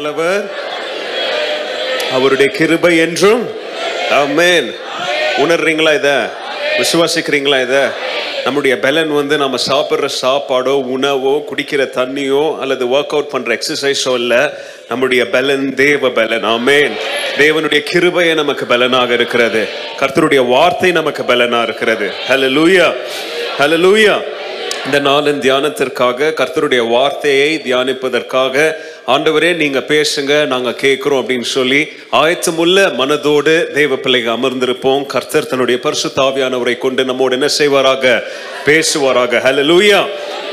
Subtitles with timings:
[0.00, 0.50] நல்லவர்
[2.12, 3.48] அவருடைய கிருபை என்றும்.
[4.10, 4.74] அமேன்
[5.38, 6.30] உணர்றீங்களா இத?
[6.78, 7.92] விசுவாசிக்கிறீங்களா இத?
[8.44, 14.58] நம்முடைய பலன் வந்து நம்ம சாப்பிட்ற சாப்பாடோ உணவோ குடிக்கிற தண்ணியோ அல்லது ஒர்க் அவுட் பண்ற எக்ஸசைஸோ இல்ல
[14.88, 16.44] நம்முடைய பலன் தேவ பலன்.
[16.44, 16.92] ஆமேன்.
[17.38, 19.68] தேவனுடைய கிருபையே நமக்கு பலனாக இருக்கிறது.
[20.00, 22.12] கர்த்தருடைய வார்த்தை நமக்கு பலனா இருக்கிறது.
[22.28, 22.94] ஹalleluya
[23.58, 24.39] ஹalleluya
[24.86, 28.72] இந்த நாளின் தியானத்திற்காக கர்த்தருடைய வார்த்தையை தியானிப்பதற்காக
[29.06, 35.06] ஆண்டவரே நீங்க பேசுங்க நாங்க கேட்குறோம் அப்படின்னு சொல்லி ஆயத்தமுள்ள மனதோடு தெய்வ பிள்ளைகள் அமர்ந்திருப்போம்.
[35.06, 38.22] கர்த்தர் தன்னுடைய பரிசுத்தாவியானவரை கொண்டு நம்மோடு என்ன செய்வாராக?
[38.66, 39.42] பேசுவாராக.
[39.46, 40.00] ஹலோ லூயா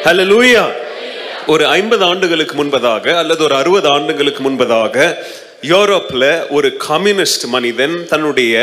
[0.03, 0.65] ஹலோ லூயா
[1.47, 5.17] ஒரு ஐம்பது ஆண்டுகளுக்கு முன்பதாக அல்லது ஒரு அறுபது ஆண்டுகளுக்கு முன்பதாக
[5.61, 8.55] யூரோப்ல ஒரு கம்யூனிஸ்ட் மனிதன் தன்னுடைய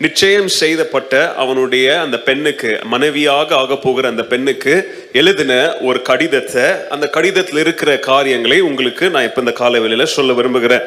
[0.00, 4.74] நிச்சயம் செய்தப்பட்ட அவனுடைய அந்த பெண்ணுக்கு மனைவியாக ஆக போகிற அந்த பெண்ணுக்கு
[5.12, 10.86] எழுதின ஒரு கடிதத்தை அந்த கடிதத்தில் இருக்கிற காரியங்களை உங்களுக்கு நான் இப்போ இந்த காலவெளியில சொல்ல விரும்புகிறேன்.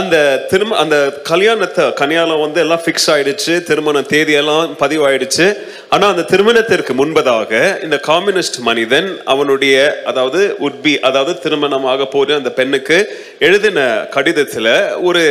[0.00, 0.16] அந்த
[0.50, 0.96] திரும அந்த
[1.30, 5.46] கல்யாணத்தை கல்யாணம் வந்து எல்லாம் ஃபிக்ஸ் ஆயிடுச்சு திருமண தேதியெல்லாம் பதிவாயிடுச்சு.
[5.88, 12.98] ஆனால் அந்த திருமணத்திற்கு முன்பதாக இந்த கம்யூனிஸ்ட் மனிதன் அவனுடைய அதாவது உட்பி அதாவது திருமணமாக போற அந்த பெண்ணுக்கு
[13.38, 15.24] எழுதின கடிதத்தில் ஒரு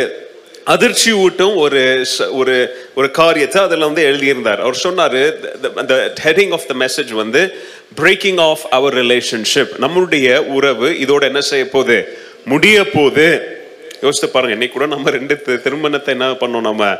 [0.65, 4.61] அதிர்ச்சி ஊட்டும் ஒரு ச- ஒரு ஒரு காரியத்தை அதில் வந்து எழுதியிருந்தார்.
[4.61, 5.35] அவர் சொன்னார்
[5.75, 7.53] அந்த ஹெட்டிங் ஆஃப் த மெசேஜ் வந்து
[7.95, 12.17] பிரேக்கிங் ஆஃப் அவர் ரிலேஷன்ஷிப் நம்மளுடைய உறவு இதோட என்ன செய்ய போகுது?
[12.45, 13.57] முடிய போகுது.
[14.01, 16.95] யோசித்து பாருங்க இன்னைக்கு கூட நம்ம ரெண்டு திருமணத்தை என்ன பண்ணோம் நம்ம?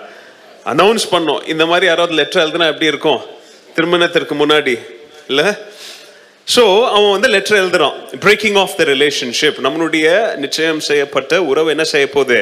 [0.66, 1.48] அனௌன்ஸ் பண்ணோம்.
[1.48, 3.20] இந்த மாதிரி யாராவது லெட்டர் எழுதுனா எப்படி இருக்கும்?
[3.76, 4.80] திருமணத்திற்கு முன்னாடி.
[5.28, 5.46] இல்லை?
[6.48, 6.64] ஸோ
[6.96, 7.94] அவன் வந்து லெட்டர் எழுதுறான்.
[8.24, 12.40] பிரேக்கிங் ஆஃப் த ரிலேஷன்ஷிப் நம்மளுடைய நிச்சயம் செய்யப்பட்ட உறவு என்ன செய்ய போகுது?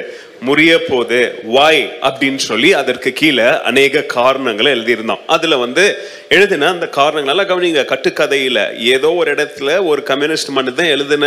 [0.48, 1.20] முறிய போகுது.
[1.56, 5.22] வாய் அப்படின்னு சொல்லி அதற்கு கீழே அநேக காரணங்களை எழுதியிருந்தான்.
[5.36, 5.84] அதில் வந்து
[6.30, 7.84] எழுதின அந்த காரணங்கள் கவனிங்க.
[7.94, 8.64] கட்டுக்கதையில்
[8.96, 11.26] ஏதோ ஒரு இடத்துல ஒரு கம்யூனிஸ்ட் மனிதன் எழுதின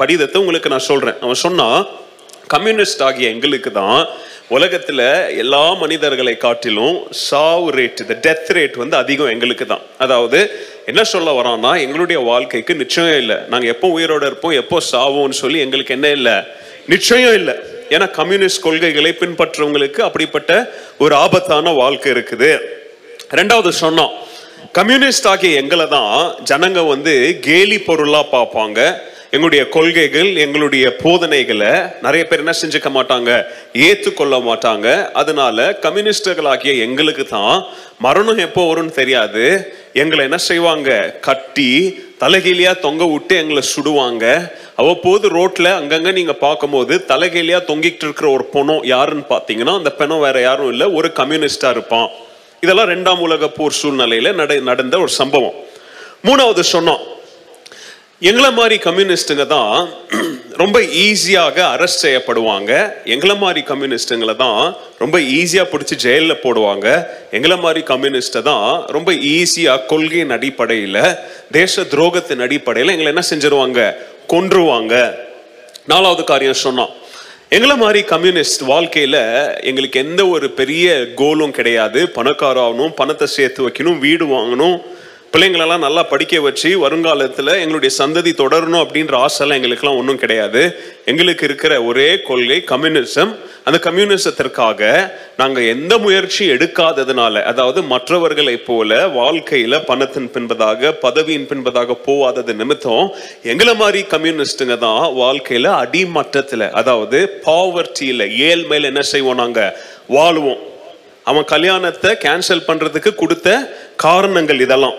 [0.00, 1.80] படிதத்தை உங்களுக்கு நான் சொல்கிறேன் அவன் சொன்னான்
[2.56, 4.00] கம்யூனிஸ்ட் ஆகிய எங்களுக்கு தான்
[4.56, 5.00] உலகத்துல
[5.42, 6.96] எல்லா மனிதர்களை காட்டிலும்
[7.26, 10.38] சாவு ரேட் இந்த டெத் ரேட் வந்து அதிகம் எங்களுக்கு தான் அதாவது
[10.90, 13.36] என்ன சொல்ல வரோம்னா எங்களுடைய வாழ்க்கைக்கு நிச்சயம் இல்லை.
[13.52, 16.34] நாங்கள் எப்போ உயிரோட இருப்போம் எப்போ சாவோம்னு சொல்லி எங்களுக்கு என்ன இல்லை?
[16.94, 17.54] நிச்சயம் இல்லை.
[17.94, 20.52] ஏன்னா கம்யூனிஸ்ட் கொள்கைகளை பின்பற்றவங்களுக்கு அப்படிப்பட்ட
[21.04, 22.50] ஒரு ஆபத்தான வாழ்க்கை இருக்குது.
[23.40, 24.12] ரெண்டாவது சொன்னோம்
[24.78, 26.16] கம்யூனிஸ்ட் ஆகிய எங்களை தான்
[26.50, 27.14] ஜனங்க வந்து
[27.48, 28.80] கேலி பொருளாக பார்ப்பாங்க.
[29.34, 31.72] எங்களுடைய கொள்கைகள் எங்களுடைய போதனைகளை
[32.04, 33.30] நிறைய பேர் என்ன செஞ்சுக்க மாட்டாங்க
[33.72, 34.86] ஏற்றுக்கொள்ள மாட்டாங்க.
[35.12, 37.64] அதனால கம்யூனிஸ்டர்களாகிய எங்களுக்கு தான்
[37.98, 39.44] மரணம் எப்போ வரும்னு தெரியாது.
[39.92, 41.18] எங்களை என்ன செய்வாங்க?
[41.20, 41.70] கட்டி
[42.22, 44.24] தலைகீழியா தொங்க விட்டு எங்களை சுடுவாங்க.
[44.80, 50.40] அவ்வப்போது ரோட்ல அங்கங்க நீங்க பார்க்கும்போது தலைகீழியா தொங்கிட்டு இருக்கிற ஒரு பொணம் யாருன்னு பார்த்தீங்கன்னா அந்த பெணம் வேற
[50.40, 52.08] யாரும் இல்லை ஒரு கம்யூனிஸ்டா இருப்பான்.
[52.60, 55.56] இதெல்லாம் ரெண்டாம் உலக போர் சூழ்நிலையில நட நடந்த ஒரு சம்பவம்.
[56.24, 57.04] மூணாவது சொன்னோம்.
[58.28, 59.76] எங்களை மாதிரி கம்யூனிஸ்டுங்க தான்
[60.62, 62.72] ரொம்ப ஈஸியாக அரெஸ்ட் செய்யப்படுவாங்க.
[63.12, 64.60] எங்களை மாதிரி கம்யூனிஸ்டுங்களை தான்
[65.02, 66.86] ரொம்ப ஈஸியாக பிடிச்சி ஜெயிலில் போடுவாங்க.
[67.36, 71.00] எங்களை மாதிரி கம்யூனிஸ்ட்டை தான் ரொம்ப ஈஸியாக கொள்கையின் அடிப்படையில்
[71.58, 73.80] தேச துரோகத்தின் அடிப்படையில் எங்களை என்ன செஞ்சிருவாங்க?
[74.34, 74.94] கொன்றுவாங்க.
[75.92, 76.94] நாலாவது காரியம் சொன்னோம்
[77.56, 79.22] எங்களை மாதிரி கம்யூனிஸ்ட் வாழ்க்கையில்
[79.70, 80.86] எங்களுக்கு எந்த ஒரு பெரிய
[81.20, 82.00] கோலும் கிடையாது.
[82.18, 84.78] பணக்காராகணும் பணத்தை சேர்த்து வைக்கணும் வீடு வாங்கணும்
[85.34, 90.62] பிள்ளைங்களெல்லாம் நல்லா படிக்க வச்சு வருங்காலத்தில் எங்களுடைய சந்ததி தொடரணும் அப்படின்ற ஆசைலாம் எங்களுக்கெல்லாம் ஒன்றும் கிடையாது.
[91.10, 93.30] எங்களுக்கு இருக்கிற ஒரே கொள்கை கம்யூனிசம்.
[93.66, 94.80] அந்த கம்யூனிசத்திற்காக
[95.40, 103.06] நாங்கள் எந்த முயற்சியும் எடுக்காததுனால அதாவது மற்றவர்களை போல வாழ்க்கையில் பணத்தின் பின்பதாக பதவியின் பின்பதாக போவாதது நிமித்தம்
[103.52, 109.76] எங்களை மாதிரி கம்யூனிஸ்டுங்க தான் வாழ்க்கையில் அடிமட்டத்தில் அதாவது பாவர்ட்டியில் ஏழ்மையில் என்ன செய்வோம் நாங்கள்
[110.16, 110.60] வாழுவோம்.
[111.30, 113.48] அவன் கல்யாணத்தை கேன்சல் பண்ணுறதுக்கு கொடுத்த
[114.06, 114.98] காரணங்கள் இதெல்லாம்.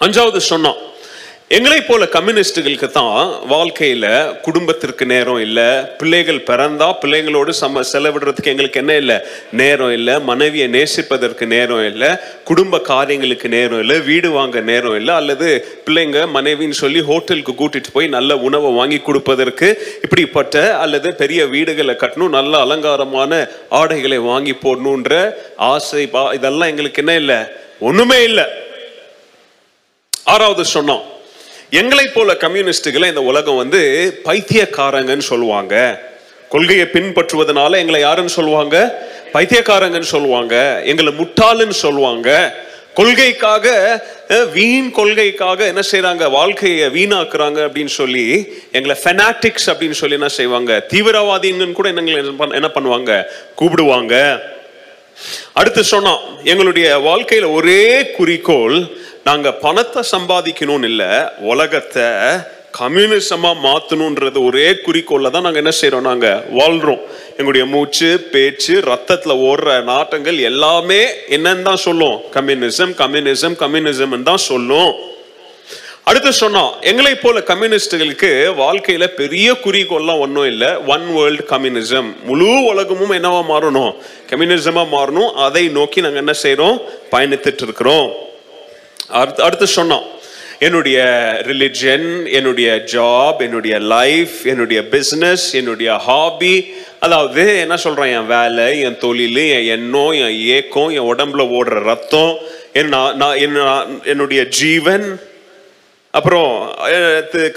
[0.00, 0.78] அஞ்சாவது சொன்னான்
[1.50, 3.14] எங்களை போல கம்யூனிஸ்டுகளுக்கு தான்
[3.48, 4.06] வாழ்க்கையில
[4.42, 5.64] குடும்பத்திற்கு நேரம் இல்லை
[5.98, 9.16] பிள்ளைகள் பிறந்தா பிள்ளைங்களோடு சம செலவிடுறதுக்கு எங்களுக்கு என்ன இல்லை?
[9.52, 12.10] நேரம் இல்லை மனைவியை நேசிப்பதற்கு நேரம் இல்லை
[12.44, 15.48] குடும்ப காரியங்களுக்கு நேரம் இல்லை வீடு வாங்க நேரம் இல்லை அல்லது
[15.84, 19.68] பிள்ளைங்க மனைவின்னு சொல்லி ஹோட்டலுக்கு கூட்டிட்டு போய் நல்ல உணவை வாங்கி கொடுப்பதற்கு
[20.02, 23.32] இப்படிப்பட்ட அல்லது பெரிய வீடுகளை கட்டணும் நல்ல அலங்காரமான
[23.74, 25.14] ஆடைகளை வாங்கி போடணுன்ற
[25.70, 27.40] ஆசை பா- இதெல்லாம் எங்களுக்கு என்ன இல்லை?
[27.80, 28.48] ஒண்ணுமே இல்லை.
[30.32, 31.02] ஆறாவது சொன்னோம்
[31.70, 33.80] எங்களை போல கம்யூனிஸ்டுகளை இந்த உலகம் வந்து
[34.24, 35.74] பைத்தியக்காரங்கன்னு சொல்லுவாங்க.
[36.48, 38.76] கொள்கையை பின்பற்றுவதனால எங்களை யாருன்னு சொல்லுவாங்க?
[39.34, 40.82] பைத்தியக்காரங்கன்னு சொல்லுவாங்க.
[40.84, 42.30] எங்களை முட்டாளுன்னு சொல்லுவாங்க.
[42.94, 43.66] கொள்கைக்காக
[44.52, 48.26] வீண் கொள்கைக்காக என்ன செய்யறாங்க வாழ்க்கையை வீணாக்குறாங்க அப்படின்னு சொல்லி
[48.72, 50.86] எங்களை ஃபெனாட்டிக்ஸ் அப்படின்னு சொல்லி என்ன செய்வாங்க?
[50.92, 52.02] தீவிரவாதின்னு கூட என்ன
[52.60, 53.22] என்ன பண்ணுவாங்க?
[53.60, 54.14] கூப்பிடுவாங்க.
[55.52, 58.76] அடுத்து சொன்னோம் எங்களுடைய வாழ்க்கையில ஒரே குறிக்கோள்
[59.28, 61.04] நாங்க பணத்தை சம்பாதிக்கணும்னு இல்ல
[61.52, 62.06] உலகத்தை
[62.78, 66.28] கம்யூனிசமா மாத்தணும்ன்றது ஒரே குறிக்கோள்ல தான் நாங்க என்ன செய்கிறோம் நாங்க
[66.58, 67.02] வாழ்றோம்.
[67.36, 71.00] எங்களுடைய மூச்சு பேச்சு ரத்தத்துல ஓடுற நாட்டங்கள் எல்லாமே
[71.36, 72.16] என்னன்னு தான் சொல்லும்.
[72.36, 74.92] கம்யூனிசம் கம்யூனிசம் கம்யூனிசம் தான் சொல்லும்.
[76.08, 78.30] அடுத்து சொன்னோம் எங்களை போல கம்யூனிஸ்டுகளுக்கு
[78.62, 80.70] வாழ்க்கையில பெரிய குறிக்கோள்லாம் ஒன்றும் இல்லை.
[80.94, 83.92] ஒன் வேர்ல்டு கம்யூனிசம் முழு உலகமும் என்னவா மாறணும்?
[84.32, 85.30] கம்யூனிசமா மாறணும்.
[85.48, 86.78] அதை நோக்கி நாங்கள் என்ன செய்யறோம்
[87.14, 88.08] பயணித்துட்டு இருக்கிறோம்.
[89.18, 90.06] அடுத்து அடுத்து சொன்னோம்.
[90.66, 90.98] என்னுடைய
[91.48, 92.08] ரிலிஜன்
[92.38, 96.54] என்னுடைய ஜாப் என்னுடைய லைஃப் என்னுடைய பிஸ்னஸ் என்னுடைய ஹாபி
[97.06, 102.34] அதாவது என்ன சொல்கிறேன் என் வேலை என் தொழில் என் எண்ணம் என் ஏக்கம் என் உடம்புல ஓடுற ரத்தம்
[102.72, 105.06] என் நான் நான் என்னுடைய ஜீவன்.
[106.18, 106.52] அப்புறம்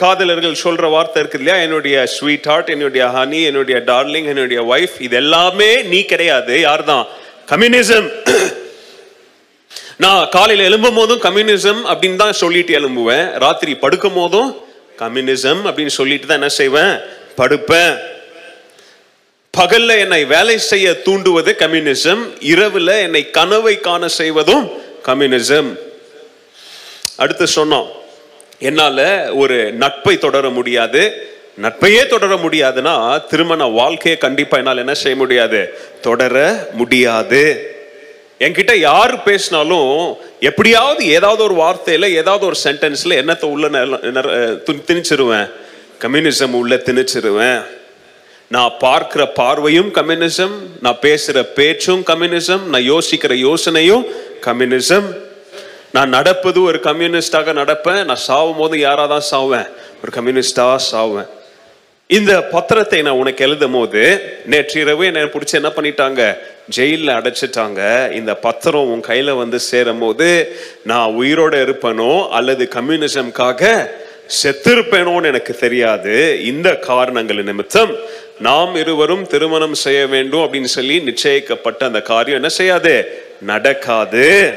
[0.01, 1.57] காதலர்கள் சொல்ற வார்த்தை இருக்குது இல்லையா?
[1.65, 6.55] என்னுடைய ஸ்வீட் ஹார்ட் என்னுடைய ஹனி என்னுடைய டார்லிங் என்னுடைய ஒய்ஃப் இது எல்லாமே நீ கிடையாது.
[6.67, 7.05] யார்தான்?
[7.51, 8.09] கம்யூனிசம்
[9.97, 13.31] நான் காலையில் எழும்பும் போதும் கம்யூனிசம் அப்படின்னு தான் சொல்லிட்டு எழும்புவேன்.
[13.39, 14.57] ராத்திரி படுக்கும் போதும்
[14.97, 16.99] கம்யூனிசம் அப்படின்னு சொல்லிட்டு தான் என்ன செய்வேன்?
[17.37, 17.97] படுப்பேன்.
[19.57, 24.71] பகல்ல என்னை வேலை செய்ய தூண்டுவது கம்யூனிசம் இரவுல என்னை கனவை காண செய்வதும்
[25.05, 25.79] கம்யூனிசம்.
[27.17, 27.87] அடுத்து சொன்னோம்
[28.59, 31.31] என்னால ஒரு நட்பை தொடர முடியாது.
[31.61, 35.79] நட்பையே தொடர முடியாதுன்னா திருமண வாழ்க்கையை கண்டிப்பா என்னால் என்ன செய்ய முடியாது?
[36.01, 37.72] தொடர முடியாது.
[38.43, 39.91] என்கிட்ட யார் பேசினாலும்
[40.49, 43.67] எப்படியாவது ஏதாவது ஒரு வார்த்தையில ஏதாவது ஒரு சென்டென்ஸ்ல என்னத்தை உள்ள
[44.89, 45.47] திணிச்சிருவேன்.
[46.03, 47.61] கம்யூனிசம் உள்ள திணிச்சிருவேன்.
[48.55, 50.55] நான் பார்க்கிற பார்வையும் கம்யூனிசம்
[50.85, 54.03] நான் பேசுற பேச்சும் கம்யூனிசம் நான் யோசிக்கிற யோசனையும்
[54.47, 55.07] கம்யூனிசம்
[55.95, 58.01] நான் நடப்பது ஒரு கம்யூனிஸ்டாக நடப்பேன்.
[58.09, 59.67] நான் சாவும் போது யாரா தான் சாவேன்
[60.01, 61.29] ஒரு கம்யூனிஸ்டாக சாவேன்
[62.07, 64.01] இந்த பத்திரத்தை நான் உனக்கு எழுதும் போது
[64.45, 66.38] நேற்று இரவு என்ன பிடிச்சி என்ன பண்ணிட்டாங்க?
[66.69, 68.11] ஜெயிலில் அடைச்சிட்டாங்க.
[68.11, 73.89] இந்த பத்திரம் உன் கையில் வந்து சேரும் போது நான் உயிரோடு இருப்பேனோ அல்லது கம்யூனிசம்காக
[74.44, 76.45] செத்திருப்பேனோன்னு எனக்கு தெரியாது.
[76.45, 77.95] இந்த காரணங்கள் நிமித்தம்
[78.39, 83.23] நாம் இருவரும் திருமணம் செய்ய வேண்டும் அப்படின்னு சொல்லி நிச்சயிக்கப்பட்ட அந்த காரியம் என்ன செய்யாது?
[83.41, 84.53] நடக்காது.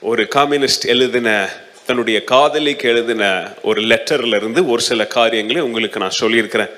[0.00, 1.48] ஒரு கம்யூனிஸ்ட் எழுதின
[1.90, 3.24] தன்னுடைய காதலிக்கு எழுதின
[3.62, 6.72] ஒரு லெட்டர்ல இருந்து ஒரு சில காரியங்களை உங்களுக்கு நான் சொல்லியிருக்கிறேன்.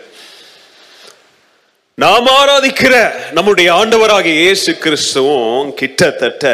[1.99, 2.94] நாம் ஆராதிக்கிற
[3.38, 6.47] நம்முடைய ஆண்டவராக இயேசு கிறிஸ்துவும் கிட்டத்தட்ட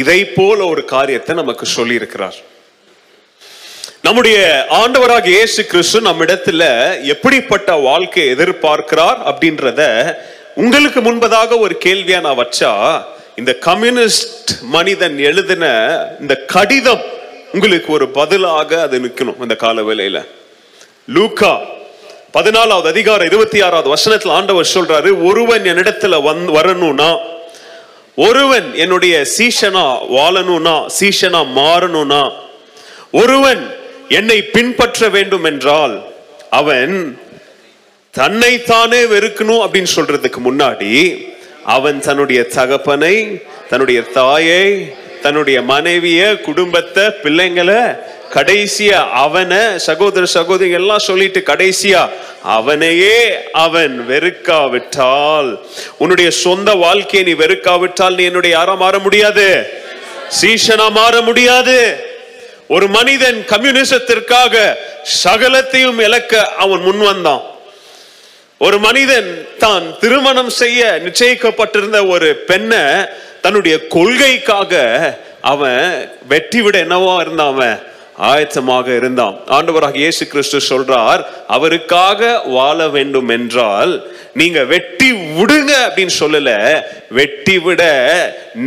[0.00, 2.36] இதை போல ஒரு காரியத்தை நமக்கு சொல்லியிருக்கிறார்.
[4.02, 4.36] நம்முடைய
[4.80, 6.62] ஆண்டவராக இயேசு கிறிஸ்து நம்மிடத்துல
[7.14, 9.82] எப்படிப்பட்ட வாழ்க்கையை எதிர்பார்க்கிறார் அப்படின்றத
[10.54, 12.72] உங்களுக்கு முன்பதாக ஒரு கேள்வியா நான் வச்சா
[13.40, 15.64] இந்த கம்யூனிஸ்ட் மனிதன் எழுதின
[16.20, 17.04] இந்த கடிதம்
[17.56, 20.18] உங்களுக்கு ஒரு பதிலாக அது நிற்கணும் இந்த கால வேலையில
[21.08, 21.52] லூக்கா
[22.34, 27.10] பதினாலாவது அதிகாரம் இருபத்தி ஆறாவது வசனத்துல ஆண்டவர் சொல்றாரு ஒருவன் என்னிடத்துல வந் வரணும்னா
[28.18, 29.84] ஒருவன் என்னுடைய சீஷனா
[30.16, 32.22] வாழணும்னா சீஷனா மாறணும்னா
[33.14, 33.62] ஒருவன்
[34.10, 35.94] என்னை பின்பற்ற வேண்டும் என்றால்
[36.50, 36.94] அவன்
[38.14, 40.92] தன்னைத்தானே வெறுக்கணும் அப்படின்னு சொல்றதுக்கு முன்னாடி
[41.68, 43.14] அவன் தன்னுடைய தகப்பனை
[43.70, 44.64] தன்னுடைய தாயை
[45.22, 47.80] தன்னுடைய மனைவிய குடும்பத்தை பிள்ளைங்களை
[48.34, 52.08] கடைசியா அவனை சகோதர சகோதரி எல்லாம் சொல்லிட்டு கடைசியா
[52.42, 53.18] அவனையே
[53.52, 55.50] அவன் வெறுக்காவிட்டால்.
[55.98, 59.48] உன்னுடைய சொந்த வாழ்க்கையை நீ வெறுக்காவிட்டால் நீ என்னுடைய யாரா மாற முடியாது.
[60.40, 61.78] சீஷனா மாற முடியாது.
[62.68, 64.54] ஒரு மனிதன் கம்யூனிசத்திற்காக
[65.24, 66.32] சகலத்தையும் இழக்க
[66.64, 67.44] அவன் முன் வந்தான்.
[68.58, 72.82] ஒரு மனிதன் தான் திருமணம் செய்ய நிச்சயிக்கப்பட்டிருந்த ஒரு பெண்ணை
[73.46, 74.72] தன்னுடைய கொள்கைக்காக
[75.50, 75.82] அவன்
[76.30, 77.76] வெட்டி விட என்னவோ இருந்தான் அவன்?
[78.28, 79.34] ஆயத்தமாக இருந்தான்.
[79.56, 81.20] ஆண்டவராக இயேசு கிறிஸ்து சொல்றார்
[81.56, 82.20] அவருக்காக
[82.56, 83.92] வாழ வேண்டும் என்றால்
[84.40, 86.50] நீங்க வெட்டி விடுங்க அப்படின்னு சொல்லல.
[87.18, 87.82] வெட்டி விட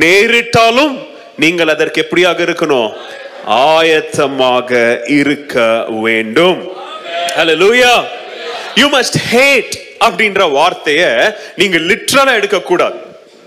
[0.04, 0.96] நேரிட்டாலும்
[1.44, 2.90] நீங்கள் அதற்கு எப்படியாக இருக்கணும்?
[3.76, 4.72] ஆயத்தமாக
[5.20, 5.56] இருக்க
[6.06, 6.62] வேண்டும்.
[7.38, 7.94] ஹalleluya
[8.80, 9.76] யூ மஸ்ட் ஹேட்
[10.08, 11.12] அப்படின்ற வார்த்தையை
[11.60, 12.98] நீங்க லிட்ரலா எடுக்க கூடாது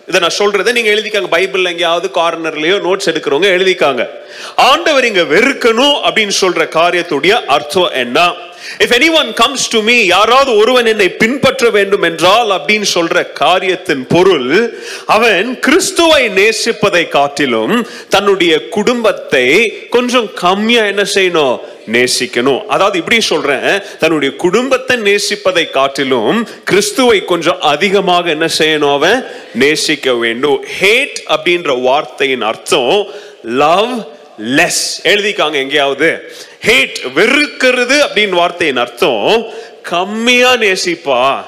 [0.06, 1.26] இதை நான் சொல்றதை நீங்க எழுதிக்காங்க.
[1.30, 4.08] பைபிள்ல எங்கேயாவது கார்னர்லயோ நோட்ஸ் எடுக்கிறவங்க எழுதிக்காங்க.
[4.56, 8.32] ஆண்டவர் இங்க வெறுக்கணும் அப்படின்னு சொல்ற காரியத்துடைய அர்த்தம் என்ன?
[8.78, 14.78] If anyone comes to me யாராவது ஒருவன் என்னை பின்பற்ற வேண்டும் என்றால் அப்படின்னு சொல்ற காரியத்தின் பொருள்
[15.06, 19.46] அவன் கிறிஸ்துவை நேசிப்பதை காட்டிலும் தன்னுடைய குடும்பத்தை
[19.90, 21.58] கொஞ்சம் கம்மியா என்ன செய்யணும்?
[21.92, 22.66] நேசிக்கணும்.
[22.66, 29.26] அதாவது இப்படி சொல்றேன் தன்னுடைய குடும்பத்தை நேசிப்பதை காட்டிலும் கிறிஸ்துவை கொஞ்சம் அதிகமாக என்ன செய்யணும் அவன்?
[29.54, 30.64] நேசிக்க வேண்டும்.
[30.80, 33.06] ஹேட் அப்படின்ற வார்த்தையின் அர்த்தம்
[33.42, 36.32] லவ் லெஸ் எழுதிக்காங்க எங்கேயாவது?
[36.66, 39.46] ஹேட் வெறுக்கிறது அப்படின்னு வார்த்தையின் அர்த்தம்
[39.82, 41.44] கம்மியா நேசிப்பா.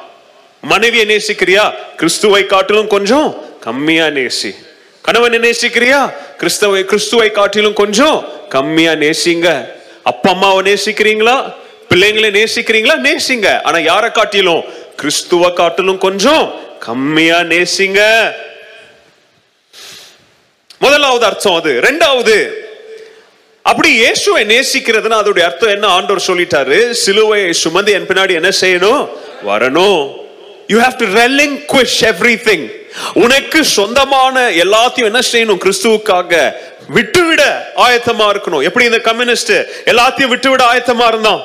[0.60, 1.74] மனைவியை நேசிக்கிறியா?
[1.96, 4.54] கிறிஸ்துவை காட்டிலும் கொஞ்சம் கம்மியா நேசி.
[5.02, 6.12] கணவனை நேசிக்கிறியா?
[6.38, 9.68] கிறிஸ்தவை கிறிஸ்துவை காட்டிலும் கொஞ்சம் கம்மியா நேசிங்க.
[10.02, 11.54] அப்பா அம்மாவை நேசிக்கிறீங்களா?
[11.94, 13.08] பிள்ளைங்களை நேசிக்கிறீங்களா?
[13.08, 13.62] நேசிங்க.
[13.62, 14.64] ஆனா யாரை காட்டிலும்?
[14.96, 18.30] கிறிஸ்துவ காட்டிலும் கொஞ்சம் கம்மியா நேசிங்க.
[20.78, 21.80] முதலாவது அர்த்தம் அது.
[21.80, 22.62] ரெண்டாவது
[23.70, 25.86] அப்படி இயேசுவை நேசிக்கிறதுனா அதோடைய அர்த்தம் என்ன?
[25.96, 29.02] ஆண்டவர் சொல்லிட்டாரு சிலுவையை சுமந்து என் பின்னாடி என்ன செய்யணும்?
[29.50, 30.02] வரணும்.
[30.72, 31.98] You have to relinquish
[32.48, 32.66] everything
[33.22, 35.60] உனக்கு சொந்தமான எல்லாத்தையும் என்ன செய்யணும்?
[35.64, 36.32] கிறிஸ்துவுக்காக
[36.96, 37.42] விட்டுவிட
[37.86, 38.64] ஆயத்தமா இருக்கணும்.
[38.68, 39.54] எப்படி இந்த கம்யூனிஸ்ட்
[39.92, 41.42] எல்லாத்தையும் விட்டுவிட ஆயத்தமா இருந்தான்?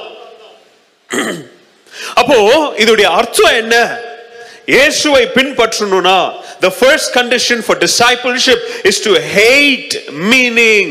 [2.21, 2.37] அப்போ
[2.83, 3.75] இதோடைய அர்த்தம் என்ன?
[4.75, 6.19] இயேசுவை பின்பற்றணும்னா
[6.65, 8.59] the first condition for discipleship
[8.89, 9.93] is to hate
[10.31, 10.89] meaning.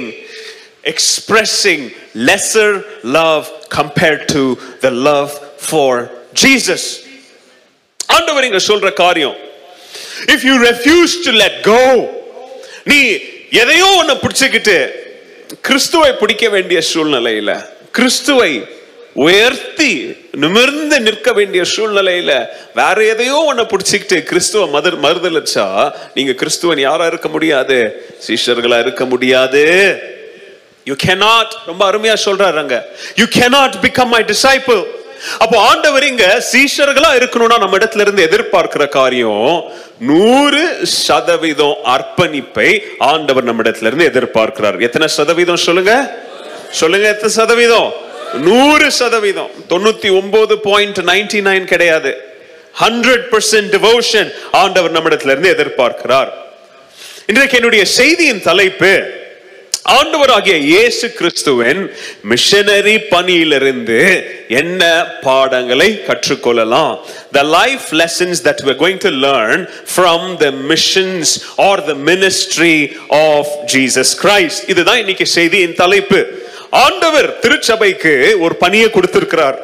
[0.92, 1.80] Expressing
[2.28, 2.70] lesser
[3.18, 3.44] love
[3.78, 4.42] compared to
[4.84, 5.30] the love
[5.70, 5.92] for
[6.42, 6.82] Jesus.
[8.16, 9.36] ஆண்டவர் இங்க சொல்ற காரியம்
[10.34, 11.82] if you refuse to let go
[12.84, 13.00] நீ
[13.62, 14.78] எதையோ ஒன்று பிடிச்சிக்கிட்டு
[15.68, 17.50] கிறிஸ்துவை பிடிக்க வேண்டிய சூழ்நிலையில
[17.90, 18.52] கிறிஸ்துவை
[19.26, 19.92] உயர்த்தி
[20.42, 22.32] நிமிர்ந்து நிற்க வேண்டிய சூழ்நிலையில
[22.74, 25.66] வேற எதையோ ஒண்ணு பிடிச்சிக்கிட்டு கிறிஸ்துவ மதர் மறுதலிச்சா
[26.14, 27.78] நீங்க கிறிஸ்துவன் யாரா இருக்க முடியாது?
[28.26, 29.64] சீஷர்களா இருக்க முடியாது.
[30.88, 32.76] யூ cannot ரொம்ப அருமையா சொல்றாருங்க.
[33.20, 34.82] You cannot become my disciple
[35.38, 39.64] அப்போ ஆண்டவர் இங்க சீஷர்களா இருக்கணும்னா நம்ம இடத்துல இருந்து எதிர்பார்க்கிற காரியம்
[40.10, 42.68] நூறு சதவீதம் அர்ப்பணிப்பை
[42.98, 44.76] ஆண்டவர் நம்ம இடத்துல இருந்து எதிர்பார்க்கிறார்.
[44.80, 45.94] எத்தனை சதவீதம் சொல்லுங்க?
[46.70, 47.90] சொல்லுங்க எத்தனை சதவீதம்?
[48.48, 49.50] நூறு சதவீதம்.
[49.68, 52.12] தொண்ணூத்தி ஒன்பது பாயிண்ட் நைன்டி நைன் கிடையாது.
[52.80, 56.30] ஹண்ட்ரட் பர்சன்ட் டிவோஷன் ஆண்டவர் நம்மிடத்துல இருந்து எதிர்பார்க்கிறார்.
[57.26, 58.92] இன்றைக்கு என்னுடைய செய்தியின் தலைப்பு
[59.96, 61.90] ஆண்டவராகிய இயேசு கிறிஸ்துவின்
[62.22, 64.00] மிஷனரி பணியிலிருந்து
[64.48, 64.82] என்ன
[65.22, 66.98] பாடங்களை கற்றுக்கொள்ளலாம்?
[67.32, 72.74] The life lessons that we going to learn from the missions or the ministry
[73.08, 76.20] of Jesus Christ இதுதான் இன்னைக்கு செய்தியின் தலைப்பு.
[76.70, 79.58] ஆண்டவர் திருச்சபைக்கு ஒரு பணியை கொடுத்திருக்கிறார்.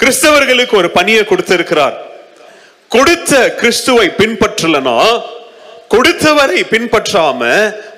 [0.00, 1.96] கிறிஸ்தவர்களுக்கு ஒரு பணியை கொடுத்திருக்கிறார்.
[2.88, 5.22] கொடுத்த கிறிஸ்துவை பின்பற்றலனா?
[5.94, 7.40] கொடுத்தவரை பின்பற்றாம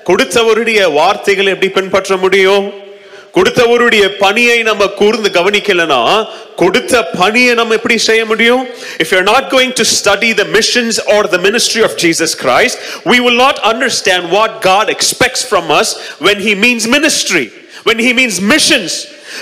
[0.07, 2.67] கொடுத்தவருடைய வார்த்தைகளை எப்படி பின்பற்ற முடியும்
[3.37, 5.99] கொடுத்தவருடைய பணியை நம்ம கூர்ந்து கவனிக்கலனா
[6.61, 8.61] கொடுத்த பணியை நம்ம எப்படி செய்ய முடியும்
[9.03, 12.77] if you're not going to study the missions or the ministry of Jesus Christ
[13.11, 15.89] we will not understand what God expects from us
[16.27, 17.45] when he means ministry
[17.89, 18.93] when he means missions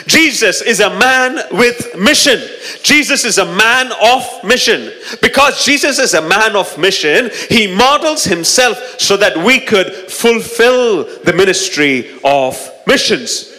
[0.07, 2.39] Jesus is a man with mission.
[2.83, 4.91] Jesus is a man of mission.
[5.21, 11.03] Because Jesus is a man of mission, he models himself so that we could fulfill
[11.23, 13.51] the ministry of missions.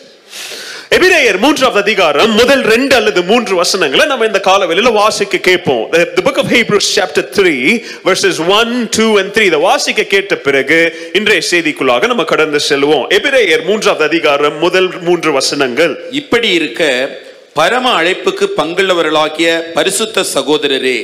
[0.94, 5.90] எபிரேயர் மூன்றாவது அதிகாரம் முதல் ரெண்டு அல்லது மூன்று வசனங்களை நம்ம இந்த காலவெளியில வாசிக்க கேட்போம்.
[5.92, 10.78] The, book of Hebrews chapter 3 verses 1 2 and 3 இதை வாசிக்க கேட்ட பிறகு
[11.12, 13.04] இன்றைய செய்திக்குள்ளாக நம்ம கடந்து செல்வோம்.
[13.18, 15.96] எபிரேயர் மூன்றாவது அதிகாரம் முதல் மூன்று வசனங்கள்.
[16.10, 17.10] இப்படி இருக்க
[17.52, 20.98] பரம அழைப்புக்கு பங்குள்ளவர்களாகிய பரிசுத்த சகோதரரே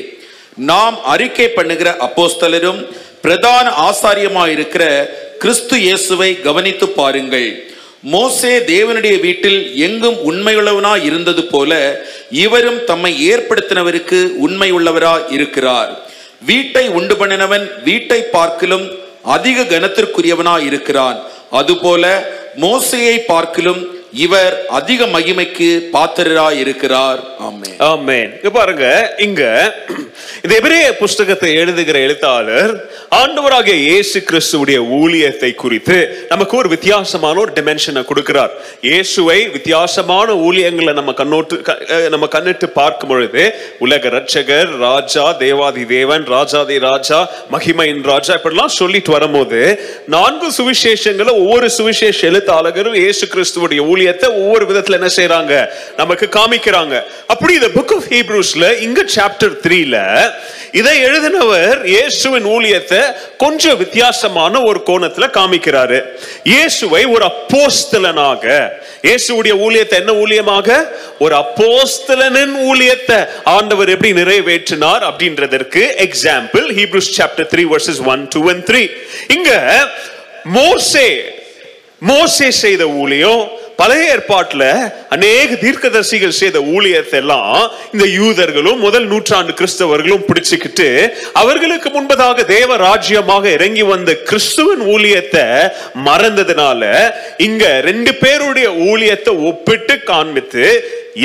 [0.54, 2.80] நாம் அறிக்கை பண்ணுகிற அப்போஸ்தலரும்
[3.22, 5.08] பிரதான ஆசாரியமாயிருக்கிற
[5.38, 7.72] கிறிஸ்து இயேசுவை கவனித்து பாருங்கள்.
[8.02, 16.09] மோசே தேவனுடைய வீட்டில் எங்கும் உண்மையுள்ளவனா இருந்தது போல இவரும் தம்மை ஏற்படுத்தினவருக்கு உண்மையுள்ளவராய் இருக்கிறார்.
[16.47, 18.90] வீட்டை உண்டு பண்ணினவன் வீட்டை பார்க்கிலும்
[19.23, 21.23] அதிக கனத்திற்குரியவனா இருக்கிறான்.
[21.50, 27.76] அதுபோல மோசையை பார்க்கிலும் இவர் அதிக மகிமைக்கு பாத்திரராய் இருக்கிறார் ஆமென்.
[27.87, 28.87] ஆமென் பாருங்க
[29.19, 29.42] இங்க
[30.42, 32.73] இந்த எபிரேய புஸ்தகத்தை எழுதுகிற எழுத்தாளர்
[33.12, 35.97] ஆண்டவராகிய இயேசு கிறிஸ்துவுடைய ஊழியத்தை குறித்து
[36.28, 38.52] நமக்கு ஒரு வித்தியாசமான ஒரு டிமென்ஷனை கொடுக்கிறார்.
[38.83, 40.11] இயேசுவை வித்தியாசமான
[40.47, 41.57] ஊழியங்களை நம்ம கண்ணோட்டு
[42.09, 43.45] நம்ம கண்ணிட்டு பார்க்கும் பொழுது
[43.78, 47.21] உலக ரட்சகர் ராஜா தேவாதி தேவன் ராஜாதி ராஜா
[47.52, 49.62] மகிமையின் ராஜா இப்படிலாம் சொல்லிட்டு வரும்போது
[50.09, 55.54] நான்கு சுவிசேஷங்களை ஒவ்வொரு சுவிசேஷ எழுத்தாளர்களும் இயேசு கிறிஸ்துவுடைய ஊழியத்தை ஒவ்வொரு விதத்துல என்ன செய்யறாங்க
[56.00, 56.94] நமக்கு காமிக்கிறாங்க.
[57.32, 59.97] அப்படி இந்த புக் ஆஃப் ஹீப்ரூஸ்ல இங்க சாப்டர் த்ரீல
[60.80, 63.00] இதை எழுதினவர் இயேசுவின் ஊழியத்தை
[63.42, 65.99] கொஞ்சம் வித்தியாசமான ஒரு கோணத்துல காமிக்கிறாரு.
[66.52, 68.44] இயேசுவை ஒரு அப்போஸ்தலனாக
[69.09, 70.68] இயேசுடைய ஊழியத்தை என்ன ஊழியமாக?
[71.25, 73.18] ஒரு அப்போஸ்தலனின் ஊழியத்தை.
[73.56, 78.82] ஆண்டவர் எப்படி நிறைவேற்றினார் அப்படின்றதற்கு example Hebrews chapter three verses one two and three
[79.37, 79.50] இங்க
[80.59, 81.09] மோசே
[82.11, 83.42] மோசே செய்த ஊழியம்
[83.82, 84.64] பழைய ஏற்பாட்டுல
[85.10, 87.56] அநேக தீர்க்கதரிசிகள் செய்த ஊழியத்தை எல்லாம்
[87.92, 90.88] இந்த யூதர்களும் முதல் நூற்றாண்டு கிறிஸ்தவர்களும் பிடிச்சுக்கிட்டு
[91.34, 95.46] அவர்களுக்கு முன்பதாக தேவ ராஜ்யமாக இறங்கி வந்த கிறிஸ்துவன் ஊழியத்தை
[96.06, 96.82] மறந்ததுனால
[97.42, 100.66] இங்க ரெண்டு பேருடைய ஊழியத்தை ஒப்பிட்டு காண்பித்து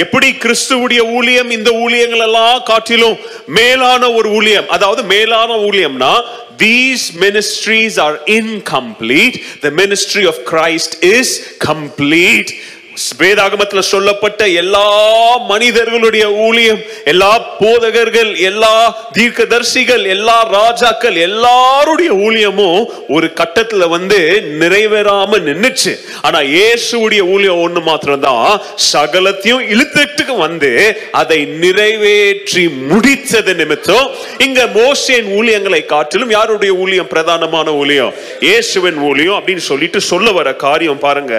[0.03, 3.17] எப்படி கிறிஸ்துவுடைய ஊழியம் இந்த ஊழியங்கள் எல்லாம் காட்டிலும்
[3.59, 6.13] மேலான ஒரு ஊழியம் அதாவது மேலான ஊழியம்னா
[6.59, 11.29] these ministries are incomplete the ministry of christ is
[11.69, 12.51] complete
[13.20, 14.86] வேதாகமத்துல சொல்லப்பட்ட எல்லா
[15.38, 18.74] மனிதர்களுடைய ஊழியம் எல்லா போதகர்கள் எல்லா
[19.18, 24.20] தீர்க்கதர்சிகள் எல்லா ராஜாக்கள் எல்லாருடைய ஊழியமும் ஒரு கட்டத்துல வந்து
[24.60, 25.94] நிறைவேறாம நின்னுச்சு.
[26.22, 28.62] ஆனா இயேசுடைய ஊழியம் ஒண்ணு மாத்திரம்தான்
[28.94, 30.72] சகலத்தையும் இழுத்துட்டுக்கு வந்து
[31.12, 38.14] அதை நிறைவேற்றி முடித்தது நிமித்தம் இங்க மோசேன் ஊழியங்களை காட்டிலும் யாருடைய ஊழியம் பிரதானமான ஊழியம்?
[38.40, 41.36] இயேசுவின் ஊழியம் அப்படின்னு சொல்லிட்டு சொல்ல வர காரியம் பாருங்க.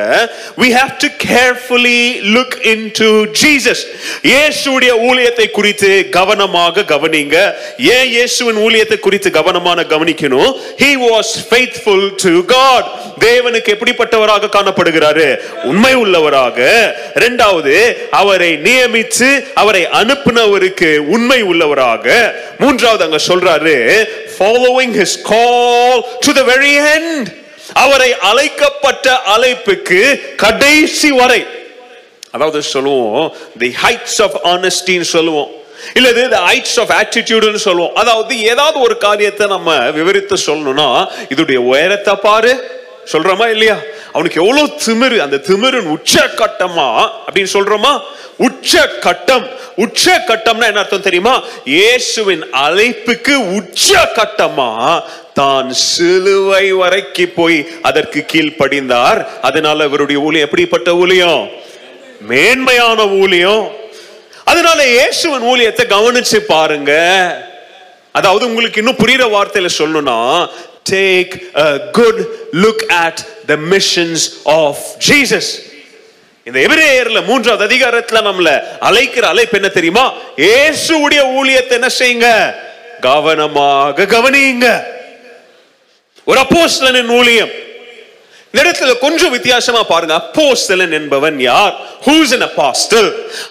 [0.56, 1.08] We have to
[1.48, 3.08] carefully look into
[3.40, 3.82] Jesus
[4.30, 7.36] இயேசுடைய ஊழியத்தை குறித்து கவனமாக கவனிங்க.
[7.94, 10.50] ஏன் இயேசுவின் ஊழியத்தை குறித்து கவனமான கவனிக்கணும்?
[10.82, 12.88] He was faithful to God
[13.26, 15.28] தேவனுக்கு எப்படிப்பட்டவராக காணப்படுகிறாரு?
[15.70, 16.58] உண்மை உள்ளவராக.
[17.14, 17.76] இரண்டாவது
[18.20, 19.30] அவரை நியமித்து
[19.62, 22.06] அவரை அனுப்பினவருக்கு உண்மை உள்ளவராக.
[22.62, 23.76] மூன்றாவது அங்க சொல்றாரு
[24.36, 27.28] following his call to the very end
[27.74, 31.46] அவரை அழைக்கப்பட்ட அழைப்புக்கு கடைசி வரை
[32.30, 35.50] அதாவது சொல்லுவோம் தி ஹைட்ஸ் ஆஃப் ஆனஸ்டின்னு சொல்லுவோம்.
[35.94, 37.94] இல்லது தி ஹைட்ஸ் ஆஃப் ஆட்டிடியூடுன்னு சொல்லுவோம்.
[37.94, 42.76] அதாவது ஏதாவது ஒரு காரியத்தை நம்ம விவரித்து சொல்லணும்னா இதோடைய உயரத்தை பாரு.
[43.12, 43.76] சொல்றோமா இல்லையா?
[44.12, 48.00] அவனுக்கு எவ்வளவு திமிரு அந்த திமிரின் உச்ச கட்டமா அப்படின்னு சொல்றோமா?
[48.36, 51.42] உச்ச கட்டம் உச்ச கட்டம்னா என்ன அர்த்தம் தெரியுமா?
[51.64, 55.02] இயேசுவின் அழைப்புக்கு உச்ச கட்டமா
[55.40, 61.42] தான் சிலுவை வரைக்கு போய் அதற்கு கீழ்ப்படிந்தார் அதனால இவருடைய ஊழியம் எப்படிப்பட்ட ஊழியம்?
[62.30, 63.64] மேன்மையான ஊழியம்.
[64.50, 66.92] அதனால இயேசுவின் ஊழியத்தை கவனிச்சு பாருங்க.
[68.18, 70.18] அதாவது உங்களுக்கு இன்னும் புரியுற வார்த்தையில சொல்லணும்னா
[70.92, 71.32] take
[71.64, 71.66] a
[71.98, 72.20] good
[72.62, 73.20] look at
[73.50, 74.24] the missions
[74.58, 75.50] of Jesus
[76.46, 78.50] இந்த எபிரேயர்ல மூன்றாவது அதிகாரத்துல நம்மள
[78.88, 80.04] அழைக்கிற அழைப்பு என்ன தெரியுமா?
[80.44, 82.28] இயேசுடைய ஊழியத்தை என்ன செய்யுங்க?
[83.00, 84.68] கவனமாக கவனியுங்க.
[86.28, 87.52] ஒரு அப்போஸ்தலனின் ஊழியம்.
[88.52, 90.14] இந்த இடத்துல கொஞ்சம் வித்தியாசமா பாருங்க.
[90.14, 91.74] அப்போஸ்தலன் என்பவன் யார்?
[92.06, 93.08] ஹூஸ் இன் அப்பாஸ்டல்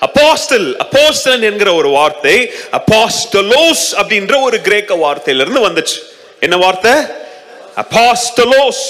[0.08, 2.36] அப்போஸ்டல் அப்போஸ்தலன் என்கிற ஒரு வார்த்தை
[2.80, 5.98] அப்பாஸ்டலோஸ் அப்படின்ற ஒரு கிரேக்க வார்த்தையிலிருந்து வந்துச்சு.
[6.40, 6.94] என்ன வார்த்தை?
[7.84, 8.84] அப்பாஸ்டலோஸ்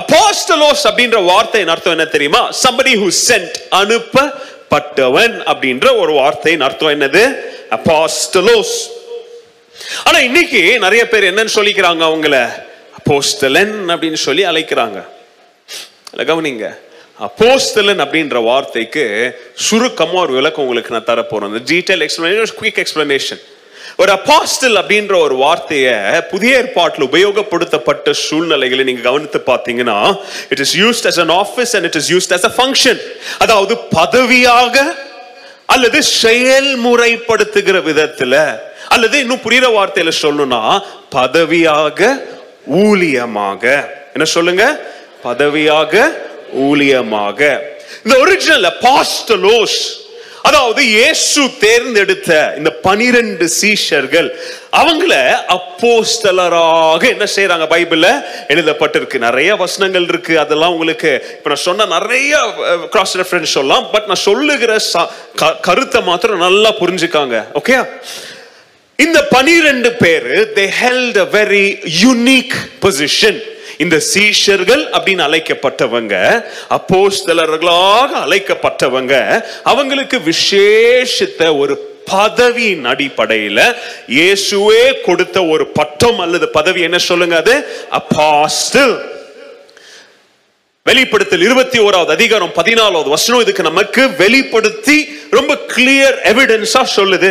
[0.00, 2.42] அப்பாஸ்டலோஸ் அப்படின்ற வார்த்தையின் அர்த்தம் என்ன தெரியுமா?
[2.64, 7.22] சம்படி ஹூ சென்ட் அனுப்பப்பட்டவன் அப்படின்ற ஒரு வார்த்தையின் அர்த்தம் என்னது?
[7.76, 8.74] அப்பாஸ்டலோஸ்
[10.04, 12.70] ஆனா இன்னைக்கு நிறைய பேர் என்னன்னு சொல்லிக்கிறாங்க அவங்களை.
[13.12, 14.98] அப்போஸ்தலன் அப்படின்னு சொல்லி அழைக்கிறாங்க.
[16.12, 16.66] இல்லை கவனிங்க.
[17.26, 19.04] அப்போஸ்தலன் அப்படின்ற வார்த்தைக்கு
[19.66, 21.50] சுருக்கமாக ஒரு விளக்கம் உங்களுக்கு நான் தரப்போறேன்.
[21.50, 23.42] அந்த டீட்டெயில் எக்ஸ்பிளனேஷன் குயிக் எக்ஸ்பிளனேஷன்
[24.02, 25.94] ஒரு அப்பாஸ்டல் அப்படின்ற ஒரு வார்த்தையை
[26.30, 29.98] புதிய ஏற்பாட்டில் உபயோகப்படுத்தப்பட்ட சூழ்நிலைகளை நீங்க கவனித்து பார்த்தீங்கன்னா
[30.52, 33.00] it is used as an office and it is used as a function
[33.44, 34.76] அதாவது பதவியாக
[35.74, 38.36] அல்லது செயல்முறைப்படுத்துகிற விதத்துல
[38.94, 40.62] அல்லது இன்னும் புரியுற வார்த்தையில சொல்லணும்னா
[41.10, 42.00] பதவியாக
[42.70, 43.88] ஊழியமாக.
[44.12, 44.80] என்ன சொல்லுங்க?
[45.24, 46.16] பதவியாக
[46.58, 47.58] ஊழியமாக.
[48.04, 50.00] இந்த ஒரிஜினல் பாஸ்டலோஸ்
[50.42, 54.30] அதாவது இயேசு தேர்ந்தெடுத்த இந்த பனிரெண்டு சீஷர்கள்
[54.76, 58.20] அவங்கள அப்போஸ்தலராக என்ன செய்யறாங்க பைபிள்ல?
[58.48, 59.18] எழுதப்பட்டிருக்கு.
[59.18, 60.38] நிறைய வசனங்கள் இருக்கு.
[60.38, 62.38] அதெல்லாம் உங்களுக்கு இப்ப நான் சொன்ன நிறைய
[62.90, 63.90] கிராஸ் ரெஃபரன்ஸ் சொல்லலாம்.
[63.90, 64.78] பட் நான் சொல்லுகிற
[65.36, 67.44] க- கருத்தை மாத்திரம் நல்லா புரிஞ்சுக்காங்க.
[67.54, 67.88] ஓகே
[69.02, 71.66] இந்த பனிரெண்டு பேரு they held a very
[72.02, 73.40] unique position
[73.78, 76.14] இந்த சீஷர்கள் அப்படின்னு அழைக்கப்பட்டவங்க
[76.76, 79.14] அப்போஸ்தலர்களாக அழைக்கப்பட்டவங்க
[79.64, 81.74] அவங்களுக்கு விசேஷித்த ஒரு
[82.12, 83.58] பதவியின் அடிப்படையில
[84.16, 87.54] இயேசுவே கொடுத்த ஒரு பட்டம் அல்லது பதவி என்ன சொல்லுங்க அது?
[87.98, 88.94] அப்பாஸ்டல்
[90.86, 94.96] வெளிப்படுத்தல் இருபத்தி ஓராவது அதிகாரம் பதினாலாவது வசனம் இதுக்கு நமக்கு வெளிப்படுத்தி
[95.30, 97.30] ரொம்ப கிளியர் எவிடன்ஸா சொல்லுது.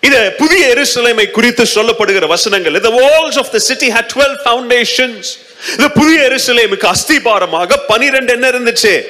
[0.00, 2.80] இது புதிய எருசலேமை குறித்து சொல்லப்படுகிற வசனங்கள்.
[2.80, 5.38] The walls of the city had 12 foundations.
[5.76, 9.02] இந்த புதிய எருசலேமுக்கு அஸ்திபாரமாக 12 என்ன இருந்துச்சு?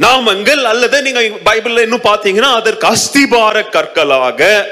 [0.00, 4.66] நாமங்கள் அல்லது நீங்க பைபிள்ல இன்னும் பாத்தீங்கன்னா அதற்கு அஸ்திபார கற்களாக.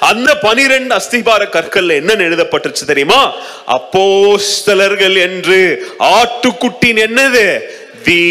[0.00, 3.34] அந்த பனிரெண்டு அஸ்திபார கற்கள் என்ன எழுதப்பட்டுச்சு தெரியுமா?
[3.66, 5.60] அப்போஸ்தலர்கள் என்று
[5.98, 7.60] ஆட்டுக்குட்டின் என்னது?
[8.04, 8.22] The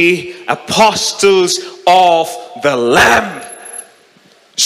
[0.47, 3.47] apostles of the lamb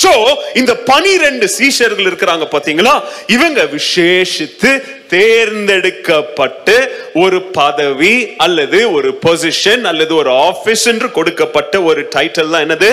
[0.01, 0.11] so
[0.59, 2.93] இந்த பனிரெண்டு சீஷர்கள் இருக்கிறாங்க பாத்தீங்களா?
[3.35, 4.71] இவங்க விசேஷித்து
[5.13, 6.75] தேர்ந்தெடுக்கப்பட்டு
[7.23, 12.91] ஒரு பதவி அல்லது ஒரு பொசிஷன் அல்லது ஒரு ஆபீஸ் என்று கொடுக்கப்பட்ட ஒரு டைட்டில் தான் என்னது?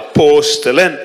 [0.00, 0.96] அப்போஸ்தலன்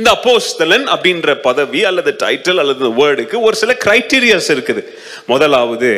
[0.00, 4.82] இந்த அப்போஸ்தலன் அப்படின்ற பதவி அல்லது டைட்டில் அல்லது வேர்டுக்கு ஒரு சில கிரைட்டீரியாஸ் இருக்குது.
[5.26, 5.90] முதலாவது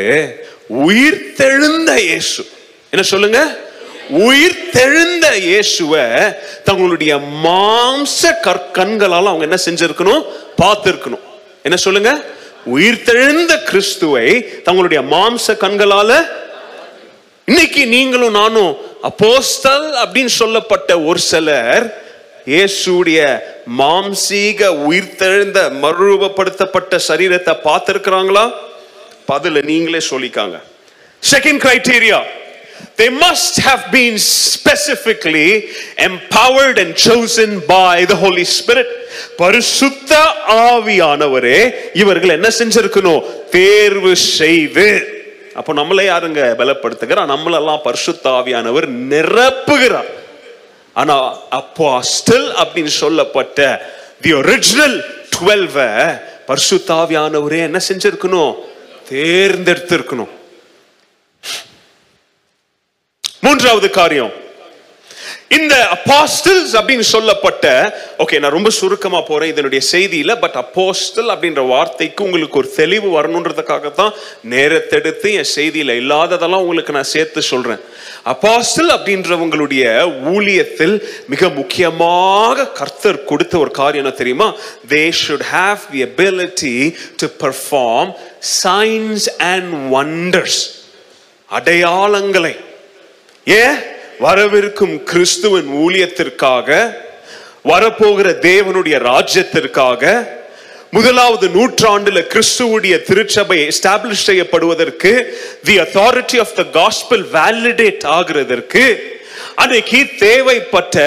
[0.87, 2.43] உயிர்த்தெழுந்த இயேசு.
[2.93, 3.41] என்ன சொல்லுங்க?
[4.11, 5.92] உயிர் தெழுந்த இயேசுவ
[6.64, 10.25] தங்களுடைய மாம்ச கற்கண்களால் அவங்க என்ன செஞ்சிருக்கணும்?
[10.62, 11.25] பார்த்திருக்கணும்.
[11.62, 12.25] என்ன சொல்லுங்க?
[12.64, 16.29] உயிர் தெழுந்த கிறிஸ்துவை தங்களுடைய மாம்ச கண்களால
[17.44, 21.85] இன்னைக்கு நீங்களும் நானும் அப்போஸ்தல் அப்படின்னு சொல்லப்பட்ட ஒரு சிலர்
[22.46, 23.42] இயேசுடைய
[23.79, 28.53] மாம்சீக உயிர்த்தெழுந்த மறுரூபப்படுத்தப்பட்ட சரீரத்தை பார்த்திருக்கிறாங்களா?
[29.29, 30.57] பதில நீங்களே சொல்லிக்காங்க.
[31.33, 32.20] Second criteria
[32.97, 34.19] they must have been
[34.55, 38.87] specifically empowered and chosen by the holy spirit.
[39.37, 43.49] பரிசுத்த ஆவியானவரே இவர்கள் என்ன செஞ்சிருக்கணும்?
[43.49, 45.14] தேர்வு செய்து.
[45.55, 50.11] அப்போ நம்மளே யாருங்க பலப்படுத்துகிறா நம்மளெல்லாம் பரிசுத்த ஆவியானவர் நிரப்புகிறார்.
[50.93, 53.90] ஆனா அப்போஸ்டல் அப்படின்னு சொல்லப்பட்ட
[54.21, 55.05] தி ஒரிஜினல்
[55.37, 55.77] டுவெல்வ
[56.47, 58.55] பரிசுத்தாவியானவரே என்ன செஞ்சிருக்கணும்?
[59.11, 60.38] தேர்ந்தெடுத்திருக்கணும்.
[63.44, 64.33] மூன்றாவது காரியம்.
[65.57, 67.66] இந்த அப்பாஸ்டில்ஸ் அப்படின்னு சொல்லப்பட்ட
[68.22, 73.90] ஓகே நான் ரொம்ப சுருக்கமா போறேன் இதனுடைய செய்தியில பட் அப்போஸ்டல் அப்படின்ற வார்த்தைக்கு உங்களுக்கு ஒரு தெளிவு வரணுன்றதுக்காக
[74.00, 74.12] தான்
[74.53, 77.83] நேரத்தெடுத்து என் செய்தியில இல்லாததெல்லாம் உங்களுக்கு நான் சேர்த்து சொல்றேன்.
[78.33, 79.85] அப்பாஸ்டல் அப்படின்றவங்களுடைய
[80.35, 84.48] ஊழியத்தில் மிக முக்கியமாக கர்த்தர் கொடுத்த ஒரு காரியம் என்ன தெரியுமா?
[84.94, 86.76] They should have the ability
[87.22, 88.12] to perform
[88.64, 90.61] signs and wonders
[91.50, 92.57] அடையாளங்களை.
[93.46, 93.79] ஏன்?
[94.20, 96.68] வரவிருக்கும் கிறிஸ்துவின் ஊழியத்திற்காக
[97.64, 100.03] வரப்போகிற தேவனுடைய ராஜ்யத்திற்காக
[100.92, 105.12] முதலாவது நூற்றாண்டுல கிறிஸ்துவுடைய திருச்சபை எஸ்டாப்ளிஷ் செய்யப்படுவதற்கு
[105.64, 108.85] the authority of the gospel validate ஆகிறதற்கு
[109.62, 110.99] அன்னைக்கு தேவைப்பட்ட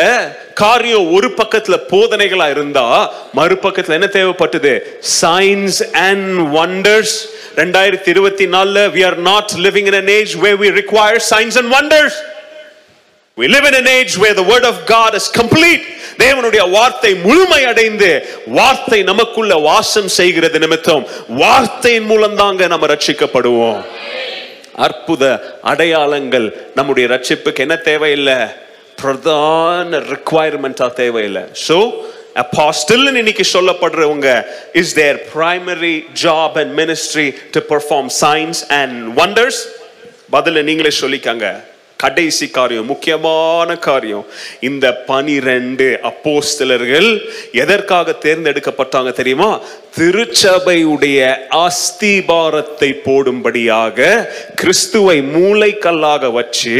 [0.61, 2.87] காரியம் ஒரு பக்கத்துல போதனைகளா இருந்தா
[3.37, 4.73] மறுபக்கத்துல என்ன தேவைப்பட்டது?
[5.21, 7.15] சயின்ஸ் அண்ட் வண்டர்ஸ்
[7.61, 11.73] ரெண்டாயிரத்தி இருபத்தி நாலுல we are not living in an age where we require signs and
[11.77, 12.19] wonders
[13.37, 15.85] we live in an age where the word of god is complete.
[16.23, 18.09] தேவனுடைய வார்த்தை முழுமை அடைந்து
[18.57, 21.03] வார்த்தை நமக்குள்ள வாசம் செய்கிறது நிமித்தம்
[21.41, 23.79] வார்த்தையின் மூலம் தாங்க நம்ம ரட்சிக்கப்படுவோம்.
[24.73, 28.37] அற்புத அடையாளங்கள் நம்முடைய ரட்சிப்புக்கு என்ன தேவையில்லை?
[28.95, 31.41] பிரதான ரிக்குவயர்மெண்டா தேவையில்லை.
[31.67, 31.93] ஸோ
[32.35, 39.61] apostle இன்னைக்கு சொல்லப்படுறவங்க is their primary job and ministry to perform signs and wonders
[40.31, 41.63] பதில நீங்களே சொல்லிக்காங்க.
[41.97, 44.25] கடைசி காரியம் முக்கியமான காரியம்.
[44.59, 49.59] இந்த பனிரெண்டு அப்போஸ்தலர்கள் எதற்காக தேர்ந்தெடுக்கப்பட்டாங்க தெரியுமா?
[49.97, 56.75] திருச்சபையுடைய அஸ்திபாரத்தை போடும்படியாக கிறிஸ்துவை மூளைக்கல்லாக வச்சு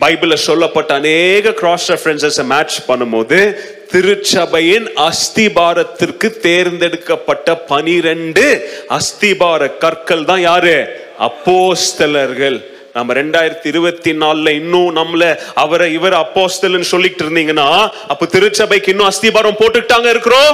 [0.00, 3.56] பைபிளில் சொல்லப்பட்ட அநேக கிராஸ் ரெஃபரன்சஸ் மேட்ச் பண்ணும்போது
[3.92, 10.88] திருச்சபையின் அஸ்திபாரத்திற்கு தேர்ந்தெடுக்கப்பட்ட பனிரெண்டு அஸ்திபார கற்கள் தான் யாரு?
[11.18, 12.77] அப்போஸ்தலர்கள்.
[12.98, 15.24] நம்ம ரெண்டாயிரத்தி இருபத்தி நாலுல இன்னும் நம்மள
[15.64, 17.68] அவரை இவர் அப்போஸ்தல்னு சொல்லிட்டு இருந்தீங்கன்னா
[18.12, 20.52] அப்ப திருச்சபைக்கு இன்னும் அஸ்திபாரம் போட்டுக்கிட்டாங்க இருக்கிறோம்.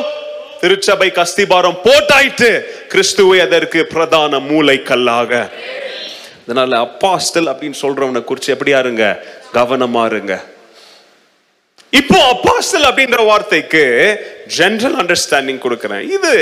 [0.62, 2.50] திருச்சபைக்கு அஸ்திபாரம் போட்டாயிட்டு
[2.92, 5.32] கிறிஸ்துவை அதற்கு பிரதான மூளை கல்லாக
[6.46, 9.04] அதனால அப்பாஸ்டல் அப்படின்னு சொல்றவனை குறிச்சு எப்படியா இருங்க?
[9.58, 10.34] கவனமா இருங்க.
[12.00, 13.82] இப்போ அப்பாஸ்டல் அப்படின்ற வார்த்தைக்கு
[14.58, 16.04] ஜென்ரல் அண்டர்ஸ்டாண்டிங் கொடுக்குறேன்.
[16.16, 16.32] இது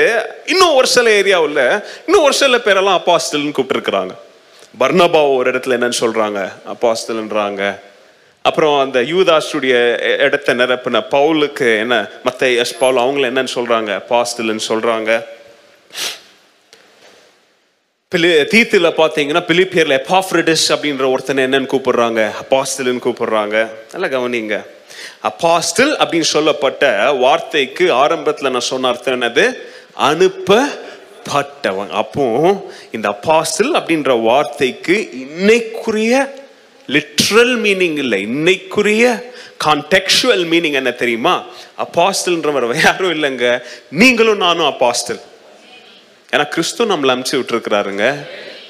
[0.53, 1.63] இன்னும் ஒரு சில ஏரியாவில்
[2.07, 4.15] இன்னும் ஒரு சில பேரெல்லாம் அப்பாஸ்டல்னு கூப்பிட்டுருக்குறாங்க.
[4.81, 7.79] பர்னபா ஒரு இடத்துல என்னன்னு சொல்றாங்க அப்பாஸ்தல்ன்றாங்க.
[8.43, 9.75] அப்புறம் அந்த யூதாஸுடைய
[10.19, 15.25] இடத்தை நிரப்பின பவுலுக்கு என்ன மத்த எஸ் பவுல் அவங்கள என்னன்னு சொல்றாங்க அப்பாஸ்தல்னு சொல்றாங்க.
[18.15, 23.69] பிலி தீத்துல பாத்தீங்கன்னா பிலிப்பியர்ல எபாஃப்ரிடிஸ் அப்படின்ற ஒருத்தனை என்னன்னு கூப்பிடுறாங்க அப்பாஸ்டல்னு கூப்பிடுறாங்க.
[23.93, 24.57] நல்லா கவனிங்க.
[25.23, 29.45] அப்பாஸ்டல் அப்படின்னு சொல்லப்பட்ட வார்த்தைக்கு ஆரம்பத்துல நான் சொன்ன அர்த்தம் என்னது?
[31.23, 32.25] அப்பாட்டவன் அப்போ
[32.93, 36.29] இந்த அப்பாசில் அப்படின்ற வார்த்தைக்கு இன்னைக்குரிய
[36.87, 38.27] லிட்ரல் மீனிங் இல்லை.
[38.27, 39.23] இன்னைக்குரிய
[39.65, 41.45] கான்டெக்சுவல் மீனிங் என்ன தெரியுமா?
[41.79, 43.63] அப்பாஸ்டல்ன்றவர் யாரும் இல்லைங்க.
[43.91, 45.21] நீங்களும் நானும் அப்பாஸ்டல்
[46.31, 48.27] ஏன்னா கிறிஸ்து நம்மள அனுப்பிச்சு விட்டுருக்கிறாருங்க.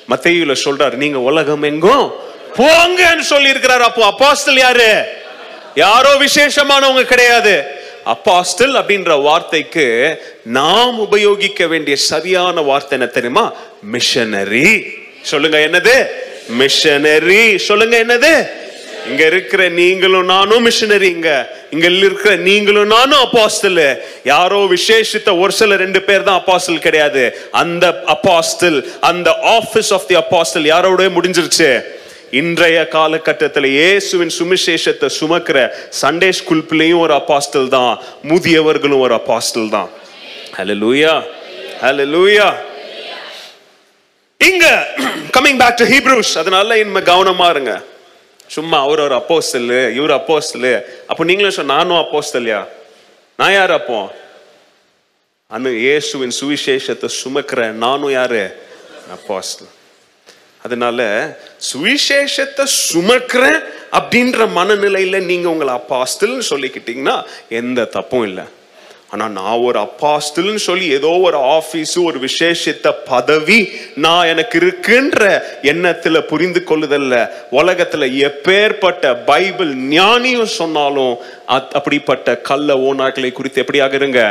[0.08, 2.12] மத்தையில சொல்றாரு நீங்க உலகம் எங்கும்
[2.56, 5.02] போங்கன்னு சொல்லி இருக்கிறாரு அப்போ அப்பாஸ்டல் யாரு?
[5.74, 7.80] யாரோ விசேஷமானவங்க கிடையாது.
[8.06, 9.86] அப்பாஸ்டல் அப்படின்ற வார்த்தைக்கு
[10.44, 13.52] நாம் உபயோகிக்க வேண்டிய சரியான வார்த்தை என்ன தெரியுமா?
[13.82, 14.82] மிஷனரி
[15.22, 16.06] சொல்லுங்க என்னது?
[16.48, 18.60] மிஷனரி சொல்லுங்க என்னது?
[19.10, 21.88] இங்க இருக்கிற நீங்களும் நானும் மிஷனரிங்க இங்க.
[21.88, 27.38] இருக்கிற நீங்களும் நானும் அப்பாஸ்டல் யாரோ விசேஷித்த ஒரு சில ரெண்டு பேர் தான் அப்பாஸ்டல் கிடையாது.
[27.50, 31.82] அந்த அப்பாஸ்டல் அந்த ஆபீஸ் ஆஃப் தி அப்பாஸ்டல் யாரோட முடிஞ்சிருச்சு?
[32.40, 35.58] இன்றைய காலகட்டத்தில் இயேசுவின் சுவிசேஷத்தை சுமக்கிற
[36.00, 37.92] சண்டே ஸ்கூல் பிள்ளையும் ஒரு அப்பாஸ்டல் தான்.
[38.30, 39.90] முதியவர்களும் ஒரு அப்பாஸ்டல் தான்.
[40.56, 41.14] ஹலோ லூயா
[41.82, 42.48] ஹலோ லூயா
[44.40, 44.64] இங்க
[45.36, 47.74] கம்மிங் பேக் டு ஹீப்ரூஸ் அதனால இனிமே கவனமா இருங்க.
[48.54, 49.68] சும்மா அவர் ஒரு அப்போஸ்தல்
[49.98, 50.72] இவர் அப்போஸ்தல்
[51.10, 52.58] அப்போ நீங்களும் சொன்ன நானும் அப்போஸ்தல்யா
[53.38, 54.00] நான் யார் அப்போ?
[55.50, 58.42] அனு இயேசுவின் சுவிசேஷத்தை சுமக்கிற நானும் யாரு?
[59.16, 59.70] அப்போஸ்தல்
[60.62, 61.00] அதனால
[61.68, 63.60] சுவிசேஷத்தை சுமக்கிறேன்
[63.98, 68.44] அப்படின்ற மனநிலையில நீங்க உங்களை அப்பாஸ்தல்னு சொல்லிக்கிட்டீங்கன்னா எந்த தப்பும் இல்லை.
[69.10, 73.58] ஆனா நான் ஒரு அப்பாஸ்தல்னு சொல்லி ஏதோ ஒரு ஆபீஸ் ஒரு விசேஷத்த பதவி
[73.94, 77.30] நான் எனக்கு இருக்குன்ற எண்ணத்துல புரிந்து கொள்ளுதல்ல.
[77.52, 81.14] உலகத்துல எப்பேற்பட்ட பைபிள் ஞானியும் சொன்னாலும்
[81.46, 84.22] அப்படிப்பட்ட கள்ள ஓனாக்களை குறித்து எப்படியாக இருங்க?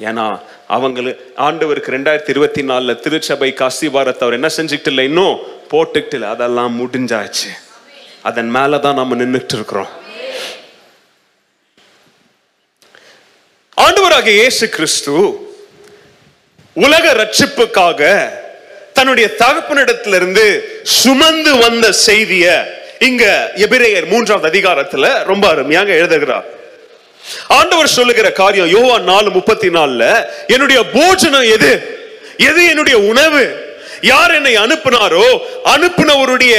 [0.00, 5.38] ஏன்னா அவங்களுக்கு ஆண்டவருக்கு ரெண்டாயிரத்தி இருபத்தி நாலில் திருச்சபைக்கு அஸ்திவாரத்தை அவர் என்ன செஞ்சுக்கிட்டு இல்லை இன்னும்?
[5.70, 7.48] போட்டுக்கிட்டு இல்லை அதெல்லாம் முடிஞ்சாச்சு.
[8.22, 9.88] அதன் மேலதான் நம்ம நின்றுட்டு இருக்கிறோம்
[13.76, 15.14] ஆண்டவராக இயேசு கிறிஸ்து
[16.72, 18.30] உலக ரட்சிப்புக்காக
[18.92, 22.64] தன்னுடைய தகப்பனிடத்திலிருந்து சுமந்து வந்த செய்திய
[22.98, 26.44] இங்க எபிரேயர் மூன்றாவது அதிகாரத்துல ரொம்ப அருமையாக எழுதுகிறார்.
[27.48, 30.04] ஆண்டவர் சொல்லுகிற காரியம் யோவா நாலு முப்பத்தி நாலுல
[30.46, 31.72] என்னுடைய போஜனம் எது?
[32.38, 33.42] எது என்னுடைய உணவு?
[34.02, 35.26] யார் என்னை அனுப்பினாரோ
[35.64, 36.54] அனுப்பினவருடைய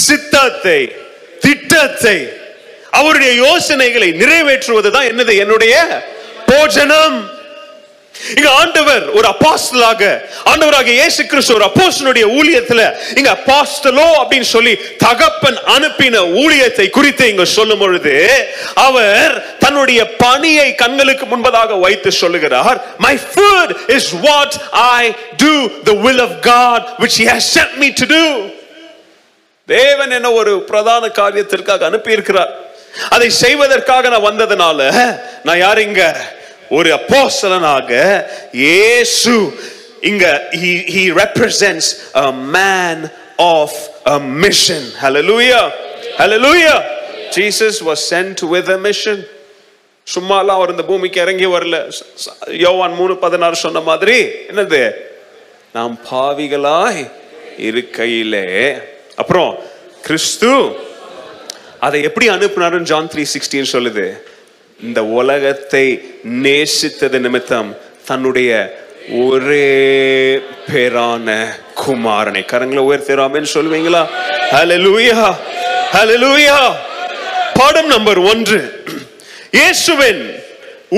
[0.00, 0.80] சித்தத்தை
[1.40, 2.16] திட்டத்தை
[2.90, 5.36] அவருடைய யோசனைகளை நிறைவேற்றுவதுதான் என்னது?
[5.36, 5.74] என்னுடைய
[6.46, 7.16] போஜனம்.
[8.32, 10.02] இங்க ஆண்டவர் ஒரு அப்பாஸ்டலாக
[10.50, 12.82] ஆண்டவராக இயேசு கிறிஸ்து ஒரு அப்போஸ்டனுடைய ஊழியத்துல
[13.16, 18.14] இங்க அப்பாஸ்டலோ அப்படின்னு சொல்லி தகப்பன் அனுப்பின ஊழியத்தை குறித்து இங்க சொல்லும் பொழுது
[18.84, 19.34] அவர்
[19.64, 19.82] தன்னுடைய
[20.20, 24.56] பணியை கண்களுக்கு முன்பதாக வைத்து சொல்லுகிறார் my food is what
[24.94, 25.02] I
[25.42, 28.22] do the will of God which he has sent me to
[29.68, 32.50] தேவன் என்ன ஒரு பிரதான காரியத்திற்காக அனுப்பி இருக்கிறார்
[33.10, 34.80] அதை செய்வதற்காக நான் வந்ததுனால
[35.44, 36.02] நான் யார் இங்க?
[36.68, 37.90] ஒரு அப்போஸ்தலனாக
[38.52, 39.58] இயேசு
[40.00, 43.70] இங்க he he represents a man of
[44.06, 44.82] a mission.
[45.04, 45.72] Hallelujah.
[46.18, 46.78] Hallelujah.
[47.36, 49.24] Jesus was sent with a mission.
[50.14, 51.92] சும்மாலாம் அவர் இந்த பூமிக்கு இறங்கி வரல.
[52.48, 54.92] யோவான் மூணு பதினாறு சொன்ன மாதிரி என்னது?
[55.72, 57.10] நாம் பாவிகளாய்
[57.58, 58.82] இருக்கையிலே.
[59.16, 59.58] அப்புறம்
[60.02, 60.76] கிறிஸ்து
[61.80, 64.06] அதை எப்படி அனுப்புனாருன்னு ஜான் த்ரீ சிக்ஸ்டீன் சொல்லுது.
[64.80, 65.84] இந்த உலகத்தை
[66.44, 67.70] நேசித்தது நிமித்தம்
[68.08, 68.50] தன்னுடைய
[69.24, 69.70] ஒரே
[70.68, 71.28] பேரான
[71.82, 72.42] குமாரனை.
[72.52, 74.02] கரங்களை உயர்த்திராமன்னு சொல்லுவீங்களா
[74.54, 75.26] ஹலலூயா
[75.94, 76.58] ஹலலூயா
[77.58, 78.60] பாடம் நம்பர் ஒன்று.
[79.58, 80.22] இயேசுவின்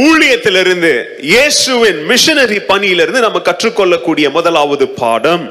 [0.05, 0.93] ஊழியத்திலிருந்து
[1.33, 5.45] இயேசுவின் மிஷனரி பணியிலிருந்து நம்ம கற்றுக்கொள்ளக்கூடிய முதலாவது பாடம்.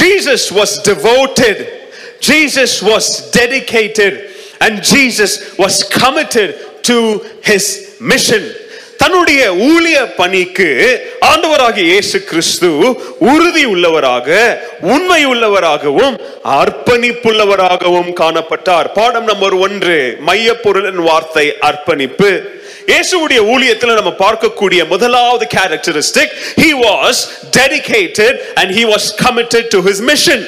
[0.00, 1.62] Jesus was devoted
[2.28, 4.18] Jesus was dedicated
[4.64, 6.52] and Jesus was committed
[6.88, 6.98] to
[7.48, 7.72] his
[8.10, 8.48] mission
[9.02, 10.66] தன்னுடைய ஊழிய பணிக்கு
[11.28, 12.68] ஆண்டவராகிய இயேசு கிறிஸ்து
[13.32, 14.28] உறுதி உள்ளவராக
[14.94, 16.16] உண்மை உள்ளவராகவும்
[16.58, 18.88] அர்ப்பணிப்புள்ளவராகவும் காணப்பட்டார்.
[18.98, 19.96] பாடம் நம்பர் ஒன்று
[20.28, 22.30] மையப்பொருளின் வார்த்தை அர்ப்பணிப்பு.
[22.92, 27.20] இயேசுவுடைய ஊழியத்தில் நம்ம பார்க்கக்கூடிய முதலாவது characteristic he was
[27.58, 30.44] dedicated and he was committed to his mission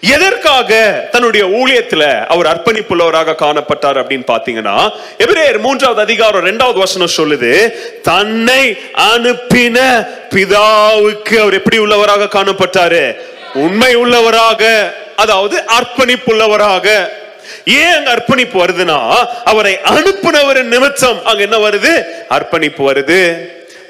[0.00, 8.78] எதற்காக தன்னுடைய ஊழியத்துல அவர் அர்ப்பணிப்புள்ளவராக காணப்பட்டார் அப்படின்னு பாத்தீங்கன்னா எபிரேயர் மூன்றாவது அதிகாரம் இரண்டாவது வசனம் சொல்லுது தன்னை
[9.14, 13.16] அனுப்பின பிதாவுக்கு அவர் எப்படி உள்ளவராக காணப்பட்டாரு?
[13.54, 16.86] உண்மை உள்ளவராக அதாவது அர்ப்பணிப்புள்ளவராக.
[17.64, 22.02] ஏன் அங்க அர்ப்பணிப்பு வருதுன்னா அவரை அனுப்புனவரின் நிமித்தம் அங்க என்ன வருது?
[22.28, 23.20] அர்ப்பணிப்பு வருது.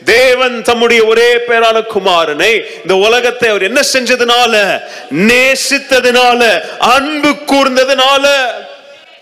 [0.05, 4.81] தேவன் தம்முடைய ஒரே பேரான குமாரனை இந்த உலகத்தை அவர் என்ன செஞ்சதுனால?
[5.11, 8.27] நேசித்ததுனால அன்பு கூர்ந்ததுனால.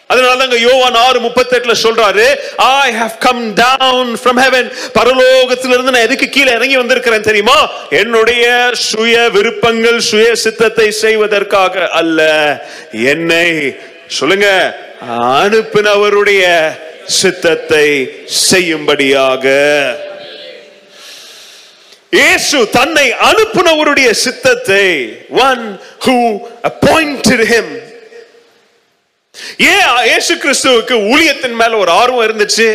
[0.06, 6.06] அதனால தாங்க யோவான் ஆறு முப்பத்தி எட்டுல சொல்றாரு I have come down from heaven பரலோகத்திலிருந்து நான்
[6.08, 7.70] எதுக்கு கீழே இறங்கி வந்திருக்கிறேன் தெரியுமா?
[7.90, 12.20] என்னுடைய சுய விருப்பங்கள் சுய சித்தத்தை செய்வதற்காக அல்ல.
[12.92, 14.76] என்னை சொல்லுங்க
[15.08, 16.72] அனுப்பினவருடைய
[17.04, 19.46] சித்தத்தை செய்யும்படியாக.
[22.12, 24.84] இயேசு தன்னை அனுப்புனவருடைய சித்தத்தை
[25.42, 25.64] ஒன்
[26.04, 26.14] ஹூ
[26.64, 27.72] அப்பாயிண்டட் ஹிம்
[29.66, 32.66] ஏன் இயேசு கிறிஸ்துவுக்கு ஊழியத்தின் மேல ஒரு ஆர்வம் இருந்துச்சு?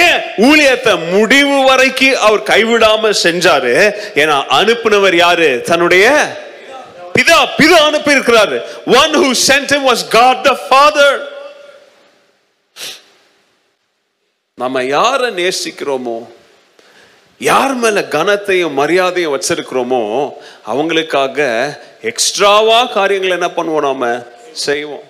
[0.00, 0.16] ஏன்
[0.48, 3.74] ஊழியத்தை முடிவு வரைக்கும் அவர் கைவிடாம செஞ்சாரு?
[4.14, 5.48] ஏன்னா அனுப்புனவர் யாரு?
[5.62, 6.06] தன்னுடைய
[7.16, 8.56] பிதா பிதா அனுப்பி இருக்கிறாரு
[9.00, 11.18] one who sent him was God the Father
[14.58, 16.18] நம்ம யாரை நேசிக்கிறோமோ
[17.40, 20.32] யார் மேலே கனத்தையும் மரியாதையும் வச்சிருக்கிறோமோ
[20.66, 21.38] அவங்களுக்காக
[22.02, 24.26] எக்ஸ்ட்ராவா காரியங்கள் என்ன பண்ணுவோம் நாம?
[24.52, 25.02] செய்வோம்.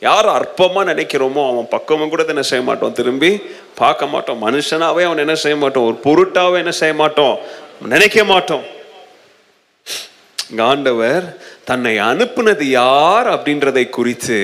[0.00, 2.92] யார் அற்பமாக நினைக்கிறோமோ அவன் பக்கமும் கூட என்ன செய்ய மாட்டோம்.
[2.92, 3.42] திரும்பி
[3.74, 4.46] பார்க்க மாட்டோம்.
[4.46, 5.84] மனுஷனாவே அவன் என்ன செய்ய மாட்டோம்.
[5.84, 7.38] ஒரு பொருட்டாவே என்ன செய்ய மாட்டோம்.
[7.88, 8.62] நினைக்க மாட்டோம்.
[10.56, 11.36] காண்டவர் ஆண்டவர்
[11.68, 14.36] தன்னை அனுப்புனது யார் அப்படின்றதை குறித்து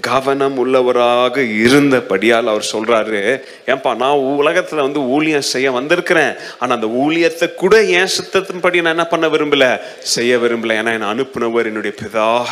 [0.00, 3.20] கவனம் உள்ளவராக இருந்தபடியால் அவர் சொல்றாரு
[3.66, 6.32] ஏன்பா நான் உலகத்துல வந்து ஊழியம் செய்ய வந்திருக்கிறேன்.
[6.58, 9.80] ஆனா அந்த ஊழியத்தை கூட என் சித்தத்தின்படி நான் என்ன பண்ண விரும்பல?
[9.98, 10.78] செய்ய விரும்பல.
[10.80, 12.44] ஏன்னா என்னை அனுப்புனவர் என்னுடைய பிதா.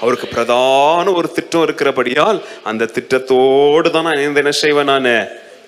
[0.00, 5.10] அவருக்கு பிரதான ஒரு திட்டம் இருக்கிறபடியால் அந்த திட்டத்தோடு தான் நான் என்ன செய்வேன் நான்?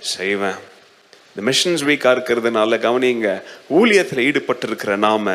[0.00, 0.70] செய்வேன்.
[1.34, 3.42] இந்த மிஷன்ஸ் வீக்காக இருக்கிறதுனால கவனிங்க
[3.78, 5.34] ஊழியத்தில் ஈடுபட்டிருக்கிற நாம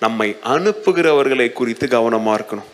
[0.00, 2.70] நம்மை அனுப்புகிறவர்களை குறித்து கவனமாக இருக்கணும்.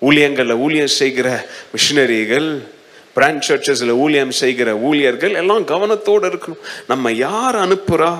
[0.00, 2.48] ஊழியங்களில் ஊழியம் செய்கிற மிஷினரிகள்
[3.16, 6.62] பிரான்ச் சர்ச்சஸில் ஊழியம் செய்கிற ஊழியர்கள் எல்லாம் கவனத்தோடு இருக்கணும்.
[6.88, 8.18] நம்ம யார் அனுப்புகிறா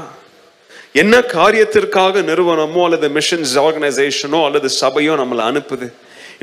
[0.92, 5.92] என்ன காரியத்திற்காக நிறுவனமோ அல்லது மிஷன்ஸ் ஆர்கனைசேஷனோ அல்லது சபையோ நம்மளை அனுப்புது?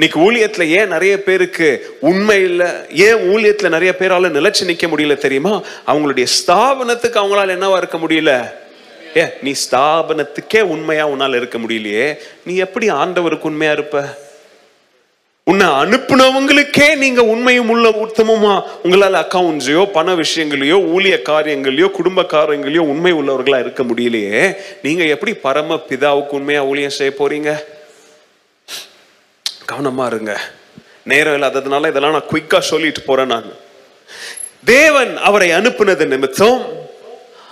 [0.02, 2.60] இன்னைக்கு ஊழியத்துல ஏன் நிறைய பேருக்கு உண்மையில்
[2.90, 5.64] ஏன் ஊழியத்துல நிறைய பேரால நிலைச்சு நிக்க முடியல தெரியுமா?
[5.88, 8.52] அவங்களுடைய ஸ்தாபனத்துக்கு அவங்களால என்னவா இருக்க முடியல?
[9.18, 12.18] ஏ நீ ஸ்தாபனத்துக்கே உண்மையா உன்னால இருக்க முடியலையே.
[12.46, 14.18] நீ எப்படி ஆண்டவருக்கு உண்மையா இருப்ப?
[15.44, 23.14] உன்னை அனுப்புனவங்களுக்கே நீங்க உண்மையும் உள்ள உத்தமமா உங்களால அக்கௌண்ட்ஸையோ பண விஷயங்களையோ ஊழிய காரியங்களையோ குடும்ப காரியங்களையோ உண்மை
[23.14, 24.56] உள்ளவர்களா இருக்க முடியலையே.
[24.84, 27.64] நீங்க எப்படி பரம பிதாவுக்கு உண்மையா ஊழியம் செய்ய போறீங்க?
[29.72, 30.40] கவனமா இருங்க.
[31.04, 33.46] நேரம் இல்லாததுனால இதெல்லாம் நான் குயிக்காக சொல்லிட்டு போறேன் நான்.
[34.66, 36.66] தேவன் அவரை அனுப்புனது நிமித்தம்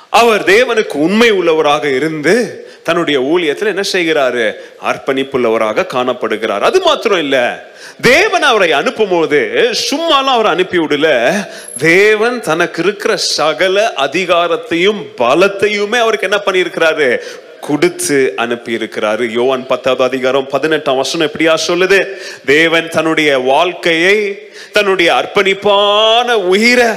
[0.10, 4.54] அவர் தேவனுக்கு உண்மை உள்ளவராக இருந்து தன்னுடைய ஊழியத்தில் என்ன செய்கிறாரு?
[4.86, 6.60] அர்ப்பணிப்புள்ளவராக காணப்படுகிறார்.
[6.60, 7.66] அது மாத்திரம் இல்ல.
[8.02, 11.34] தேவன் அவரை அனுப்பும் போது சும்மாலாம் அவரை அனுப்பி விடல.
[11.78, 17.18] தேவன் தனக்கு இருக்கிற சகல அதிகாரத்தையும் பலத்தையுமே அவருக்கு என்ன பண்ணியிருக்கிறாரு?
[17.62, 22.08] கொடுத்து அனுப்பி இருக்கிறாரு யோவான் பத்தாவது அதிகாரம் பதினெட்டாம் வசனம் எப்படியா சொல்லுது?
[22.46, 26.88] தேவன் தன்னுடைய வாழ்க்கையை தன்னுடைய அர்ப்பணிப்பான உயிரை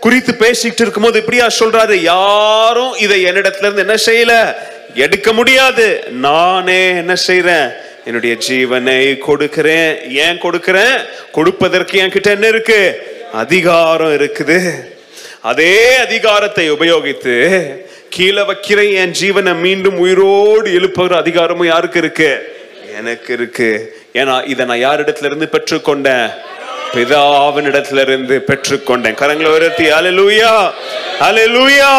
[0.00, 1.94] குறித்து பேசிக்கிட்டு இருக்கும்போது இப்படியா சொல்றாரு?
[1.94, 4.54] யாரும் இதை என்னிடத்துல இருந்து என்ன செய்யல?
[4.94, 6.04] எடுக்க முடியாது.
[6.10, 7.72] நானே என்ன செய்யறேன்
[8.04, 10.10] என்னுடைய ஜீவனை கொடுக்கிறேன்.
[10.10, 10.98] ஏன் கொடுக்கிறேன்?
[11.32, 13.10] கொடுப்பதற்கு என்கிட்ட என்ன இருக்கு?
[13.32, 14.90] அதிகாரம் இருக்குது.
[15.40, 17.36] அதே அதிகாரத்தை உபயோகித்து
[18.12, 22.30] கீழே வைக்கிற என் ஜீவனை மீண்டும் உயிரோடு எழுப்புகிற அதிகாரமும் யாருக்கு இருக்கு?
[22.96, 23.68] எனக்கு இருக்கு.
[24.12, 26.30] ஏன்னா இதை நான் யாரிடத்துல இருந்து பெற்றுக்கொண்டேன்?
[26.94, 29.16] பிதாவின் இடத்துல இருந்து பெற்றுக்கொண்டேன்.
[29.20, 30.70] கரங்களை உயர்த்தி அலலூயா
[31.20, 31.92] அலலூயா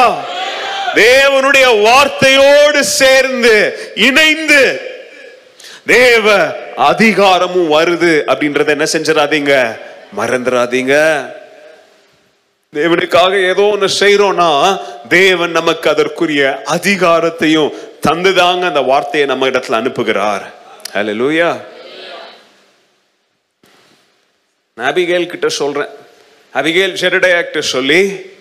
[0.95, 3.56] தேவனுடைய வார்த்தையோடு சேர்ந்து
[3.95, 4.82] இணைந்து
[5.88, 9.78] தேவ அதிகாரமும் வருது அப்படின்றத என்ன செஞ்சிடாதீங்க?
[10.17, 10.95] மறந்துடாதீங்க.
[12.73, 17.73] தேவனுக்காக ஏதோ ஒன்று செய்கிறோம்னா தேவன் நமக்கு அதற்குரிய அதிகாரத்தையும்
[18.07, 20.41] தந்துதாங்க அந்த வார்த்தையை நம்ம இடத்துல அனுப்புகிறார்.
[20.93, 21.59] ஹலோ
[24.73, 25.88] நான் அபிகேல் கிட்ட சொல்றேன்.
[26.53, 28.31] அபிகேல் ஜெரடையாக்ட சொல்லி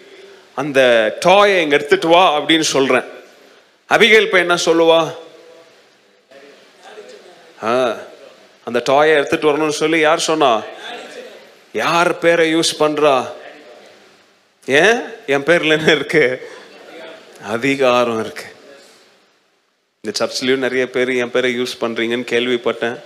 [0.55, 0.81] அந்த
[1.25, 3.05] டாயை இங்க எடுத்துட்டு வா அப்படின்னு சொல்றேன்.
[3.89, 5.15] அபிகேல் இப்ப என்ன சொல்லுவா?
[7.63, 7.97] ஆ,
[8.65, 10.63] அந்த டாயை எடுத்துட்டு வரணும்னு சொல்லி யார் சொன்னா?
[11.73, 13.27] யார் பேரை யூஸ் பண்றா?
[14.67, 15.01] ஏன்?
[15.27, 16.49] என் பேரில் என்ன இருக்கு?
[17.47, 18.45] அதிகாரம் இருக்கு.
[20.01, 23.01] இந்த சர்ச்லயும் நிறைய பேர் என் பேரை யூஸ் பண்றீங்கன்னு கேள்விப்பட்டேன்.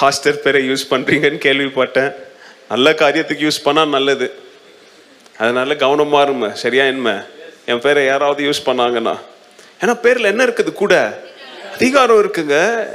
[0.00, 2.14] பாஸ்டர் பேரை யூஸ் பண்றீங்கன்னு கேள்விப்பட்டேன்.
[2.68, 4.32] நல்ல காரியத்துக்கு யூஸ் பண்ணா நல்லது.
[5.38, 7.26] அதனால கவனமாக இருங்க சரியா என்ன?
[7.66, 9.18] என் பேரை யாராவது யூஸ் பண்ணாங்கன்னா.
[9.80, 11.22] ஏன்னா பேர்ல என்ன இருக்குது கூட?
[11.72, 12.86] அதிகாரம் இருக்குங்க.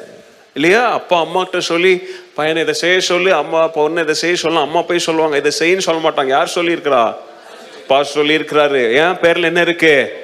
[0.54, 0.92] இல்லையா?
[0.92, 5.00] அப்பா அம்மா கிட்ட சொல்லி பையனை இதை செய்ய சொல்லி அம்மா பொண்ணு இதை செய்ய சொல்லலாம் அம்மா போய்
[5.00, 5.38] சொல்லுவாங்க.
[5.38, 6.28] இதை செய்யன்னு சொல்ல மாட்டாங்க.
[6.28, 7.16] யார் சொல்லியிருக்கிறா?
[7.88, 8.82] பா சொல்லியிருக்கிறாரு.
[8.92, 10.24] ஏன் பேர்ல என்ன இருக்கு?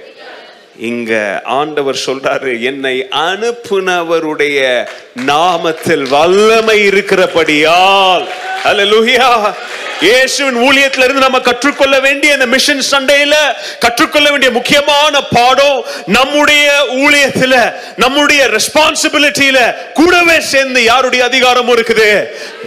[0.79, 4.87] இங்க ஆண்டவர் சொல்றாரு என்னை அனுப்புனவருடைய
[5.25, 8.27] நாமத்தில் வல்லமை இருக்கிறபடியால்.
[8.63, 9.53] அல்லேலூயா
[10.01, 13.35] இயேசுவின் ஊழியத்துல இருந்து நம்ம கற்றுக்கொள்ள வேண்டிய இந்த மிஷன் சண்டையில
[13.79, 17.55] கற்றுக்கொள்ள வேண்டிய முக்கியமான பாடம் நம்முடைய ஊழியத்துல
[17.95, 19.59] நம்முடைய ரெஸ்பான்சிபிலிட்டியில
[19.93, 22.09] கூடவே சேர்ந்து யாருடைய அதிகாரமும் இருக்குது?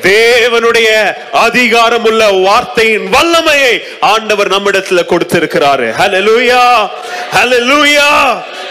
[0.03, 0.89] தேவனுடைய
[1.33, 5.89] அதிகாரம் உள்ள வார்த்தையின் வல்லமையை ஆண்டவர் நம்மிடத்துல கொடுத்திருக்கிறாரு.
[5.99, 6.63] ஹலலூயா
[7.33, 8.09] ஹலலூயா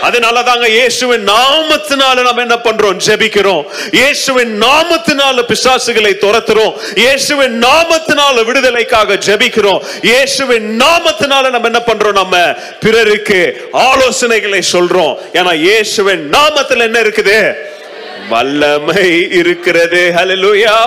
[0.07, 2.97] அதனால தாங்க இயேசுவின் நாமத்தினால நம்ம என்ன பண்றோம்?
[3.05, 3.63] ஜெபிக்கிறோம்.
[3.91, 6.73] இயேசுவின் நாமத்தினால பிசாசுகளை துரத்துறோம்.
[7.03, 9.81] இயேசுவின் நாமத்தினால விடுதலைக்காக ஜெபிக்கிறோம்.
[10.01, 12.19] இயேசுவின் நாமத்தினால நம்ம என்ன பண்றோம்?
[12.21, 12.37] நம்ம
[12.79, 13.41] பிறருக்கு
[13.89, 15.13] ஆலோசனைகளை சொல்றோம்.
[15.33, 17.37] ஏன்னா இயேசுவின் நாமத்தில் என்ன இருக்குது?
[18.29, 20.77] வல்லமை இருக்கிறது ஹலலுயா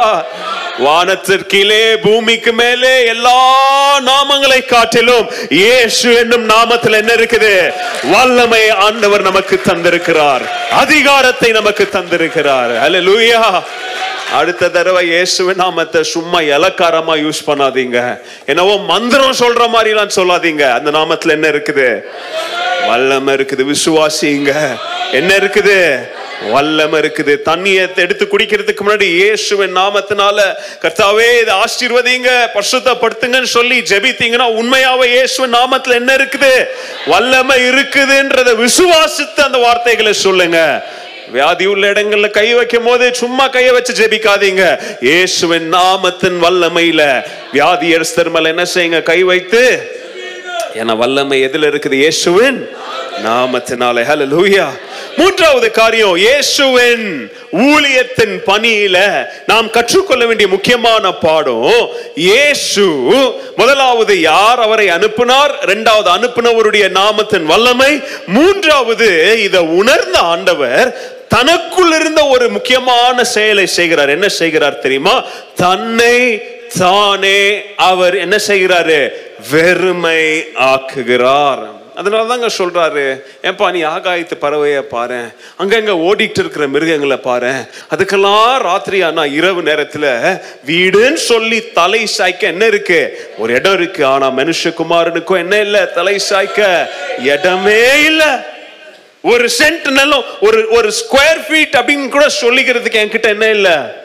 [0.84, 3.37] வானத்திற்கிலே பூமிக்கு மேலே எல்லா
[4.09, 7.72] நாமங்களை காட்டிலும் இயேசு என்னும் நாமத்தில் என்ன இருக்குது?
[8.12, 10.45] வல்லமை ஆண்டவர் நமக்கு தந்திருக்கிறார்.
[10.70, 12.72] அதிகாரத்தை நமக்கு தந்திருக்கிறார்.
[12.84, 13.62] ஹalleluya
[14.32, 17.99] அடுத்த தடவை இயேசுவின் நாமத்தை சும்மா இலக்காரமா யூஸ் பண்ணாதீங்க.
[18.47, 20.64] என்னவோ மந்திரம் சொல்ற மாதிரி எல்லாம் சொல்லாதீங்க.
[20.78, 21.89] அந்த நாமத்துல என்ன இருக்குது?
[22.88, 24.52] வல்லமை இருக்குது விசுவாசிங்க.
[25.18, 25.78] என்ன இருக்குது?
[26.52, 27.34] வல்லமை இருக்குது.
[27.48, 30.38] தண்ணியை எடுத்து குடிக்கிறதுக்கு முன்னாடி இயேசுவின் நாமத்தினால
[30.82, 36.52] கர்த்தாவே இதை ஆசீர்வதிங்க பரிசுத்தப்படுத்துங்கன்னு சொல்லி ஜெபித்தீங்கன்னா உண்மையாவே இயேசுவின் நாமத்துல என்ன இருக்குது?
[37.12, 40.60] வல்லமை இருக்குதுன்றத விசுவாசித்து அந்த வார்த்தைகளை சொல்லுங்க.
[41.34, 44.64] வியாதி உள்ள இடங்கள்ல கை வைக்கும் போது சும்மா கையை வச்சு ஜெபிக்காதீங்க.
[45.08, 47.02] இயேசுவின் நாமத்தின் வல்லமையில
[47.54, 49.00] வியாதி எரிஸ்தர்மல் என்ன செய்யுங்க?
[49.12, 49.62] கை வைத்து
[50.80, 51.96] என வல்லமை எதுல இருக்குது?
[52.02, 52.58] இயேசுவின்
[53.24, 54.02] நாமத்தினாலே.
[54.34, 54.66] லூயா
[55.18, 57.04] மூன்றாவது காரியம் இயேசுவின்
[57.66, 58.96] ஊழியத்தின் பணியில
[59.50, 61.68] நாம் கற்றுக்கொள்ள வேண்டிய முக்கியமான பாடம்
[62.14, 62.84] இயேசு
[63.60, 65.54] முதலாவது யார் அவரை அனுப்பினார்?
[65.62, 67.92] இரண்டாவது அனுப்பினவருடைய நாமத்தின் வல்லமை.
[68.26, 69.08] மூன்றாவது
[69.42, 70.90] இதை உணர்ந்த ஆண்டவர்
[71.28, 74.14] தனக்குள் இருந்த ஒரு முக்கியமான செயலை செய்கிறார்.
[74.16, 75.16] என்ன செய்கிறார் தெரியுமா?
[75.64, 76.16] தன்னை
[76.78, 79.08] தானே அவர் என்ன செய்கிறாரு?
[79.50, 81.74] வெறுமை ஆக்குகிறார்.
[81.94, 85.20] அதனால தாங்க சொல்றாரு ஏன்பா நீ ஆகாயத்து பறவைய பாரு
[85.58, 87.52] அங்கங்க ஓடிட்டு இருக்கிற மிருகங்களை பாரு
[87.94, 90.06] அதுக்கெல்லாம் ராத்திரி ஆனா இரவு நேரத்துல
[90.66, 93.30] வீடுன்னு சொல்லி தலை சாய்க்க என்ன இருக்கு?
[93.38, 94.04] ஒரு இடம் இருக்கு.
[94.04, 95.84] ஆனா மனுஷகுமாரனுக்கும் என்ன இல்ல?
[95.86, 98.28] தலை சாய்க்க இடமே இல்லை.
[99.22, 104.04] ஒரு சென்ட் நிலம் ஒரு ஒரு ஸ்கொயர் ஃபீட் அப்படின்னு கூட சொல்லிக்கிறதுக்கு என்கிட்ட என்ன இல்லை?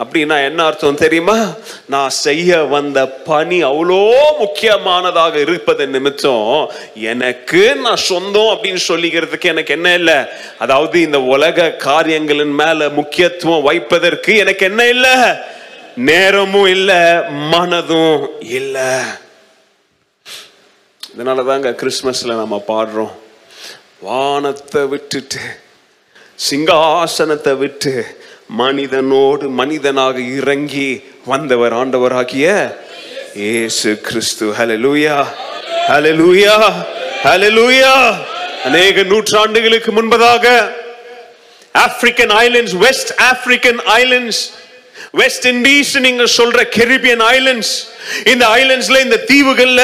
[0.00, 1.54] அப்படின்னா என்ன அர்த்தம் தெரியுமா?
[1.86, 3.98] நான் செய்ய வந்த பணி அவ்வளோ
[4.38, 10.18] முக்கியமானதாக இருப்பது நிமித்தம் எனக்கு நான் சொந்தம் அப்படின்னு சொல்லிக்கிறதுக்கு எனக்கு என்ன இல்லை?
[10.58, 15.14] அதாவது இந்த உலக காரியங்களின் மேல முக்கியத்துவம் வைப்பதற்கு எனக்கு என்ன இல்லை?
[15.94, 17.00] நேரமும் இல்லை
[17.52, 18.90] மனதும் இல்லை.
[21.16, 23.12] இதனால தாங்க கிறிஸ்மஸ்ல நம்ம பாடுறோம்.
[24.00, 25.42] வானத்தை விட்டுட்டு
[26.50, 28.20] சிங்காசனத்தை விட்டு
[28.50, 30.88] மனிதனோடு மனிதனாக இறங்கி
[31.26, 32.46] வந்தவர் ஆண்டவராகிய
[33.42, 34.46] இயேசு கிறிஸ்து.
[34.58, 35.16] ஹலலூயா
[35.88, 36.56] ஹலலூயா
[37.24, 37.92] ஹலலூயா
[38.64, 40.44] அநேக நூற்றாண்டுகளுக்கு முன்பதாக
[41.84, 44.42] African islands West African islands
[45.12, 47.72] West Indies நீங்க சொல்ற கெரிபியன் ஐலண்ட்ஸ்
[48.24, 49.82] இந்த ஐலண்ட்ஸ்ல இந்த தீவுகள்ல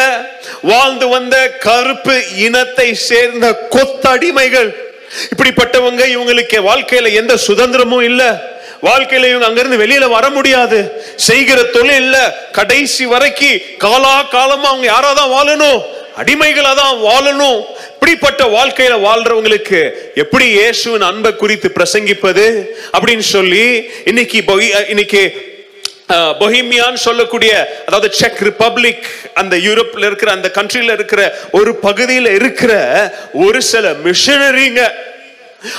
[0.63, 4.71] வாழ்ந்து வந்த கருப்பு இனத்தை சேர்ந்த கொத்தடிமைகள்
[5.37, 8.43] இப்படிப்பட்டவங்க இவங்களுக்கு வாழ்க்கையில எந்த சுதந்திரமும் இல்ல.
[8.83, 11.03] வாழ்க்கையில இவங்க அங்கிருந்து வெளியில வர முடியாது.
[11.17, 12.37] செய்கிற தொழில் இல்ல.
[12.53, 15.83] கடைசி வரைக்கும் காலா காலமா அவங்க யாராதான் வாழணும்?
[16.17, 17.65] அடிமைகளா தான் வாழணும்.
[17.93, 22.65] இப்படிப்பட்ட வாழ்க்கையில வாழ்றவங்களுக்கு எப்படி இயேசுவின் அன்பை குறித்து பிரசங்கிப்பது?
[22.93, 24.45] அப்படின்னு சொல்லி இன்னைக்கு
[24.89, 25.47] இன்னைக்கு
[26.13, 29.03] பொஹிமியான்னு சொல்லக்கூடிய அதாவது செக் ரிப்பப்ளிக்
[29.35, 32.73] அந்த யூரோப்ல இருக்கிற அந்த கண்ட்ரில இருக்கிற ஒரு பகுதியில் இருக்கிற
[33.33, 34.93] ஒரு சில மிஷனரிங்க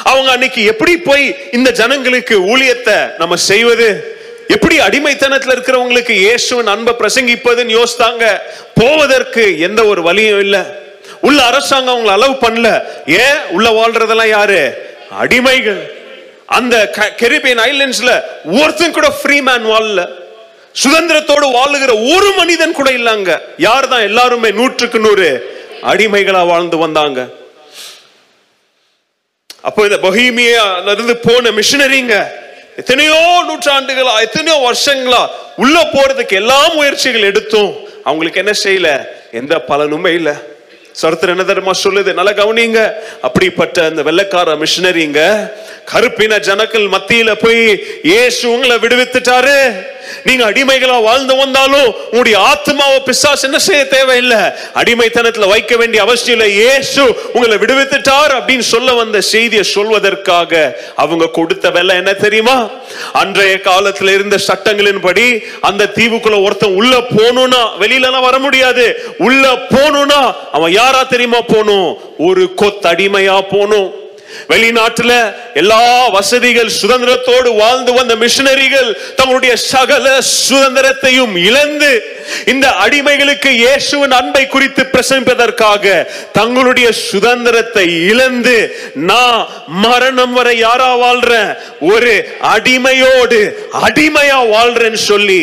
[0.03, 4.17] அவங்க அன்னைக்கு எப்படி போய் இந்த ஜனங்களுக்கு ஊழியத்தை நம்ம செய்வது?
[4.47, 8.39] எப்படி அடிமைத்தனத்தில் இருக்கிறவங்களுக்கு இயேசுவின் அன்பை பிரசங்கிப்பதுன்னு யோசித்தாங்க.
[8.75, 10.59] போவதற்கு எந்த ஒரு வழியும் இல்லை.
[11.21, 12.83] உள்ள அரசாங்கம் அவங்களை அளவு பண்ணல.
[13.05, 13.37] ஏன்?
[13.49, 14.87] உள்ள வாழ்றதெல்லாம் யாரு?
[15.23, 15.97] அடிமைகள்.
[16.45, 20.18] அந்த கெரிபியன் ஐலண்ட்ஸ்ல ஒருத்தன் கூட ஃப்ரீ மேன் வாழல.
[20.75, 23.31] சுதந்திரத்தோடு வாழுகிற ஒரு மனிதன் கூட இல்லங்க.
[23.57, 25.29] யார் தான் எல்லாருமே நூற்றுக்கு நூறு
[25.83, 27.19] அடிமைகளா வாழ்ந்து வந்தாங்க.
[29.61, 32.15] அப்போ இந்த பொஹீமியால இருந்து போன மிஷினரிங்க
[32.77, 37.71] எத்தனையோ நூற்றாண்டுகளா எத்தனையோ வருஷங்களா உள்ள போறதுக்கு எல்லா முயற்சிகள் எடுத்தும்
[38.03, 38.89] அவங்களுக்கு என்ன செய்யல?
[39.31, 40.29] எந்த பலனுமே இல்ல.
[40.93, 42.13] சரித்திரம் என்ன தெரியுமா சொல்லுது?
[42.13, 42.93] நல்லா கவனிங்க.
[43.21, 45.51] அப்படிப்பட்ட அந்த வெள்ளக்கார மிஷினரிங்க
[45.91, 49.59] கருப்பின ஜனக்கள் மத்தியில போய் இயேசு உங்களை விடுவித்துட்டாரு.
[50.23, 54.37] நீங்க அடிமைகளா வாழ்ந்து வந்தாலும் உங்களுடைய ஆத்மாவை பிசாசு என்ன செய்ய தேவையில்லை?
[54.73, 56.65] அடிமைத்தனத்துல வைக்க வேண்டிய அவசியம் இல்லை.
[56.65, 62.69] ஏசு உங்களை விடுவித்துட்டார் அப்படின்னு சொல்ல வந்த செய்தியை சொல்வதற்காக அவங்க கொடுத்த வெலை என்ன தெரியுமா?
[63.13, 69.15] அன்றைய காலத்துல இருந்த சட்டங்களின்படி அந்த தீவுக்குள்ள ஒருத்தன் உள்ள போகணும்னா வெளியில எல்லாம் வர முடியாது.
[69.17, 72.01] உள்ள போகணும்னா அவன் யாரா தெரியுமா போகணும்?
[72.17, 73.98] ஒரு கொத்தடிமையா போகணும்.
[74.47, 75.13] வெளிநாட்டுல
[75.53, 80.05] எல்லா வசதிகள் சுதந்திரத்தோடு வாழ்ந்து வந்த மிஷனரிகள் தங்களுடைய சகல
[80.39, 81.91] சுதந்திரத்தையும் இழந்து
[82.45, 85.85] இந்த அடிமைகளுக்கு இயேசுவின் அன்பை குறித்து பிரசங்கிப்பதற்காக
[86.31, 88.57] தங்களுடைய சுதந்திரத்தை இழந்து
[89.03, 89.39] நான்
[89.83, 91.49] மரணம் வரை யாரா வாழ்றேன்?
[91.89, 92.13] ஒரு
[92.53, 93.39] அடிமையோடு
[93.81, 95.39] அடிமையா வாழ்றேன்னு சொல்லி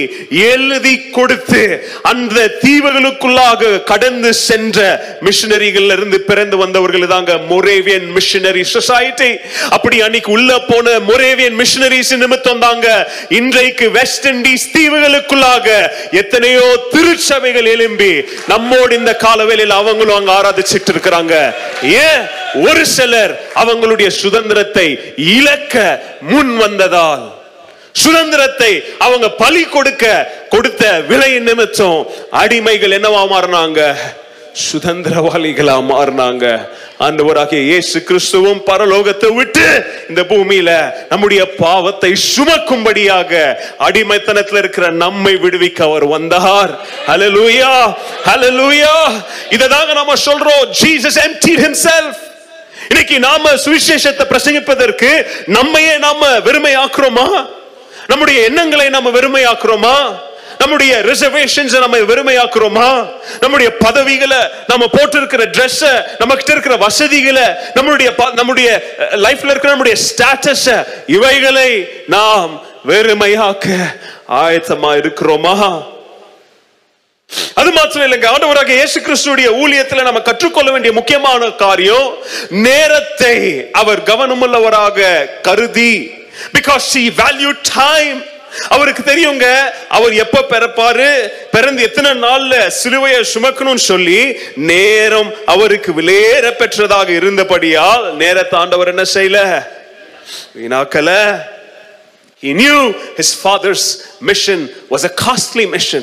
[0.46, 1.62] எழுதி கொடுத்து
[2.04, 4.78] அந்த தீவுகளுக்குள்ளாக கடந்து சென்ற
[5.22, 9.30] மிஷனரிகள் இருந்து பிறந்து வந்தவர்கள் தாங்க மொரேவியன் மிஷனரி சொசைட்டி
[9.70, 12.86] அப்படி அன்னைக்கு உள்ள போன மொரேவியன் மிஷனரிஸ் நிமித்தம் தாங்க
[13.38, 15.66] இன்றைக்கு வெஸ்ட் இண்டீஸ் தீவுகளுக்குள்ளாக
[16.20, 18.12] எத்தனையோ திருச்சபைகள் எழும்பி
[18.48, 21.34] நம்மோடு இந்த காலவேளையில் அவங்களும் அங்க ஆராதிச்சிட்டு இருக்கிறாங்க.
[22.04, 22.20] ஏன்?
[22.66, 23.32] ஒரு சிலர்
[23.62, 25.74] அவங்களுடைய சுதந்திரத்தை இழக்க
[26.32, 27.24] முன் வந்ததால்.
[28.02, 30.04] சுதந்திரத்தை அவங்க பலி கொடுக்க
[30.48, 32.00] கொடுத்த விலை நிமித்தம்
[32.42, 33.80] அடிமைகள் என்னவா மாறினாங்க?
[34.64, 36.44] சுதந்திரவாளிகளா மாறினாங்க.
[37.00, 39.66] ஆண்டவராகிய இயேசு கிறிஸ்துவும் பரலோகத்தை விட்டு
[40.08, 40.70] இந்த பூமியில
[41.08, 43.32] நம்முடைய பாவத்தை சுமக்கும்படியாக
[43.78, 46.72] அடிமைத்தனத்தில் இருக்கிற நம்மை விடுவிக்க அவர் வந்தார்.
[47.06, 47.96] ஹalleluya
[48.28, 48.94] ஹalleluya
[49.50, 50.64] இததாங்க நாம சொல்றோம்.
[50.82, 52.22] ஜீசஸ் emptied ஹிம்செல்ஃப்
[52.88, 57.46] இன்னைக்கு நாம சுவிசேஷத்தை பிரசங்கிப்பதற்கு நம்மையே நாம வெறுமையாக்குறோமா?
[58.06, 59.96] நம்முடைய எண்ணங்களை நாம வெறுமையாக்குறோமா?
[60.58, 63.08] நம்முடைய ரிசர்வேஷன்ஸ் நம்ம வெறுமையாக்குறோமா?
[63.40, 64.36] நம்முடைய பதவிகளை
[64.66, 65.82] நம்ம போட்டிருக்கிற ட்ரெஸ்
[66.18, 67.42] நம்ம கிட்ட இருக்கிற வசதிகளை
[67.74, 73.66] நம்மளுடைய ப- நம்முடைய லைஃப்ல இருக்கிற நம்முடைய ஸ்டேட்டஸ இவைகளை நாம் வெறுமையாக்க
[74.28, 75.54] ஆயத்தமா இருக்கிறோமா?
[77.54, 78.26] அது மாத்திரம் இல்லைங்க.
[78.26, 82.14] ஆண்டவராக இயேசு கிறிஸ்துடைய ஊழியத்துல நம்ம கற்றுக்கொள்ள வேண்டிய முக்கியமான காரியம்
[82.48, 83.36] நேரத்தை
[83.72, 85.00] அவர் கவனமுள்ளவராக
[85.40, 86.10] கருதி
[86.52, 88.24] பிகாஸ் ஷி வேல்யூ டைம்
[88.74, 89.46] அவருக்கு தெரியுங்க
[89.96, 91.08] அவர் எப்ப பிறப்பாரு
[91.54, 94.20] பிறந்து எத்தனை நாள்ல சிலுவையை சுமக்கணும்னு சொல்லி
[94.70, 99.40] நேரம் அவருக்கு விலையேற பெற்றதாக இருந்தபடியால் நேரத்தை ஆண்டவர் என்ன செய்யல
[100.60, 101.10] வீணாக்கல
[102.42, 103.84] He knew his father's
[104.20, 106.02] mission was a costly mission.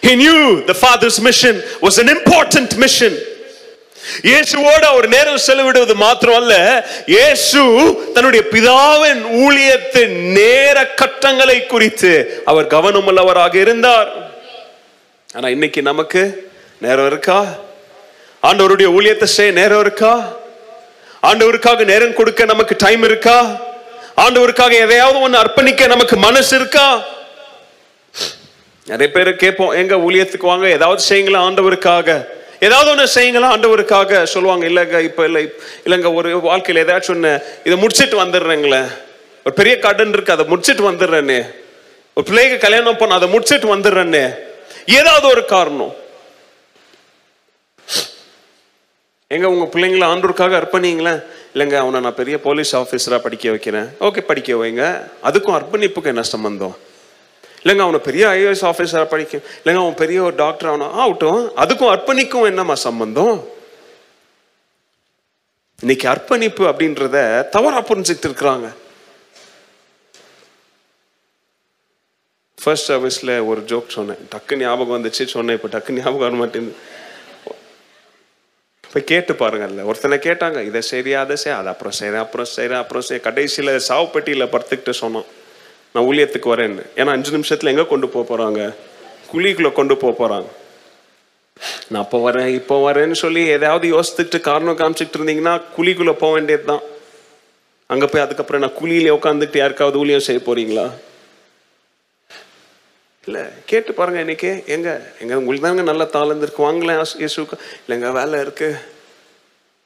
[0.00, 3.12] He knew the father's mission was an important mission.
[4.22, 6.54] இயேசுவோடு அவர் நேரம் செலவிடுவது மாத்திரம் அல்ல
[7.06, 7.60] இயேசு
[8.14, 14.10] தன்னுடைய பிதாவின் ஊழியத்தின் நேர கட்டங்களை குறித்து அவர் கவனமுள்ளவராக இருந்தார்.
[15.34, 17.44] ஆனா இன்னைக்கு நமக்கு நேரம் இருக்கா?
[18.42, 20.38] ஆண்டவருடைய ஊழியத்தை செய்ய நேரம் இருக்கா?
[21.22, 23.38] ஆண்டவருக்காக நேரம் கொடுக்க நமக்கு டைம் இருக்கா?
[24.16, 27.04] ஆண்டவருக்காக எதையாவது ஒண்ணு அர்ப்பணிக்க நமக்கு மனசு இருக்கா?
[28.86, 30.68] நிறைய பேர் கேட்போம் எங்க ஊழியத்துக்கு வாங்க?
[30.68, 32.26] ஏதாவது செய்யுங்களா ஆண்டவருக்காக?
[32.66, 33.48] ஏதாவது ஒன்று செய்யுங்களா?
[33.54, 35.42] ஆண்டவருக்காக சொல்லுவாங்க இல்லைங்க இப்போ இல்லை
[35.84, 37.32] இல்லைங்க ஒரு வாழ்க்கையில் ஏதாச்சும் ஒன்று
[37.64, 38.90] இதை முடிச்சிட்டு வந்துடுறேங்களேன்
[39.46, 41.38] ஒரு பெரிய கடன் இருக்கு அதை முடிச்சிட்டு வந்துடுறேன்னு
[42.16, 44.22] ஒரு பிள்ளைக்கு கல்யாணம் பண்ண அதை முடிச்சிட்டு வந்துடுறேன்னு
[44.98, 45.92] ஏதாவது ஒரு காரணம்.
[49.34, 51.20] எங்க உங்க பிள்ளைங்கள ஆண்டூருக்காக அர்ப்பணிங்களேன்?
[51.52, 53.88] இல்லைங்க அவனை நான் பெரிய போலீஸ் ஆஃபீஸரா படிக்க வைக்கிறேன்.
[54.00, 54.84] ஓகே படிக்க வைங்க.
[55.28, 56.74] அதுக்கும் அர்ப்பணிப்புக்கு என்ன சம்பந்தம்?
[57.62, 62.48] இல்லைங்க அவனை பெரிய ஐஏஎஸ் ஆஃபீஸராக படிக்க இல்லைங்க அவன் பெரிய ஒரு டாக்டர் ஆகணும் ஆகட்டும் அதுக்கும் அர்ப்பணிக்கும்
[62.50, 63.36] என்னம்மா சம்பந்தம்?
[65.82, 67.18] இன்னைக்கு அர்ப்பணிப்பு அப்படின்றத
[67.56, 68.68] தவறா புரிஞ்சுக்கிட்டு இருக்கிறாங்க
[72.58, 74.20] ஃபர்ஸ்ட் சர்வீஸில் ஒரு ஜோக் சொன்னேன்.
[74.32, 76.76] டக்கு ஞாபகம் வந்துச்சு சொன்னேன் இப்போ டக்கு ஞாபகம் வர மாட்டேங்குது.
[78.86, 79.84] இப்போ கேட்டு பாருங்கல்ல.
[79.90, 84.50] ஒருத்தனை கேட்டாங்க இதை சரி அதை செய் அதை அப்புறம் செய்கிறேன் அப்புறம் செய்கிறேன் அப்புறம் செய் கடைசியில் சாவுப்பட்டியில்
[84.54, 85.28] படுத்துக்கிட்டு சொன்னோம்
[85.94, 86.84] நான் ஊழியத்துக்கு வரேன்னு.
[86.96, 88.60] ஏன்னா அஞ்சு நிமிஷத்தில் எங்கே கொண்டு போக போகிறாங்க
[89.32, 90.48] குழிக்குள்ளே கொண்டு போக போகிறாங்க
[91.90, 96.82] நான் அப்போ வரேன் இப்போ வரேன்னு சொல்லி எதாவது யோசித்துட்டு காரணம் காமிச்சிட்டு இருந்தீங்கன்னா குழிக்குள்ளே போக வேண்டியது தான்
[97.90, 100.84] அங்கே போய் அதுக்கப்புறம் நான் குழியில உட்காந்துட்டு யாருக்காவது ஊழியம் செய்ய போறீங்களா?
[103.26, 104.50] இல்லை கேட்டு பாருங்க இன்னைக்கு.
[104.66, 104.88] எங்க?
[105.22, 108.70] எங்க உங்களுக்கு தாங்க நல்ல தாளந்து இருக்கு வாங்கலாம் இயேசுக்கு இல்லைங்க வேலை இருக்கு.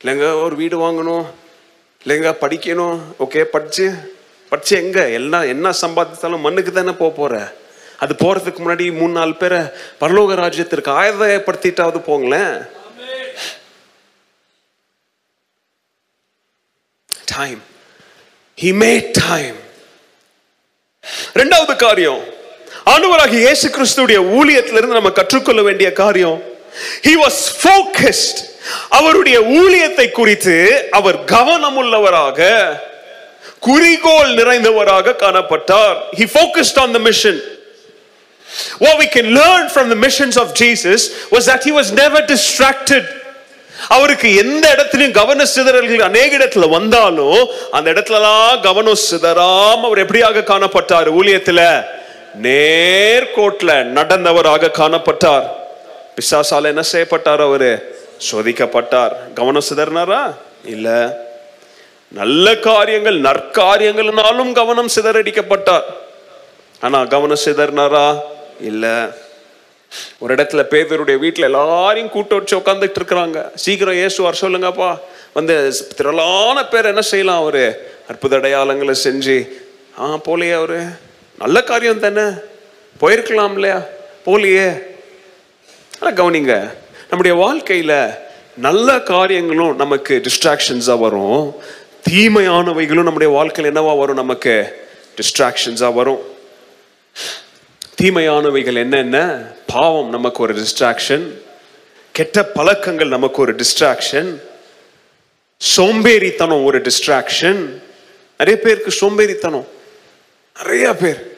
[0.01, 1.27] இல்லைங்க ஒரு வீடு வாங்கணும்.
[2.05, 2.99] இல்லைங்க படிக்கணும்.
[3.25, 3.87] ஓகே படிச்சு
[4.49, 5.09] படிச்சு எங்க?
[5.09, 7.35] எல்லாம் என்ன சம்பாதித்தாலும் மண்ணுக்கு தானே போக போற.
[7.99, 9.61] அது போறதுக்கு முன்னாடி மூணு நாலு பேரை
[10.01, 12.57] பரலோக ராஜ்யத்திற்கு ஆயதப்படுத்திட்டாவது போங்களேன்.
[17.37, 17.63] டைம்
[18.63, 19.57] ஹி மேட் டைம்
[21.41, 22.23] ரெண்டாவது காரியம்.
[22.93, 26.39] ஆண்டவராக இயேசு கிறிஸ்துடைய ஊழியத்திலிருந்து நம்ம கற்றுக்கொள்ள வேண்டிய காரியம்.
[27.07, 28.41] ஹி வாஸ் ஃபோக்கஸ்ட்
[28.99, 30.57] அவருடைய ஊழியத்தை குறித்து
[30.91, 32.41] அவர் கவனமுள்ளவராக
[33.67, 35.97] குறிக்கோள் நிறைந்தவராக காணப்பட்டார்.
[36.17, 37.41] He focused on the mission.
[38.81, 41.01] What we can learn from the missions of Jesus
[41.31, 43.05] was that he was never distracted.
[43.89, 51.11] அவருக்கு எந்த இடத்துலயும் கவன சிதறல்கள் அநேக இடத்துல வந்தாலும் அந்த இடத்துலலாம் கவனம் சிதறாம அவர் எப்படியாக காணப்பட்டார்?
[51.13, 51.85] ஊழியத்துல.
[52.43, 55.47] நேர்கோட்டில் நடந்தவராக காணப்பட்டார்.
[56.21, 57.99] பிசாசால என்ன செய்யப்பட்டார் அவரு?
[58.31, 59.13] சோதிக்கப்பட்டார்.
[59.35, 60.35] கவனம் சிதறினாரா?
[60.65, 61.25] இல்லை.
[62.09, 65.83] நல்ல காரியங்கள் நற்காரியங்கள்னாலும் கவனம் சிதறடிக்கப்பட்டார்.
[66.81, 68.21] ஆனா கவனம் சிதறினாரா?
[68.61, 69.09] இல்ல.
[70.19, 73.55] ஒரு இடத்துல பேதருடைய வீட்டில் எல்லாரையும் கூட்ட வச்சு உட்காந்துட்டு இருக்கிறாங்க.
[73.55, 74.99] சீக்கிரம் இயேசு வர சொல்லுங்கப்பா.
[75.33, 77.95] வந்து திரளான பேர் என்ன செய்யலாம் அவரு?
[78.09, 79.49] அற்புத அடையாளங்களை செஞ்சு
[80.01, 80.83] ஆ போலையே அவரு.
[81.39, 82.23] நல்ல காரியம் தானே.
[83.01, 83.83] போயிருக்கலாம் இல்லையா?
[84.27, 84.83] போலியே.
[86.01, 86.75] ஆனால் கவனிங்க
[87.09, 88.09] நம்முடைய வாழ்க்கையில்
[88.57, 91.55] நல்ல காரியங்களும் நமக்கு டிஸ்ட்ராக்ஷன்ஸாக வரும்.
[92.11, 94.15] தீமையானவைகளும் நம்முடைய வாழ்க்கையில் என்னவா வரும்?
[94.15, 94.87] நமக்கு
[95.17, 96.21] டிஸ்ட்ராக்ஷன்ஸாக வரும்.
[98.03, 101.31] தீமையானவைகள் என்னென்ன பாவம் நமக்கு ஒரு டிஸ்ட்ராக்ஷன்
[102.13, 104.41] கெட்ட பழக்கங்கள் நமக்கு ஒரு டிஸ்ட்ராக்ஷன்
[105.77, 107.83] சோம்பேறித்தனம் ஒரு டிஸ்ட்ராக்ஷன்
[108.39, 109.67] நிறைய பேருக்கு சோம்பேறித்தனம்.
[110.63, 111.37] நிறைய பேர்.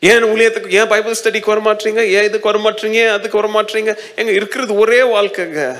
[0.00, 2.02] ஏன் ஊழியத்துக்கு ஏன் பைபிள் ஸ்டடிக்கு வரமாட்டீங்க?
[2.06, 3.08] ஏன் இதுக்கு வரமாட்டீங்க?
[3.08, 3.96] அதுக்கு வரமாட்டீங்க?
[4.16, 5.78] எங்க இருக்கிறது ஒரே வாழ்க்கைங்க.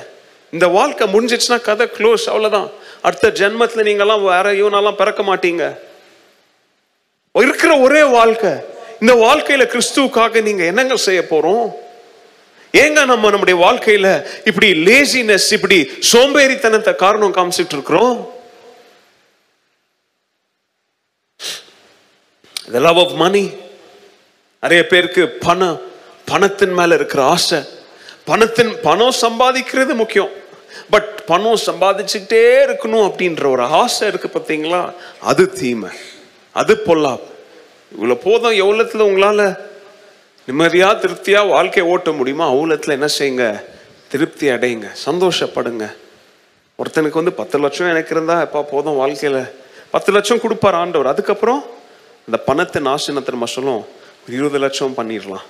[0.51, 2.71] இந்த வாழ்க்கை முடிஞ்சிச்சுன்னா கதை க்ளோஸ் அவ்வளோதான்
[3.03, 5.79] அடுத்த ஜென்மத்தில் நீங்கள்லாம் வேற இவனெல்லாம் பிறக்க மாட்டீங்க.
[7.33, 8.51] இருக்கிற ஒரே வாழ்க்கை.
[9.01, 11.87] இந்த வாழ்க்கையில கிறிஸ்துவுக்காக நீங்க என்னங்க செய்ய போறோம்?
[12.73, 18.37] ஏங்க நம்ம நம்முடைய வாழ்க்கையில இப்படி லேசினஸ் இப்படி சோம்பேறித்தனத்தை காரணம் காமிச்சிட்டு இருக்கிறோம்?
[22.73, 23.13] The love of
[24.61, 25.83] நிறைய பேருக்கு பணம்
[26.25, 27.63] பணத்தின் மேல இருக்கிற ஆசை.
[28.25, 30.38] பணத்தின் பணம் சம்பாதிக்கிறது முக்கியம்.
[30.91, 34.93] பட் பணம் சம்பாதிச்சுக்கிட்டே இருக்கணும் அப்படின்ற ஒரு ஆசை இருக்கு பார்த்தீங்களா?
[35.21, 35.91] அது தீமை.
[36.53, 37.19] அது பொல்லா
[37.99, 39.57] இவ்வளோ போதும் எவ்வளோத்தில் உங்களால்
[40.47, 42.53] நிம்மதியாக திருப்தியாக வாழ்க்கையை ஓட்ட முடியுமா?
[42.53, 43.65] அவ்வளோத்தில் என்ன செய்யுங்க?
[44.09, 44.89] திருப்தி அடையுங்க.
[45.07, 45.95] சந்தோஷப்படுங்க.
[46.79, 49.43] ஒருத்தனுக்கு வந்து பத்து லட்சம் எனக்கு இருந்தால் எப்பா போதும் வாழ்க்கையில்?
[49.91, 51.07] பத்து லட்சம் கொடுப்பார் ஆண்டவர்.
[51.07, 51.65] அதுக்கப்புறம்
[52.27, 53.83] அந்த பணத்தை நாசினத்தை நம்ம சொல்லும்
[54.25, 55.47] ஒரு இருபது லட்சம் பண்ணிடலாம்.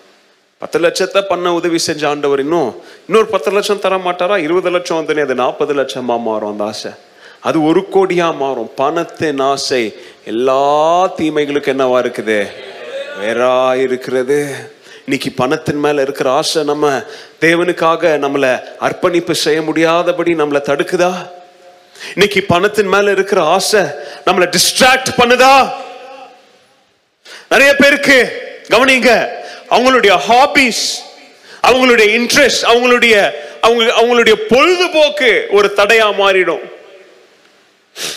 [0.58, 4.36] பத்து லட்சத்தை பண்ண உதவி செஞ்ச ஆண்டவர் இன்னும் இன்னொரு பத்து லட்சம் தர மாட்டாரா?
[4.36, 6.90] இருபது லட்சம் வந்து அது நாற்பது லட்சமா மாறும் அந்த ஆசை.
[7.40, 8.70] அது ஒரு கோடியா மாறும்.
[8.76, 10.62] பணத்தின் ஆசை எல்லா
[11.16, 12.46] தீமைகளுக்கும் என்னவா இருக்குது?
[13.20, 14.38] வேறா இருக்கிறது.
[15.04, 17.02] இன்னைக்கு பணத்தின் மேல இருக்கிற ஆசை நம்ம
[17.40, 21.12] தேவனுக்காக நம்மளை அர்ப்பணிப்பு செய்ய முடியாதபடி நம்மளை தடுக்குதா?
[22.12, 23.80] இன்னைக்கு பணத்தின் மேல இருக்கிற ஆசை
[24.26, 25.70] நம்மளை டிஸ்ட்ராக்ட் பண்ணுதா?
[27.48, 28.18] நிறைய பேருக்கு
[28.70, 29.36] கவனிங்க
[29.70, 30.84] அவங்களுடைய ஹாபிஸ்
[31.66, 36.60] அவங்களுடைய இன்ட்ரெஸ்ட் அவங்களுடைய அவங்க அவங்களுடைய பொழுதுபோக்கு ஒரு தடையா மாறிடும்.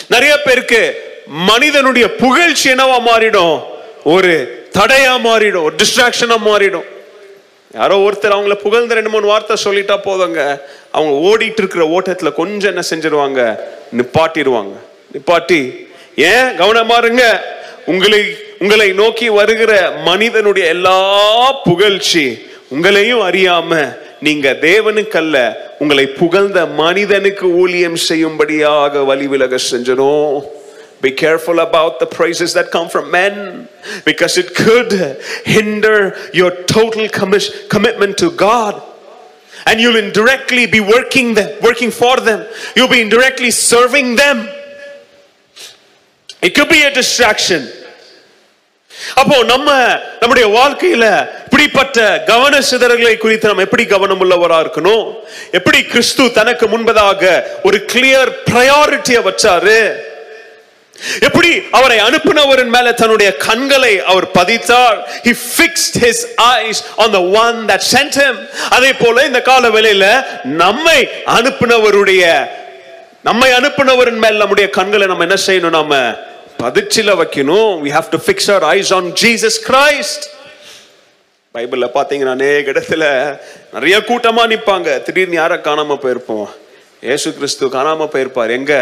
[0.08, 0.80] நிறைய பேருக்கு
[1.26, 3.62] மனிதனுடைய புகழ்ச்சி என்னவா மாறிடும்?
[4.04, 4.32] ஒரு
[4.78, 6.84] தடையா மாறிடும் ஒரு டிஸ்ட்ராக்ஷனா மாறிடும்.
[7.74, 10.60] யாரோ ஒருத்தர் அவங்கள புகழ்ந்த ரெண்டு மூணு வார்த்தை சொல்லிட்டா போதுங்க.
[10.90, 13.58] அவங்க ஓடிட்டு இருக்கிற ஓட்டத்துல கொஞ்சம் என்ன செஞ்சிருவாங்க?
[13.96, 14.74] நிப்பாட்டிடுவாங்க
[15.12, 16.48] நிப்பாட்டி ஏன்?
[16.58, 17.44] கவனமா இருங்க.
[17.86, 19.72] உங்களை உங்களை நோக்கி வருகிற
[20.08, 20.98] மனிதனுடைய எல்லா
[21.68, 22.24] புகழ்ச்சி
[22.74, 23.70] உங்களையும் அறியாம
[24.26, 25.38] நீங்க தேவனுக்கல்ல
[25.82, 30.36] உங்களை புகழ்ந்த மனிதனுக்கு ஊழியம் செய்யும்படியாக வழிவிலக செஞ்சனும்
[31.02, 33.34] Be careful about the praises that come from men
[34.04, 34.92] because it could
[35.54, 35.96] hinder
[36.32, 38.74] your total commis- commitment to God.
[39.66, 42.40] And you'll indirectly be working them, working for them.
[42.76, 44.38] You'll be indirectly serving them.
[46.40, 47.62] It could be a distraction.
[49.14, 49.70] அப்போ நம்ம
[50.20, 55.14] நம்முடைய வாழ்க்கையில இப்படிப்பட்ட கவன சிதறல்களை குறித்து நம்ம எப்படி கவனம் உள்ளவரா இருக்கணும்?
[55.50, 59.92] எப்படி கிறிஸ்து தனக்கு முன்பதாக ஒரு கிளியர் பிரையாரிட்டியை வச்சாரு?
[61.20, 64.98] எப்படி அவரை அனுப்பினவரின் மேல தன்னுடைய கண்களை அவர் பதித்தார்?
[65.24, 68.36] He fixed his eyes on the one that sent him.
[68.70, 72.48] அதே போல இந்த கால வேளையில நம்மை அனுப்பினவருடைய
[73.22, 75.70] நம்மை அனுப்பினவரின் மேல் நம்முடைய கண்களை நம்ம என்ன செய்யணும்?
[75.70, 76.16] நாம
[76.62, 77.70] பதிச்சில வைக்கணும்.
[77.84, 80.24] We have to fix our eyes on Jesus Christ
[81.54, 83.04] பைபிளில் பார்த்தீங்கன்னா அநேக இடத்துல
[83.72, 86.46] நிறைய கூட்டமாக நிற்பாங்க திடீர்னு யாரை காணாமல் போயிருப்போம்?
[87.14, 88.50] ஏசு கிறிஸ்து காணாமல் போயிருப்பார்.
[88.58, 88.74] எங்க?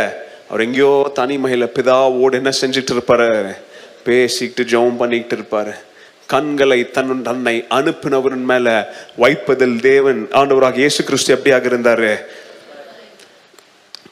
[0.49, 3.31] அவர் எங்கேயோ தனிமையில பிதாவோடு என்ன செஞ்சுட்டு இருப்பாரு?
[4.05, 5.73] பேசிக்கிட்டு ஜெபம் பண்ணிக்கிட்டு இருப்பாரு.
[6.33, 8.67] கண்களை தன் தன்னை அனுப்பினவரின் மேல
[9.23, 12.13] வைப்பதில் தேவன் ஆண்டவராக இயேசு கிறிஸ்து எப்படியாக இருந்தாரு?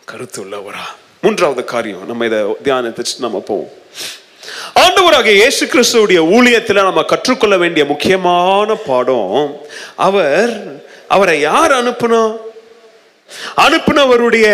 [0.04, 0.86] கருத்து உள்ளவரா
[1.20, 2.06] மூன்றாவது காரியம்.
[2.06, 3.70] நம்ம இதை தியானத்தை நம்ம போவோம்.
[4.74, 9.60] ஆண்டவராக இயேசு கிறிஸ்துடைய ஊழியத்தில் நம்ம கற்றுக்கொள்ள வேண்டிய முக்கியமான பாடம்
[9.96, 10.52] அவர்
[11.08, 12.36] அவரை யார் அனுப்புனா?
[13.56, 14.46] அனுப்புனவருடைய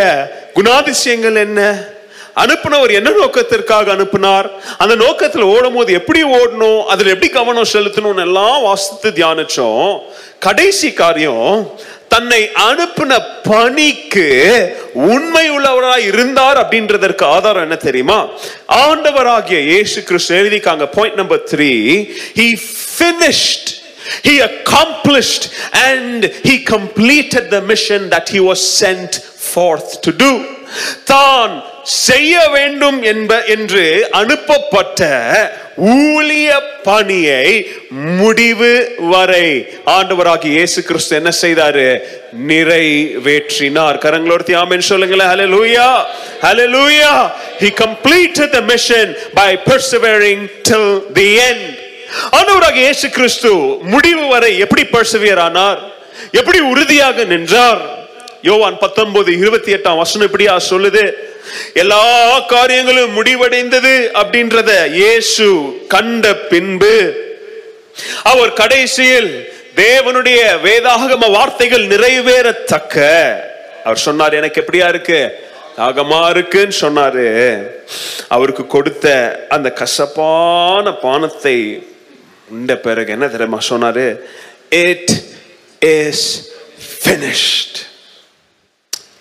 [0.54, 1.88] குணாதிசயங்கள் என்ன?
[2.36, 4.50] அனுப்புனவர் என்ன நோக்கத்திற்காக அனுப்பினார்?
[4.78, 6.84] அந்த நோக்கத்தில் ஓடும் போது எப்படி ஓடணும்?
[6.84, 10.00] அதில் எப்படி கவனம் செலுத்தணும்னு எல்லாம் வாசித்து தியானிச்சோம்.
[10.38, 11.72] கடைசி காரியம்
[12.14, 13.12] தன்னை அனுப்பின
[13.48, 14.26] பணிக்கு
[15.06, 18.18] உண்மை உள்ளவராய் இருந்தார் அப்படின்றதற்கு ஆதாரம் என்ன தெரியுமா?
[18.82, 21.72] ஆண்டவராகிய இயேசு கிறிஸ்து எழுதிக்காங்க point number three
[22.40, 22.48] he
[22.98, 23.66] finished
[24.24, 25.44] He accomplished
[25.84, 29.12] and he completed the mission that he was sent
[29.54, 30.32] forth to do.
[31.04, 35.00] தான் செய்ய வேண்டும் என்ப என்று அனுப்பப்பட்ட
[35.76, 36.48] ஊழிய
[36.82, 37.46] பணியை
[38.20, 39.46] முடிவு வரை.
[39.86, 42.00] ஆண்டவராகி இயேசு கிறிஸ்து என்ன செய்தாரு?
[42.50, 43.96] நிறைவேற்றினார்.
[44.04, 44.80] கரங்களோர்த்தி ஆமென்.
[44.80, 45.30] சொல்லுங்களேன்.
[45.32, 45.88] ஹalleluya
[46.46, 47.18] hallelujah.
[47.62, 49.06] He completed the mission
[49.40, 50.88] by persevering till
[51.18, 51.64] the end.
[52.38, 53.50] ஆண்டவராக இயேசு கிறிஸ்து
[53.82, 55.80] முடிவு வரை எப்படி பர்சவியர் ஆனார்?
[56.32, 57.82] எப்படி உறுதியாக நின்றார்?
[58.48, 61.02] யோவான் பத்தொன்பது இருபத்தி எட்டாம் வசனம் இப்படியா சொல்லுது?
[61.74, 62.04] எல்லா
[62.40, 63.92] காரியங்களும் முடிவடைந்தது
[64.22, 65.46] அப்படின்றத இயேசு
[65.88, 66.96] கண்ட பின்பு
[68.22, 69.30] அவர் கடைசியில்
[69.76, 72.96] தேவனுடைய வேதாகம வார்த்தைகள் நிறைவேறத்தக்க.
[73.84, 75.20] அவர் சொன்னார் எனக்கு எப்படியா இருக்கு?
[75.76, 77.26] தாகமா இருக்குன்னு சொன்னாரு.
[78.28, 79.06] அவருக்கு கொடுத்த
[79.48, 81.56] அந்த கசப்பான பானத்தை
[82.50, 84.06] உண்ட பிறகு என்ன தெரியுமா சொன்னாரு?
[84.68, 85.12] It
[85.78, 86.52] is
[87.04, 87.76] finished.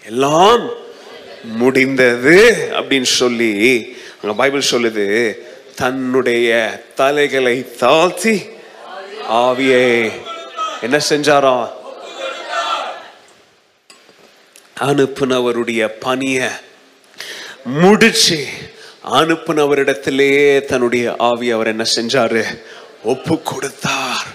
[0.05, 0.69] எல்லாம்
[1.43, 2.37] முடிந்தது
[2.71, 3.53] அப்படின்னு சொல்லி
[4.21, 5.37] அங்க பைபிள் சொல்லுது
[5.75, 6.49] தன்னுடைய
[6.95, 8.43] தலைகளை தாழ்த்தி
[9.29, 10.11] ஆவியை
[10.81, 11.69] என்ன செஞ்சாராம்
[14.79, 16.59] அனுப்புனவருடைய பணிய
[17.63, 18.45] முடிச்சு
[19.11, 22.43] அனுப்புனவரிடத்திலேயே தன்னுடைய ஆவி அவர் என்ன செஞ்சாரு?
[23.03, 24.27] ஒப்பு கொடுத்தார்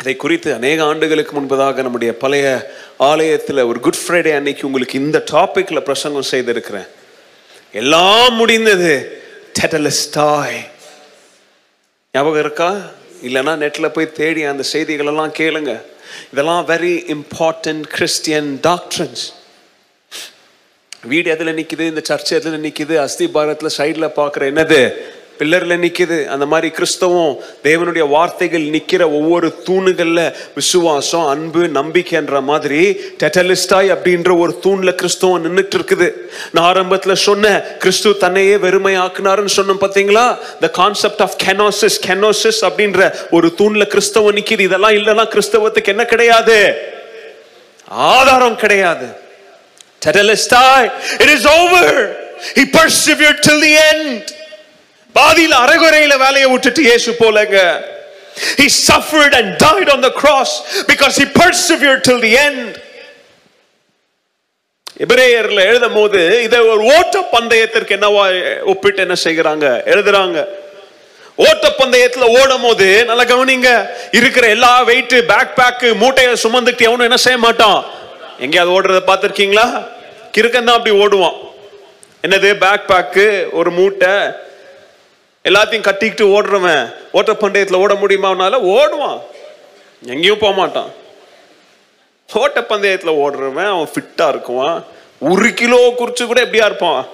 [0.00, 2.46] இதை குறித்து அநேக ஆண்டுகளுக்கு முன்பதாக நம்முடைய பழைய
[3.10, 6.88] ஆலயத்தில் ஒரு குட் ஃப்ரைடே அன்னைக்கு உங்களுக்கு இந்த டாப்பிக்கில் பிரசங்கம் செய்திருக்கிறேன்.
[7.72, 8.94] எல்லாம் முடிந்தது.
[9.60, 10.58] டெட்டலிஸ்டாய்
[12.12, 12.70] ஞாபகம் இருக்கா?
[13.26, 15.72] இல்லைன்னா நெட்டில் போய் தேடி அந்த செய்திகளெல்லாம் கேளுங்க.
[16.32, 19.24] இதெல்லாம் வெரி இம்பார்ட்டன்ட் கிறிஸ்டியன் டாக்டர்ஸ்
[21.10, 24.80] வீடு எதில் நிற்கிது இந்த சர்ச் எதில் நிற்கிது அஸ்தி பாரத்தில் சைடில் பார்க்குற என்னது?
[25.38, 27.32] பில்லர்ல நிற்கிது அந்த மாதிரி கிறிஸ்தவம்
[27.66, 30.22] தேவனுடைய வார்த்தைகள் நிற்கிற ஒவ்வொரு தூணுகளில்
[30.58, 32.82] விசுவாசம் அன்பு நம்பிக்கைன்ற மாதிரி
[33.22, 36.08] டெட்டலிஸ்டாய் அப்படின்ற ஒரு தூண்ல கிறிஸ்தவம் நின்றுட்டு இருக்குது
[36.50, 40.26] நான் ஆரம்பத்தில் சொன்னேன் கிறிஸ்து தன்னையே வெறுமையாக்குனாருன்னு சொன்னோம் பார்த்தீங்களா
[40.60, 46.60] த கான்செப்ட் ஆஃப் கெனோசிஸ் கெனோசிஸ் அப்படின்ற ஒரு தூண்ல கிறிஸ்தவம் நிற்கிது இதெல்லாம் இல்லைன்னா கிறிஸ்தவத்துக்கு என்ன கிடையாது?
[48.12, 49.08] ஆதாரம் கிடையாது.
[50.04, 50.78] Tetelestai,
[51.24, 51.90] it is over.
[52.56, 54.22] He persevered till the end.
[55.18, 57.58] பாதியில் அரைகுறையில வேலையை விட்டுட்டு இயேசு போலங்க.
[58.60, 60.50] He suffered and died on the cross
[60.90, 62.70] because he persevered till the end.
[65.04, 68.24] எபிரேயர்ல எழுதும் போது இதை ஒரு ஓட்ட பந்தயத்திற்கு என்னவா
[68.72, 69.66] ஒப்பிட்டு என்ன செய்கிறாங்க?
[69.92, 70.38] எழுதுறாங்க.
[71.46, 73.70] ஓட்ட பந்தயத்துல ஓடும் போது நல்லா கவனிங்க
[74.20, 77.80] இருக்கிற எல்லா வெயிட் பேக் பேக் மூட்டையை சுமந்துட்டு எவனும் என்ன செய்ய மாட்டான்.
[78.38, 79.66] எங்கேயாவது ஓடுறத பார்த்துருக்கீங்களா?
[80.36, 81.38] கிறுக்கன் தான் அப்படி ஓடுவான்.
[82.26, 82.50] என்னது?
[82.64, 84.14] பேக் பேக்கு ஒரு மூட்டை
[85.48, 89.20] எல்லாத்தையும் கட்டிக்கிட்டு ஓடுறவன் ஓட்ட பந்தயத்தில் ஓட முடியுமானால ஓடுவான்.
[90.06, 90.90] எங்கேயும் போக மாட்டான்.
[92.32, 94.84] ஓட்ட பந்தயத்தில் ஓடுறவன் அவன் ஃபிட்டாக இருக்குவான்.
[95.18, 97.06] ஒரு கிலோ குறிச்சு கூட எப்படியா இருப்பான்?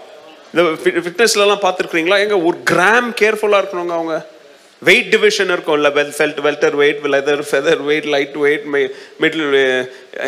[0.54, 1.64] இந்த ஃபிட்னஸ்லலாம் பார்த்துருக்குறீங்களா?
[1.64, 4.16] பார்த்துருக்கீங்களா எங்க ஒரு கிராம் கேர்ஃபுல்லாக இருக்கணுங்க அவங்க.
[4.88, 8.66] வெயிட் டிவிஷன் இருக்கும்ல well felt welter weight leather feather weight light weight
[9.22, 9.46] middle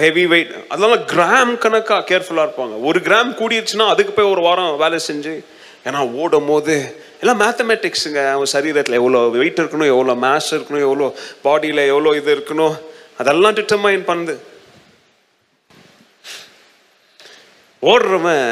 [0.04, 2.76] heavy weight அதெல்லாம் கிராம் கணக்காக கேர்ஃபுல்லாக இருப்பாங்க.
[2.88, 5.34] ஒரு கிராம் கூடிருச்சுன்னா அதுக்கு போய் ஒரு வாரம் வேலை செஞ்சு
[5.84, 6.74] ஏன்னா ஓடும் போது
[7.22, 11.08] எல்லாம் மேத்தமெட்டிக்ஸுங்க அவன் சரீரத்தில் எவ்வளோ வெயிட் இருக்கணும் எவ்வளோ மேஷ் இருக்கணும் எவ்வளோ
[11.46, 12.76] பாடியில் எவ்வளோ இது இருக்கணும்
[13.22, 14.36] அதெல்லாம் டிட்டர்மைன் பண்ணுது.
[17.82, 18.48] ஓடுறவன்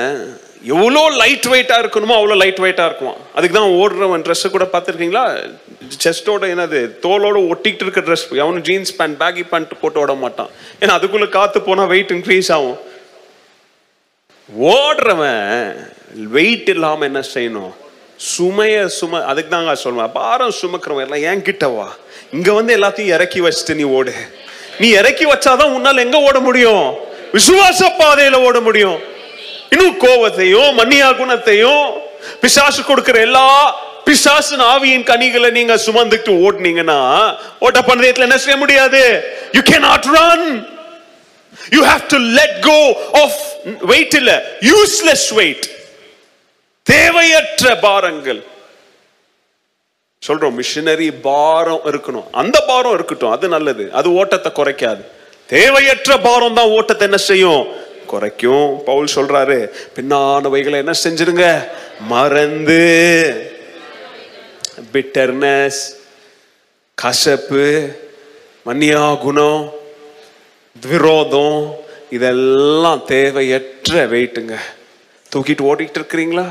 [0.75, 3.19] எவ்வளோ லைட் வெயிட்டாக இருக்கணுமோ அவ்வளோ லைட் வெயிட்டாக இருக்குவான்.
[3.37, 5.25] அதுக்கு தான் ஓடுறவன் ட்ரெஸ்ஸு கூட பார்த்துருக்கீங்களா?
[6.05, 10.51] செஸ்டோட என்னது தோலோட ஒட்டிக்கிட்டு இருக்க ட்ரெஸ் அவனு ஜீன்ஸ் பேண்ட் பேக்கி பேண்ட் போட்டு ஓட மாட்டான்.
[10.83, 12.79] ஏன்னா அதுக்குள்ளே காற்று போனால் வெயிட் இன்க்ரீஸ் ஆகும்.
[14.77, 15.45] ஓடுறவன்
[16.37, 17.75] வெயிட் இல்லாமல் என்ன செய்யணும்?
[18.21, 20.13] சுமைய சும அதுக்கு தாங்க சொல்லுவேன்.
[20.13, 21.87] பாரம் சுமக்கிறவன் எல்லாம் ஏன் கிட்டவா
[22.33, 24.13] இங்க வந்து எல்லாத்தையும் இறக்கி வச்சுட்டு நீ ஓடு.
[24.79, 26.95] நீ இறக்கி வச்சாதான் உன்னால எங்க ஓட முடியும்?
[27.33, 28.99] விசுவாச பாதையில ஓட முடியும்.
[29.71, 31.93] இன்னும் கோவத்தையும் மன்னியா குணத்தையும்
[32.41, 39.25] பிசாசு கொடுக்கிற எல்லா பிசாசு ஆவியின் கனிகளை நீங்க சுமந்துட்டு ஓடுனீங்கன்னா ஓட்ட பந்தயத்துல என்ன செய்ய முடியாது?
[39.53, 40.67] You can not run
[41.71, 43.39] you have to let go of
[43.81, 45.78] weight இல்ல யூஸ்லெஸ் வெயிட்
[46.91, 48.41] தேவையற்ற பாரங்கள்.
[50.23, 52.29] சொல்றோம் மிஷினரி பாரம் இருக்கணும்.
[52.33, 53.85] அந்த பாரம் இருக்கட்டும் அது நல்லது.
[53.93, 55.03] அது ஓட்டத்தை குறைக்காது.
[55.47, 57.63] தேவையற்ற பாரம் தான் ஓட்டத்தை என்ன செய்யும்?
[58.07, 58.83] குறைக்கும்.
[58.85, 59.59] பவுல் சொல்றாரு
[59.97, 61.47] பின்னானவைகளை என்ன செஞ்சிருங்க?
[62.01, 62.83] மறந்து.
[64.93, 65.81] பிட்டர்னஸ்
[66.95, 67.67] கசப்பு
[68.67, 69.63] மன்னியா குணம்
[70.89, 71.61] விரோதம்
[72.11, 74.57] இதெல்லாம் தேவையற்ற வெயிட்டுங்க
[75.33, 76.49] தூக்கிட்டு ஓடிட்டு இருக்கிறீங்களா?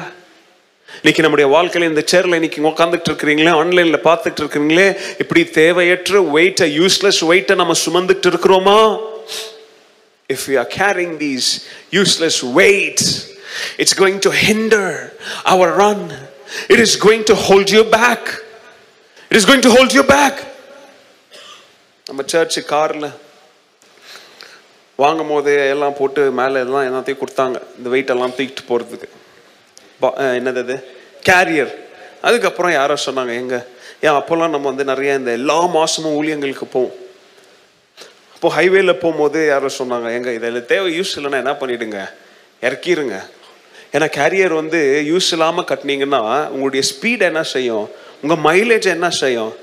[0.90, 7.22] இன்னைக்கு நம்முடைய வாழ்க்கையில இந்த சேர்ல இன்னைக்கு உட்காந்துட்டு இருக்கிறீங்களே ஆன்லைன்ல பார்த்துட்டு இருக்கிறீங்களே இப்படி தேவையற்ற வெயிட்டை யூஸ்லெஸ்
[7.22, 9.00] வெயிட்டை நம்ம சுமந்துட்டு இருக்கிறோமா?
[10.30, 11.50] If you are carrying these
[11.92, 13.02] useless weight
[13.78, 15.10] it's going to hinder
[15.44, 16.12] our run
[16.68, 18.28] it is going to hold you back
[19.32, 20.40] it is going to hold you back
[22.06, 23.10] நம்ம சர்ச் கார்ல
[24.96, 27.62] வாங்கும் போதே எல்லாம் போட்டு மேலே எல்லாம் எல்லாத்தையும் கொடுத்தாங்க.
[27.78, 29.17] இந்த வெயிட் எல்லாம் தூக்கிட்டு போகிறதுக்கு
[30.02, 30.76] என்னது அது?
[31.30, 31.74] கேரியர்
[32.22, 33.60] அதுக்கப்புறம் யாரோ சொன்னாங்க எங்கே
[34.02, 36.96] ஏன் அப்போல்லாம் நம்ம வந்து நிறைய இந்த எல்லா மாசமும் ஊழியங்களுக்கு போவோம்.
[38.34, 41.00] அப்போ ஹைவேல போகும்போது யாரோ சொன்னாங்க எங்கே இதில் தேவை?
[41.00, 42.00] யூஸ் இல்லைன்னா என்ன பண்ணிடுங்க?
[42.62, 43.16] இறக்கிடுங்க
[43.94, 47.90] ஏன்னா கேரியர் வந்து யூஸ் இல்லாமல் கட்டினீங்கன்னா உங்களுடைய ஸ்பீட் என்ன செய்யும்?
[48.22, 49.54] உங்கள் மைலேஜ் என்ன செய்யும்?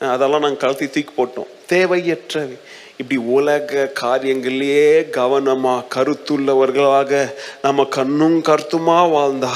[0.00, 1.48] அதெல்லாம் நாங்கள் கழுத்தி தூக்கி போட்டோம்.
[1.68, 2.56] தேவையற்றவை.
[3.00, 7.30] இப்படி உலக காரியங்களிலே கவனமா கருத்துள்ளவர்களாக
[7.62, 9.50] நம்ம கண்ணும் கருத்துமா வாழ்ந்தா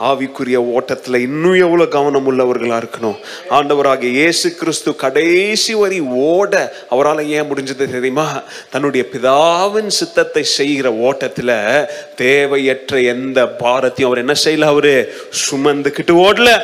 [0.00, 3.18] ஆவிக்குரிய ஓட்டத்தில் இன்னும் எவ்வளோ கவனம் உள்ளவர்களாக இருக்கணும்?
[3.50, 8.42] ஆண்டவராக இயேசு கிறிஸ்து கடைசி வரி ஓட அவரால் ஏன் முடிஞ்சது தெரியுமா?
[8.70, 15.12] தன்னுடைய பிதாவின் சித்தத்தை செய்கிற ஓட்டத்தில் தேவையற்ற எந்த பாரத்தையும் அவர் என்ன செய்யல அவரு?
[15.50, 16.60] சுமந்துக்கிட்டு ஓடல.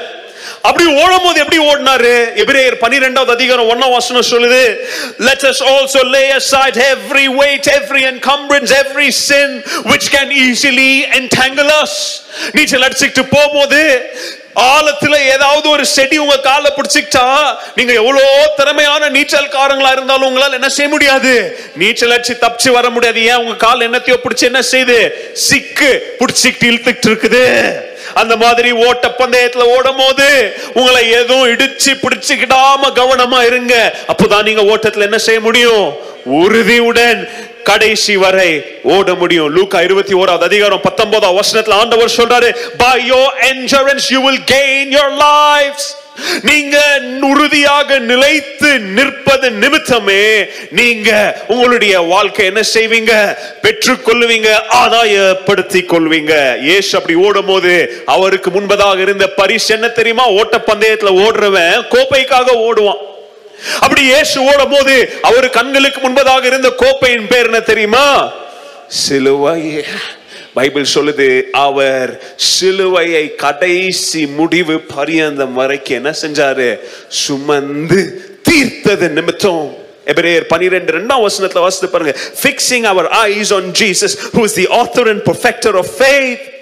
[0.63, 2.15] அப்படி ஓடும் போது எப்படி ஓடினாரு?
[2.43, 4.63] எபிரேயர் பன்னிரெண்டாவது அதிகாரம் ஒன்னாம் வசனம் சொல்லுது
[5.29, 9.51] let us also lay aside every weight every encumbrance every sin
[9.91, 11.95] which can easily entangle us.
[12.53, 13.83] நீச்சல் அடிச்சுக்கிட்டு போகும்போது
[14.55, 17.25] ஆழத்துல ஏதாவது ஒரு செடி உங்க கால பிடிச்சிக்கிட்டா
[17.75, 21.33] நீங்க எவ்வளோ திறமையான நீச்சல்காரங்களா இருந்தாலும் உங்களால என்ன செய்ய முடியாது.
[21.77, 23.25] நீச்சல் அடிச்சு தப்பிச்சு வர முடியாது.
[23.25, 24.99] ஏன் உங்க கால் என்னத்தையோ பிடிச்சி என்ன செய்யுது?
[25.49, 25.91] சிக்கு
[26.21, 27.45] பிடிச்சிக்கிட்டு இழுத்துக்கிட்டு இருக்குது.
[28.15, 33.95] அந்த மாதிரி ஓட்ட பந்தயத்துல ஓடும் போது உங்களை எதுவும் இடிச்சு பிடிச்சுக்கிடாம கவனமா இருங்க.
[34.09, 35.97] அப்போதான் நீங்க ஓட்டத்துல என்ன செய்ய முடியும்?
[36.25, 37.29] உறுதியுடன்
[37.63, 39.57] கடைசி வரை ஓட முடியும்.
[39.57, 45.17] லூக்கா இருபத்தி ஓராவது அதிகாரம் பத்தொன்பதாம் வசனத்துல ஆண்டவர் சொல்றாரு by your endurance you will gain your
[45.17, 45.81] life
[46.43, 53.39] நீங்க உறுதியாக நிலைத்து நிற்பது நிமித்தமே நீங்க உங்களுடைய வாழ்க்கை என்ன செய்வீங்க?
[53.63, 56.63] பெற்றுக்கொள்வீங்க ஆதாயப்படுத்தி கொள்வீங்க.
[56.63, 60.27] ஏசு அப்படி ஓடும் போது அவருக்கு முன்பதாக இருந்த பரிசு என்ன தெரியுமா?
[60.27, 63.03] ஓட்ட பந்தயத்துல ஓடுறவன் கோப்பைக்காக ஓடுவான்.
[63.81, 68.33] அப்படி ஏசு ஓடும் போது அவர் கண்களுக்கு முன்பதாக இருந்த கோப்பையின் பேர் என்ன தெரியுமா?
[69.09, 69.85] சிலுவையே.
[70.55, 72.11] பைபிள் சொல்லுது அவர்
[72.61, 76.79] சிலுவையை கடைசி முடிவு பரியந்தம் வரைக்கும் என்ன செஞ்சாரு?
[77.09, 78.01] சுமந்து
[78.51, 79.77] தீர்த்தது நிமித்தம்.
[80.07, 82.19] எபிரேயர் 12 ரெண்டாம் வசனத்துல வாசித்து பாருங்க.
[82.43, 86.53] Fixing our eyes on Jesus who is the author and perfecter of faith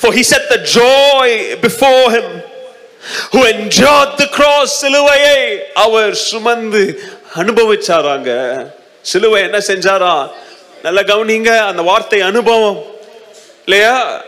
[0.00, 1.28] for he set the joy
[1.62, 2.26] before him
[3.32, 5.40] who endured the cross சிலுவையை
[5.74, 7.02] அவர் சுமந்து
[7.36, 8.30] அனுபவிச்சாராங்க.
[9.02, 10.28] சிலுவை என்ன செஞ்சாரா?
[10.84, 12.84] நல்லா கவனிங்க அந்த வார்த்தை அனுபவம்.
[13.64, 14.24] இல்லையா?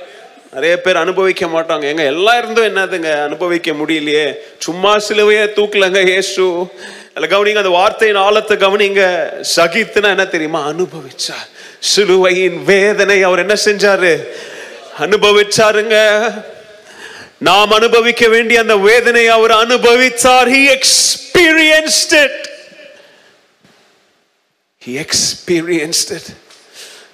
[0.52, 1.82] நிறைய பேர் அனுபவிக்க மாட்டாங்க.
[1.82, 3.22] எங்க எல்லா இருந்தும் என்னதுங்க?
[3.22, 4.34] அனுபவிக்க முடியலையே.
[4.58, 6.72] சும்மா சிலுவையை தூக்கலங்க ஏசு.
[7.14, 9.28] நல்லா கவனிங்க அந்த வார்த்தையின் ஆழத்தை கவனிங்க.
[9.56, 10.68] சகித்துனா என்ன தெரியுமா?
[10.68, 11.46] அனுபவிச்சார்
[11.78, 14.26] சிலுவையின் வேதனை அவர் என்ன செஞ்சாரு?
[14.98, 15.96] அனுபவிச்சாருங்க.
[17.38, 20.50] நாம் அனுபவிக்க வேண்டிய அந்த வேதனை அவர் அனுபவித்தார்.
[20.50, 22.54] He experienced it.
[24.86, 25.04] He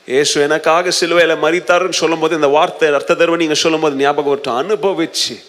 [0.07, 4.59] இயேசு எனக்காக சிலுவையில மறித்தாருன்னு சொல்லும்போது இந்த வார்த்தை அர்த்த தருவை நீங்க சொல்லும்போது ஞாபகம் வரட்டும்.
[4.61, 5.43] அனுபவிச்சு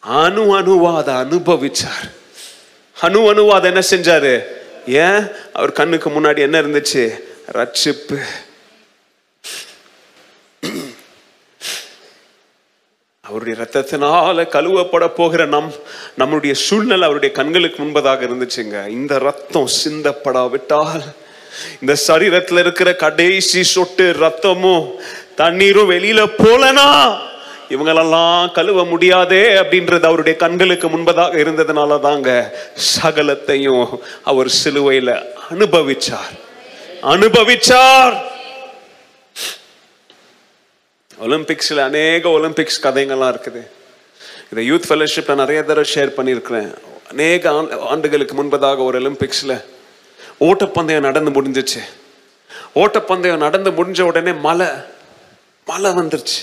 [0.00, 2.10] அணு அணுவா அதை அனுபவிச்சார்.
[3.00, 4.44] அணு அணுவா அதை என்ன செஞ்சாரு?
[4.86, 5.26] ஏன்?
[5.52, 7.22] அவர் கண்ணுக்கு முன்னாடி என்ன இருந்துச்சு?
[7.52, 8.20] ரட்சிப்பு.
[13.20, 15.72] அவருடைய ரத்தத்தினால கழுவப்பட போகிற நம்
[16.16, 18.88] நம்முடைய சூழ்நிலை அவருடைய கண்களுக்கு முன்பதாக இருந்துச்சுங்க.
[18.88, 21.02] இந்த ரத்தம் சிந்தப்படாவிட்டால்
[21.80, 24.94] இந்த சரீரத்துல இருக்கிற கடைசி சொட்டு ரத்தமும்
[25.34, 27.18] தண்ணீரும் வெளியில போலனா?
[27.68, 32.54] இவங்களெல்லாம் கழுவ முடியாதே அப்படின்றது அவருடைய கண்களுக்கு முன்பதாக இருந்ததுனால தாங்க
[33.02, 36.34] சகலத்தையும் அவர் சிலுவையில அனுபவிச்சார்.
[37.02, 38.20] அனுபவிச்சார்.
[41.20, 43.62] ஒலிம்பிக்ஸில் அநேக ஒலிம்பிக்ஸ் கதைங்கள்லாம் இருக்குது.
[44.52, 46.74] இதை யூத் ஃபெலோஷிப் நான் நிறைய தடவை ஷேர் பண்ணியிருக்கிறேன்.
[47.10, 49.64] அநேக ஆண்டுகளுக்கு முன்பதாக ஒரு ஒலிம்பிக்ஸில்
[50.46, 51.80] ஓட்டப்பந்தயம் நடந்து முடிஞ்சிச்சு.
[52.74, 54.66] ஓட்டப்பந்தயம் நடந்து முடிஞ்ச உடனே மழை
[55.66, 56.38] மழை வந்துருச்சு.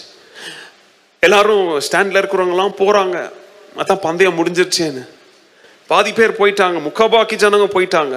[1.19, 3.17] எல்லாரும் ஸ்டாண்டில் இருக்கிறவங்கலாம் போகிறாங்க
[3.77, 5.03] அதான் பந்தயம் முடிஞ்சிருச்சேன்னு.
[5.87, 6.77] பாதி பேர் போயிட்டாங்க.
[6.87, 8.15] முக்காபாக்கி ஜனங்க போயிட்டாங்க.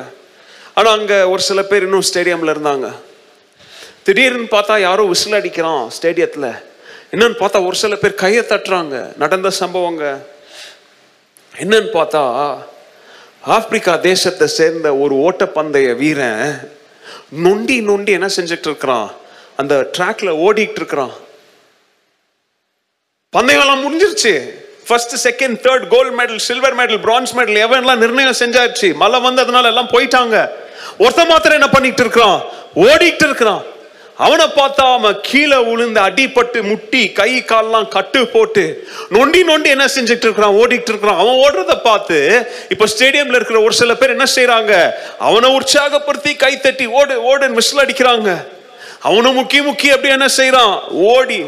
[0.74, 2.88] ஆனால் அங்கே ஒரு சில பேர் இன்னும் ஸ்டேடியமில் இருந்தாங்க.
[4.02, 6.50] திடீர்னு பார்த்தா யாரோ விசில் அடிக்கிறான் ஸ்டேடியத்தில்.
[7.12, 9.16] என்னன்னு பார்த்தா ஒரு சில பேர் கையை தட்டுறாங்க.
[9.16, 10.04] நடந்த சம்பவங்க.
[11.62, 12.22] என்னன்னு பார்த்தா
[13.42, 16.72] ஆப்பிரிக்கா தேசத்தை சேர்ந்த ஒரு ஓட்டப்பந்தய வீரன்
[17.30, 19.10] நொண்டி நொண்டி என்ன செஞ்சுட்டு இருக்கிறான்
[19.56, 21.10] அந்த ட்ராக்ல ஓடிட்டு இருக்கிறான்
[23.30, 24.50] பந்தயம் முடிஞ்சிருச்சு.
[24.86, 28.94] First second third gold medal silver medal bronze medal எவன்லாம் நிர்ணயம் செஞ்சாச்சு?
[28.94, 30.50] மழை வந்ததுனால எல்லாம் போயிட்டாங்க.
[30.98, 33.62] ஒருத்தன் மாத்திரம் என்ன பண்ணிட்டு இருக்கிறான் ஓடிட்டு இருக்கிறான்
[34.24, 38.64] அவனை பார்த்தா அவன் கீழே விழுந்து அடிப்பட்டு முட்டி கை கால்லாம் கட்டு போட்டு
[39.16, 41.20] நொண்டி நொண்டி என்ன செஞ்சுட்டு இருக்கிறான் ஓடிட்டு இருக்கிறான்.
[41.22, 42.18] அவன் ஓடுறத பார்த்து
[42.74, 44.72] இப்ப ஸ்டேடியம்ல இருக்கிற ஒரு சில பேர் என்ன செய்யறாங்க
[45.28, 48.30] அவனை உற்சாகப்படுத்தி கை தட்டி ஓடு ஓடுன்னு விசில் அடிக்கிறாங்க.
[49.08, 50.74] அவனை முக்கி முக்கி அப்படி என்ன செய்யறான்
[51.12, 51.40] ஓடி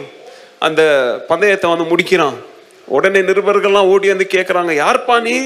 [0.58, 0.82] அந்த
[1.30, 2.38] பந்தயத்தை வந்து முடிக்கிறான்.
[2.96, 5.36] உடனே நிருபர்கள்லாம் ஓடி வந்து கேட்குறாங்க யார்ப்பா நீ?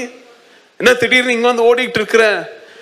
[0.79, 2.23] என்ன திடீர்னு இங்க வந்து ஓடிட்டு இருக்கிற?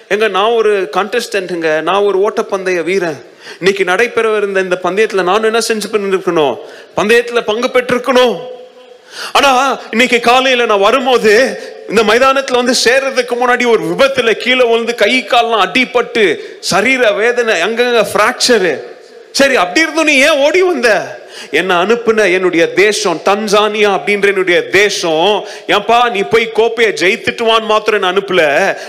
[0.07, 3.25] எங்க நான் ஒரு கான்டெஸ்டன்ட்டுங்க நான் ஒரு ஓட்டப்பந்தய வீரன்.
[3.59, 6.57] இன்னைக்கு நடைபெற இருந்த இந்த பந்தயத்துல நான் என்ன செஞ்சு பண்ணிருக்கணும்?
[6.97, 8.35] பந்தயத்துல பங்கு பெற்றிருக்கணும்.
[9.33, 11.31] ஆனா இன்னைக்கு காலையில நான் வரும்போது
[11.89, 18.05] இந்த மைதானத்துல வந்து சேர்றதுக்கு முன்னாடி ஒரு விபத்துல கீழே விழுந்து கை கால்லாம் அடிபட்டு சரீர வேதனை அங்கங்க
[18.13, 18.73] பிராக்சரு
[19.31, 20.89] சரி அப்படி இருந்தும் நீ ஏன் ஓடி வந்த?
[21.51, 25.43] என்னை அனுப்புன என்னுடைய தேசம் தன்சானியா அப்படின்ற என்னுடைய தேசம்.
[25.67, 28.43] ஏன்பா நீ போய் கோப்பையை ஜெயித்துட்டு வான்னு மாத்திரம் என்ன அனுப்பல?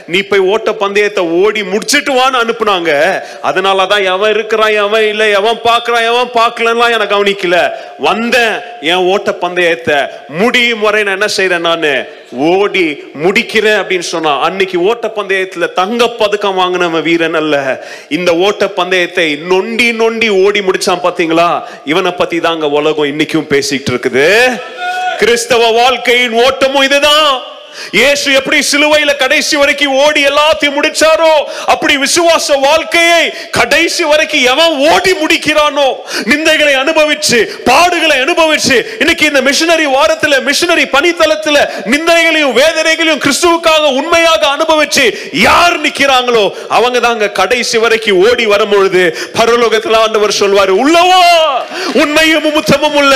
[0.06, 3.22] நீ போய் ஓட்ட பந்தயத்தை ஓடி முடிச்சிட்டு வான்னு அனுப்புனாங்க.
[3.42, 7.70] அதனாலதான் எவன் இருக்கிறான் எவன் இல்லை எவன் பார்க்கறான் எவன் பார்க்கலன்னா எனக்கு கவனிக்கல.
[7.98, 9.94] வந்தேன் என் ஓட்ட பந்தயத்தை
[10.28, 12.14] முடியும் வரை நான் என்ன செய்யறேன் நான்?
[12.32, 17.82] ஓடி முடிக்கிறேன் அப்படின்னு சொன்னா அன்னைக்கு ஓட்ட பந்தயத்துல தங்க பதக்கம் வாங்கினவன் வீரன் அல்ல.
[18.08, 21.62] இந்த ஓட்ட பந்தயத்தை நொண்டி நொண்டி ஓடி முடிச்சான் பாத்தீங்களா?
[21.84, 24.60] இவனை பத்தி தாங்க உலகம் இன்னைக்கும் பேசிட்டு இருக்குது.
[25.18, 27.42] கிறிஸ்தவ வாழ்க்கையின் ஓட்டமும் இதுதான்.
[27.98, 31.32] இயேசு எப்படி சிலுவையில கடைசி வரைக்கும் ஓடி எல்லாத்தையும் முடிச்சாரோ
[31.74, 33.22] அப்படி விசுவாச வாழ்க்கையை
[33.58, 35.88] கடைசி வரைக்கும் எவன் ஓடி முடிக்கிறானோ
[36.30, 41.56] நிந்தைகளை அனுபவிச்சு பாடுகளை அனுபவிச்சு இன்னைக்கு இந்த மிஷினரி வாரத்துல மிஷினரி பணித்தளத்துல
[41.92, 45.06] நிந்தைகளையும் வேதனைகளையும் கிறிஸ்துவுக்காக உண்மையாக அனுபவிச்சு
[45.46, 46.44] யார் நிக்கிறாங்களோ
[46.76, 49.04] அவங்க தாங்க கடைசி வரைக்கும் ஓடி வரும்பொழுது
[49.38, 51.22] பரலோகத்துல ஆண்டவர் சொல்வாரு உள்ளவா
[52.02, 53.14] உண்மையும் முத்தமும் உள்ள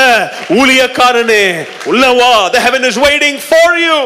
[0.61, 1.45] ஊழியக்காரனே
[1.85, 3.99] உள்ளவா the heaven is waiting for you.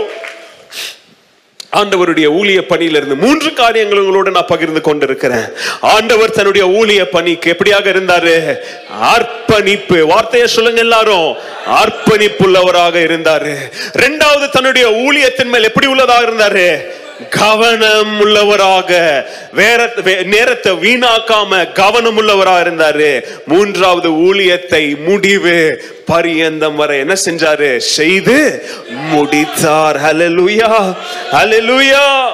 [1.74, 5.44] ஆண்டவருடைய ஊழிய பணியிலிருந்து மூன்று காரியங்கள் உங்களோட நான் பகிர்ந்து கொண்டிருக்கிறேன்.
[5.80, 8.56] ஆண்டவர் தன்னுடைய ஊழிய பணிக்கு எப்படியாக இருந்தாரு?
[9.00, 10.06] அர்ப்பணிப்பு.
[10.06, 11.36] வார்த்தையை சொல்லுங்க எல்லாரும்.
[11.66, 13.56] அர்ப்பணிப்புள்ளவராக இருந்தாரு.
[13.92, 17.02] ரெண்டாவது தன்னுடைய ஊழியத்தின் மேல் எப்படி உள்ளதாக இருந்தாரு?
[17.30, 23.24] கவனம் உள்ளவராக வேற வே- நேரத்தை வீணாக்காம கவனம் உள்ளவராக இருந்தாரு.
[23.46, 27.76] மூன்றாவது ஊழியத்தை முடிவு பரியந்தம் வரை என்ன செஞ்சாரு?
[27.76, 28.64] செய்து
[29.08, 30.00] முடித்தார்.
[30.00, 30.94] ஹalleluya
[31.32, 32.26] ஹalleluya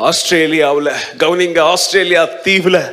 [0.00, 2.90] ஆஸ்திரேலியாவுல கவனிங்க ஆஸ்திரேலியா தீவுல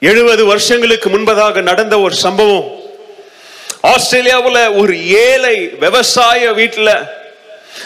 [0.00, 2.80] எழுபது வருஷங்களுக்கு முன்பதாக நடந்த ஒரு சம்பவம்.
[3.82, 7.08] ஆஸ்திரேலியாவுல ஒரு ஏழை விவசாய வீட்டுல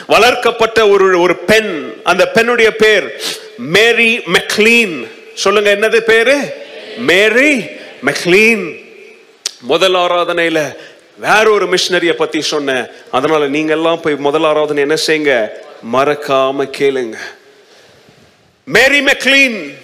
[0.06, 3.22] வளர்க்கப்பட்ட ஒரு ஒரு பெண் அந்த பெண்ணுடைய பேர்
[3.56, 5.08] மேரி மெக்லீன்.
[5.34, 6.54] சொல்லுங்க என்னது பேரு?
[6.96, 7.64] Mary
[8.04, 8.78] McLean.
[9.60, 10.76] முதல் ஆராதனையில
[11.16, 12.86] வேற ஒரு மிஷினரிய பத்தி சொன்னேன்.
[13.10, 15.48] அதனால நீங்க எல்லாம் போய் முதல் ஆராதனை என்ன செய்யுங்க?
[15.92, 17.14] மறக்காம கேளுங்க.
[18.64, 19.78] மேரி மெக்லீன்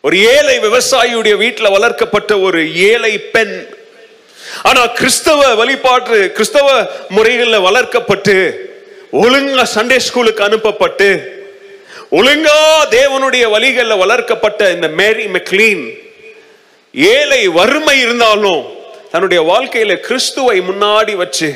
[0.00, 3.66] ஒரு ஏழை விவசாயியுடைய வீட்டில் வளர்க்கப்பட்ட ஒரு ஏழை பெண்.
[4.62, 8.64] ஆனா கிறிஸ்தவ வழிபாட்டு கிறிஸ்தவ முறைகளில் வளர்க்கப்பட்டு
[9.12, 11.08] ஒழுங்கா சண்டே ஸ்கூலுக்கு அனுப்பப்பட்டு
[12.12, 12.58] ஒழுங்கா
[12.90, 15.82] தேவனுடைய வழிகளில் வளர்க்கப்பட்ட இந்த மேரி மெக்லீன்
[16.94, 18.62] ஏழை வறுமை இருந்தாலும்
[19.12, 21.48] தன்னுடைய வாழ்க்கையில கிறிஸ்துவை முன்னாடி வச்சு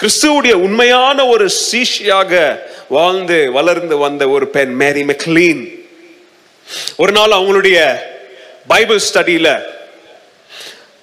[0.00, 2.32] கிறிஸ்துவுடைய உண்மையான ஒரு சீஷியாக
[2.88, 5.62] வாழ்ந்து வளர்ந்து வந்த ஒரு பெண் மேரி மெக்லீன்
[6.96, 7.78] ஒரு நாள் அவங்களுடைய
[8.68, 9.48] பைபிள் ஸ்டடியில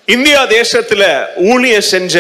[0.07, 1.03] இந்தியா தேசத்துல
[1.47, 2.15] ஊழிய செஞ்ச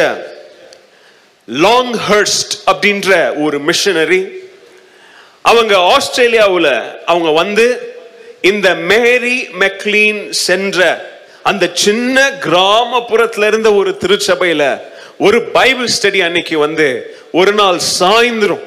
[1.47, 4.27] லாங் ஹர்ஸ்ட் அப்படின்ற ஒரு மிஷனரி
[5.41, 7.95] அவங்க ஆஸ்திரேலியாவில் அவங்க வந்து
[8.41, 11.09] இந்த மேரி மெக்லீன் சென்ற
[11.43, 14.81] அந்த சின்ன கிராமப்புறத்துல இருந்த ஒரு திருச்சபையில
[15.17, 18.63] ஒரு பைபிள் ஸ்டடி அன்னைக்கு வந்து ஒரு நாள் சாயந்தரம்.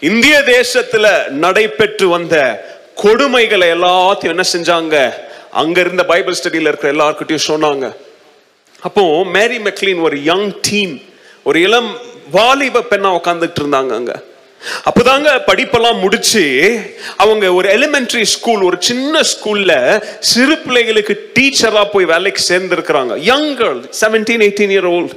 [0.00, 2.64] இந்திய தேசத்துல நடைபெற்று வந்த
[2.96, 5.12] கொடுமைகளை எல்லாத்தையும் என்ன செஞ்சாங்க?
[5.50, 7.96] அங்க இருந்த பைபிள் ஸ்டடியில இருக்கிற எல்லாருக்கிட்டையும் சொன்னாங்க.
[8.80, 11.02] அப்போ மேரி மெக்லீன் ஒரு யங் டீன்
[11.42, 11.90] ஒரு இளம்
[12.30, 14.12] வாலிப பெண்ணா உட்காந்துட்டு இருந்தாங்க அங்க.
[14.84, 16.42] அப்பதாங்க படிப்பெல்லாம் முடிச்சு
[17.16, 19.72] அவங்க ஒரு எலிமெண்டரி ஸ்கூல் ஒரு சின்ன ஸ்கூல்ல
[20.20, 23.16] சிறு பிள்ளைகளுக்கு டீச்சரா போய் வேலைக்கு சேர்ந்திருக்கிறாங்க.
[23.22, 25.16] Young girl seventeen eighteen year old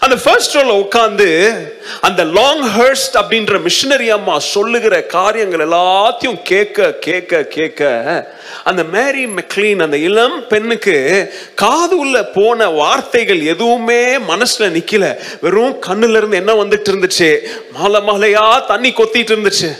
[0.00, 1.56] அந்த ஃபர்ஸ்ட் ரோல உட்காந்து
[2.00, 9.82] அந்த லாங் ஹர்ஸ்ட் அப்படின்ற மிஷினரி அம்மா சொல்லுகிற காரியங்கள் எல்லாத்தையும் கேட்க கேட்க கேட்க அந்த மேரி மெக்லீன்
[9.82, 15.16] அந்த இளம் பெண்ணுக்கு காது உள்ள போன வார்த்தைகள் எதுவுமே மனசுல நிக்கல.
[15.40, 17.38] வெறும் கண்ணுல இருந்து என்ன வந்துட்டு இருந்துச்சு?
[17.72, 19.78] மாலை மாலையா தண்ணி கொத்திட்டு இருந்துச்சு.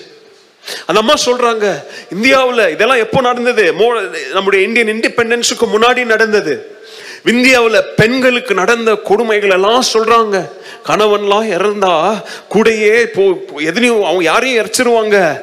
[0.86, 3.74] அந்த அம்மா சொல்றாங்க இந்தியாவில் இதெல்லாம் எப்போ நடந்தது?
[3.78, 6.75] மோ- நம்முடைய இந்தியன் இண்டிபெண்டன்ஸுக்கு முன்னாடி நடந்தது.
[7.24, 10.50] இந்தியாவில் பெண்களுக்கு நடந்த கொடுமைகள் எல்லாம் சொல்றாங்க.
[10.86, 12.22] கணவன்லாம் இறந்தா
[12.54, 13.22] கூடையே போ
[13.60, 15.40] எதனையும் அவங்க யாரையும் எரிச்சிருவாங்க.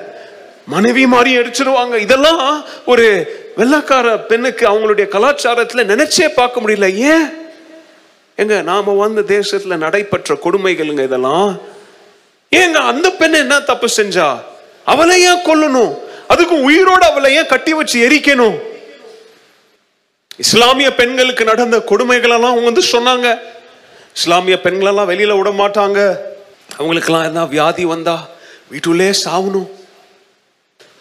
[0.66, 1.96] மனைவி மாதிரியும் எரிச்சிருவாங்க.
[1.96, 6.94] இதெல்லாம் ஒரு வெள்ளக்கார பெண்ணுக்கு அவங்களுடைய கலாச்சாரத்தில் நினைச்சே பார்க்க முடியல.
[6.94, 7.30] ஏன்?
[8.36, 11.60] எங்க நாம வந்த தேசத்துல நடைபெற்ற கொடுமைகளுங்க இதெல்லாம்.
[12.52, 14.42] ஏங்க அந்த பெண் என்ன தப்பு செஞ்சா?
[14.86, 15.98] அவளை ஏன் கொல்லணும்?
[16.30, 18.60] அதுக்கும் உயிரோட அவளை ஏன் கட்டி வச்சு எரிக்கணும்?
[20.40, 23.40] இஸ்லாமிய பெண்களுக்கு நடந்த கொடுமைகளெல்லாம் அவங்க வந்து சொன்னாங்க.
[24.16, 26.00] இஸ்லாமிய பெண்களெல்லாம் வெளியில் விட மாட்டாங்க.
[26.78, 28.30] அவங்களுக்கெல்லாம் எதனா வியாதி வந்தா
[28.72, 29.70] வீட்டுள்ளே சாகணும்.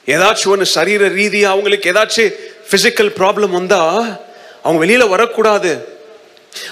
[0.07, 2.35] ஏதாச்சும் ஒன்று சரீர ரீதியாக அவங்களுக்கு ஏதாச்சும்
[2.69, 4.21] ஃபிசிக்கல் ப்ராப்ளம் வந்தால்
[4.63, 6.01] அவங்க வெளியில் வரக்கூடாது.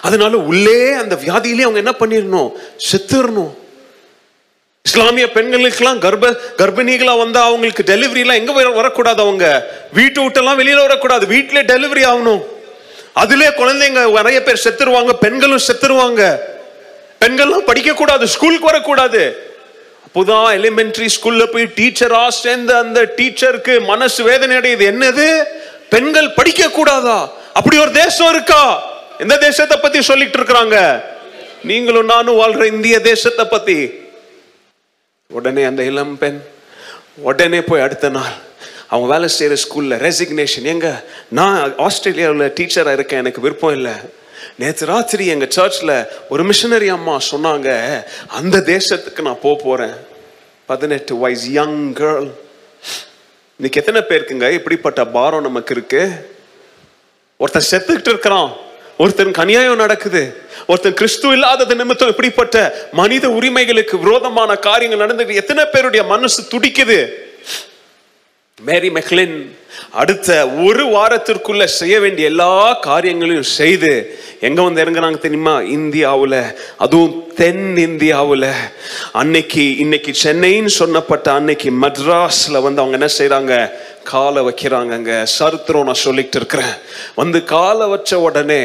[0.02, 2.50] அதனால உள்ளே அந்த வியாதியிலே அவங்க என்ன பண்ணிடணும்
[2.90, 3.52] செத்துடணும்
[4.82, 9.70] இஸ்லாமிய பெண்களுக்கெல்லாம் கர்ப்ப கர்ப்பிணிகளா வந்தா அவங்களுக்கு டெலிவரி எல்லாம் எங்க வரக்கூடாது அவங்க?
[9.92, 11.26] வீட்டு விட்டெல்லாம் வெளியில வரக்கூடாது.
[11.26, 12.42] வீட்டிலே டெலிவரி ஆகணும்.
[13.12, 16.38] அதிலே குழந்தைங்க நிறைய பேர் செத்துருவாங்க பெண்களும் செத்துருவாங்க.
[17.20, 19.52] பெண்கள்லாம் படிக்க கூடாது ஸ்கூலுக்கு வரக்கூடாது.
[20.06, 24.78] அப்போதான் எலிமெண்டரி ஸ்கூல்ல போய் டீச்சரா சேர்ந்த அந்த டீச்சருக்கு மனசு வேதனை அடையுது.
[24.78, 25.42] என்னது?
[25.90, 28.82] பெண்கள் படிக்க கூடாதா அப்படி ஒரு தேசம் இருக்கா?
[29.18, 31.02] எந்த தேசத்தை பத்தி சொல்லிட்டு இருக்கிறாங்க?
[31.62, 33.99] நீங்களும் நானும் வாழ்ற இந்திய தேசத்தை பத்தி.
[35.30, 36.40] உடனே அந்த இளம் பெண்
[37.16, 38.32] உடனே போய் அடுத்த நாள்
[38.88, 40.92] அவங்க வேலை செய்கிற ஸ்கூலில் ரெசிக்னேஷன் எங்கே?
[41.28, 43.92] நான் ஆஸ்திரேலியாவில் டீச்சராக இருக்கேன் எனக்கு விருப்பம் இல்லை.
[44.58, 45.92] நேற்று ராத்திரி எங்கள் சர்ச்சில்
[46.28, 47.68] ஒரு மிஷனரி அம்மா சொன்னாங்க
[48.26, 49.94] அந்த தேசத்துக்கு நான் போக போகிறேன்
[50.66, 52.30] பதினெட்டு வயசு யங் கேர்ள்
[53.58, 54.50] இன்னைக்கு எத்தனை பேருக்குங்க?
[54.50, 56.32] இப்படிப்பட்ட பாரம் நமக்கு இருக்கு.
[57.36, 58.56] ஒருத்தன் செத்துக்கிட்டு இருக்கிறான்.
[58.98, 60.22] ஒருத்தனுக்கு அநியாயம் நடக்குது.
[60.70, 62.56] ஒருத்தன் கிறிஸ்து இல்லாதது நிமித்தம் இப்படிப்பட்ட
[63.00, 67.00] மனித உரிமைகளுக்கு விரோதமான காரியங்கள் நடந்து எத்தனை பேருடைய மனசு துடிக்குது.
[68.68, 69.36] மேரி மெக்லின்
[70.00, 70.30] அடுத்த
[70.66, 72.48] ஒரு வாரத்திற்குள்ள செய்ய வேண்டிய எல்லா
[72.88, 73.92] காரியங்களையும் செய்து
[74.46, 75.54] எங்க வந்து இறங்குறாங்க தெரியுமா?
[75.76, 76.36] இந்தியாவில்
[76.84, 78.48] அதுவும் தென் இந்தியாவில்
[79.20, 83.54] அன்னைக்கு இன்னைக்கு சென்னைன்னு சொன்னப்பட்ட அன்னைக்கு மெட்ராஸ்ல வந்து அவங்க என்ன செய்றாங்க?
[84.08, 86.74] காலை வைக்கிறாங்க அங்கே சரித்திரம் நான் சொல்லிட்டு இருக்கிறேன்.
[87.20, 88.62] வந்து காலை வச்ச உடனே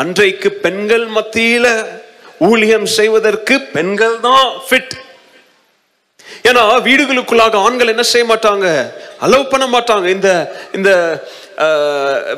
[0.00, 1.72] அன்றைக்கு பெண்கள் மத்தியில்
[2.48, 4.94] ஊழியம் செய்வதற்கு பெண்கள் தான் ஃபிட்
[6.48, 8.66] ஏன்னா வீடுகளுக்குள்ளாக ஆண்கள் என்ன செய்ய மாட்டாங்க?
[9.24, 10.06] அலோவ் பண்ண மாட்டாங்க.
[10.16, 10.28] இந்த
[10.76, 10.90] இந்த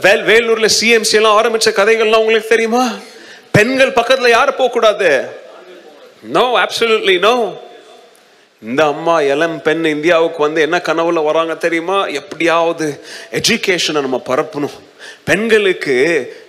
[0.04, 2.84] வேல் வேலூர்ல சிஎம்சி எல்லாம் ஆரம்பிச்ச கதைகள்லாம் உங்களுக்கு தெரியுமா?
[3.56, 5.10] பெண்கள் பக்கத்துல யாரும் போக கூடாது
[6.36, 7.34] நோ அப்சல்யூட்லி நோ
[8.62, 12.06] இந்த அம்மா இளம் பெண் இந்தியாவுக்கு வந்து என்ன கனவுல வராங்க தெரியுமா?
[12.06, 14.78] எப்படியாவது எஜுகேஷனை நம்ம பரப்பணும்.
[15.24, 15.96] பெண்களுக்கு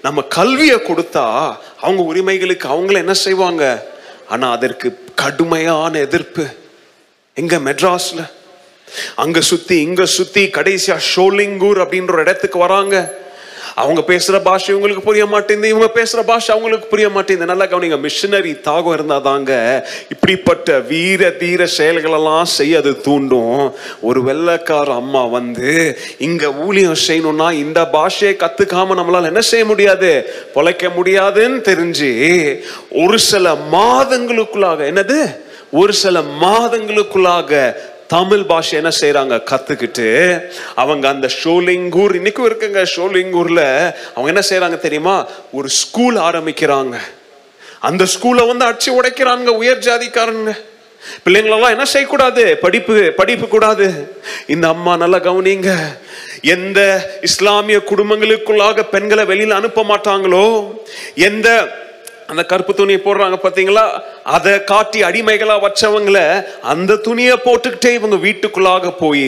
[0.02, 3.92] நம்ம கல்வியை கொடுத்தா அவங்க உரிமைகளுக்கு அவங்கள என்ன செய்வாங்க?
[4.28, 6.46] ஆனா அதற்கு கடுமையான எதிர்ப்பு.
[7.34, 8.32] எங்க மெட்ராஸ்ல.
[9.16, 13.14] அங்க சுத்தி இங்க சுத்தி கடைசியா ஷோலிங்கூர் அப்படின்ற ஒரு இடத்துக்கு வராங்க.
[13.76, 17.46] அவங்க பேசுகிற பாஷை இவங்களுக்கு புரிய மாட்டேங்குது இவங்க பேசுகிற பாஷை அவங்களுக்கு புரிய மாட்டேங்குது.
[17.46, 19.52] நல்லா கவனிங்க மிஷினரி தாகம் இருந்தால் தாங்க
[20.10, 23.72] இப்படிப்பட்ட வீர தீர செயல்களெல்லாம் செய்ய அது தூண்டும்.
[24.02, 25.72] ஒரு வெள்ளைக்கார அம்மா வந்து
[26.18, 30.12] இங்கே ஊழியம் செய்யணும்னா இந்த பாஷையை கற்றுக்காம நம்மளால் என்ன செய்ய முடியாது?
[30.56, 32.12] பொழைக்க முடியாதுன்னு தெரிஞ்சு
[32.90, 35.20] ஒரு சில மாதங்களுக்குள்ளாக என்னது?
[35.72, 37.52] ஒரு சில மாதங்களுக்குள்ளாக
[38.14, 40.08] தமிழ் பாஷை என்ன செய்கிறாங்க கற்றுக்கிட்டு
[40.82, 43.66] அவங்க அந்த ஷோலிங்கூர் இன்னைக்கும் இருக்குங்க ஷோலிங்கூரில்
[44.16, 45.16] அவங்க என்ன செய்கிறாங்க தெரியுமா?
[45.52, 46.96] ஒரு ஸ்கூல் ஆரம்பிக்கிறாங்க.
[47.80, 50.52] அந்த ஸ்கூலை வந்து அடிச்சு உடைக்கிறாங்க உயர் ஜாதிக்காரங்க
[51.24, 52.44] பிள்ளைங்களெல்லாம் என்ன செய்யக்கூடாது?
[52.58, 53.88] படிப்பு படிப்பு கூடாது.
[54.48, 55.72] இந்த அம்மா நல்லா கவனிங்க.
[56.56, 56.80] எந்த
[57.22, 60.46] இஸ்லாமிய குடும்பங்களுக்குள்ளாக பெண்களை வெளியில் அனுப்ப மாட்டாங்களோ?
[61.30, 61.50] எந்த
[62.28, 63.84] அந்த கருப்பு துணியை போடுறாங்க பார்த்தீங்களா?
[64.24, 66.18] அதை காட்டி அடிமைகளா வச்சவங்கள
[66.62, 69.28] அந்த துணியை போட்டுக்கிட்டே இவங்க வீட்டுக்குள்ளாக போய்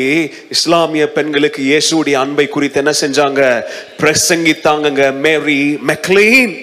[0.50, 3.42] இஸ்லாமிய பெண்களுக்கு இயேசுடைய அன்பை குறித்து என்ன செஞ்சாங்க?
[4.02, 6.54] பிரசங்கித்தாங்க மேரி மெக்லீன்.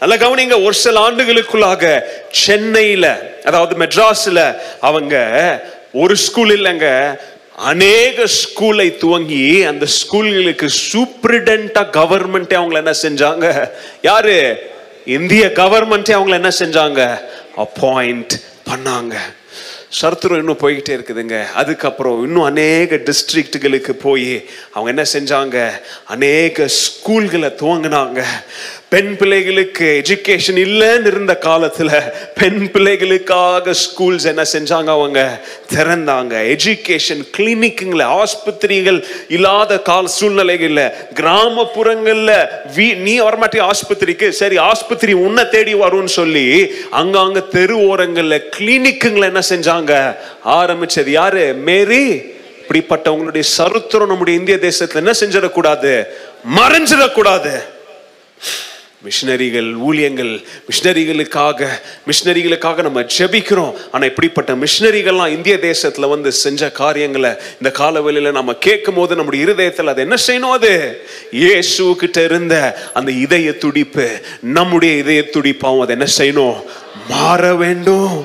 [0.00, 1.84] நல்ல கவனிங்க ஒரு சில ஆண்டுகளுக்குள்ளாக
[2.30, 3.06] சென்னையில
[3.44, 4.40] அதாவது மெட்ராஸ்ல
[4.80, 5.14] அவங்க
[5.92, 6.88] ஒரு ஸ்கூல் இல்லைங்க
[7.72, 13.46] அநேக ஸ்கூலை துவங்கி அந்த ஸ்கூல்களுக்கு சூப்பரிடென்டா கவர்மெண்ட்டே அவங்கள என்ன செஞ்சாங்க?
[14.02, 14.36] யாரு?
[15.06, 17.20] இந்திய கவர்மெண்ட்டே அவங்கள என்ன செஞ்சாங்க?
[17.56, 18.30] அப்பாயிண்ட்
[18.70, 19.14] பண்ணாங்க.
[19.88, 21.52] சரித்திரம் இன்னும் போய்கிட்டே இருக்குதுங்க.
[21.52, 25.70] அதுக்கப்புறம் இன்னும் அநேக டிஸ்ட்ரிக்ட்டுகளுக்கு போய் அவங்க என்ன செஞ்சாங்க?
[26.04, 28.24] அநேக ஸ்கூல்களை துவங்கினாங்க.
[28.88, 31.88] பெண் பிள்ளைகளுக்கு எஜுகேஷன் இல்லைன்னு இருந்த காலத்தில்
[32.34, 35.40] பெண் பிள்ளைகளுக்காக ஸ்கூல்ஸ் என்ன செஞ்சாங்க அவங்க?
[35.74, 36.56] திறந்தாங்க.
[36.56, 44.28] எஜுகேஷன் கிளினிக்குங்கள ஆஸ்பத்திரிகள் இல்லாத கால சூழ்நிலைகளில் கிராமப்புறங்களில் வீ நீ வரமாட்டே ஆஸ்பத்திரிக்கு?
[44.28, 50.16] சரி ஆஸ்பத்திரி உன்னை தேடி வரும்னு சொல்லி அங்கங்கே தெரு ஓரங்களில் கிளினிக்குங்களை என்ன செஞ்சாங்க?
[50.44, 51.54] ஆரம்பிச்சது யாரு?
[51.54, 52.34] மேரி.
[52.62, 56.04] இப்படிப்பட்டவங்களுடைய சருத்திரம் நம்முடைய இந்திய தேசத்தில் என்ன செஞ்சிடக்கூடாது?
[56.56, 57.74] மறைஞ்சிடக்கூடாது.
[59.06, 60.32] மிஷினரிகள் ஊழியங்கள்
[60.68, 61.68] மிஷினரிகளுக்காக
[62.08, 63.74] மிஷினரிகளுக்காக நம்ம ஜெபிக்கிறோம்.
[63.92, 69.92] ஆனால் இப்படிப்பட்ட மிஷினரிகள்லாம் இந்திய தேசத்தில் வந்து செஞ்ச காரியங்களை இந்த காலவெளியில் நம்ம கேட்கும் போது நம்முடைய இருதயத்தில்
[69.94, 70.74] அது என்ன செய்யணும் அது?
[71.42, 72.54] இயேசு கிட்ட இருந்த
[72.98, 74.08] அந்த இதய துடிப்பு
[74.58, 76.58] நம்முடைய இதய துடிப்பாகவும் அதை என்ன செய்யணும்?
[77.10, 78.16] மாற வேண்டும்.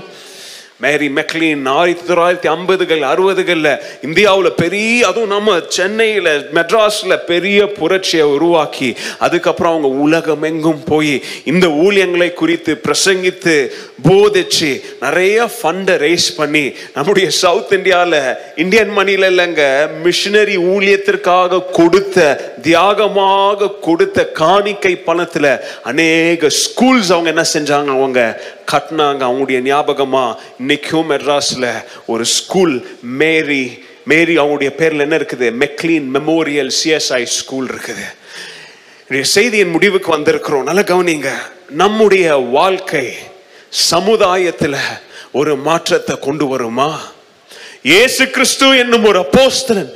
[0.81, 8.89] மேரி மெக்லின் ஆயிரத்தி தொள்ளாயிரத்தி ஐம்பதுகள் அறுபதுகளில் இந்தியாவில் பெரிய அதுவும் நம்ம சென்னையில் மெட்ராஸில் பெரிய புரட்சியை உருவாக்கி
[9.19, 11.13] அதுக்கப்புறம் அவங்க உலகமெங்கும் போய்
[11.45, 13.55] இந்த ஊழியங்களை குறித்து பிரசங்கித்து
[14.03, 14.69] போதிச்சு
[14.99, 24.27] நிறைய ஃபண்டை ரைஸ் பண்ணி நம்முடைய சவுத் இந்தியாவில் இந்தியன் மணியில் இல்லைங்க மிஷினரி ஊழியத்திற்காக கொடுத்த தியாகமாக கொடுத்த
[24.31, 27.91] காணிக்கை பணத்தில் அநேக ஸ்கூல்ஸ் அவங்க என்ன செஞ்சாங்க?
[27.97, 28.41] அவங்க
[28.71, 29.21] கட்டினாங்க.
[29.27, 35.47] அவங்களுடைய ஞாபகமாக இன்னைக்கும் மெட்ராஸில் ஒரு ஸ்கூல் மேரி மேரி அவங்களுடைய பேரில் என்ன இருக்குது?
[35.63, 38.05] மெக்லீன் மெமோரியல் சிஎஸ்ஐ ஸ்கூல் இருக்குது.
[39.21, 40.63] செய்தியின் முடிவுக்கு வந்திருக்கிறோம்.
[40.63, 41.29] நல்ல கவனிங்க.
[41.69, 43.05] நம்முடைய வாழ்க்கை
[43.71, 44.75] சமுதாயத்தில்
[45.31, 47.01] ஒரு மாற்றத்தை கொண்டு வருமா?
[47.85, 49.87] இயேசு கிறிஸ்து என்னும் ஒரு அப்போஸ்தலன்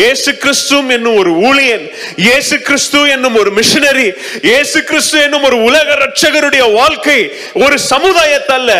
[0.00, 1.84] இயேசு கிறிஸ்து என்னும் ஒரு ஊழியன்
[2.26, 4.06] இயேசு கிறிஸ்து என்னும் ஒரு மிஷனரி
[4.42, 7.18] இயேசு கிறிஸ்து என்னும் ஒரு உலக ரட்சகருடைய வாழ்க்கை
[7.64, 8.70] ஒரு சமுதாயத்தல்ல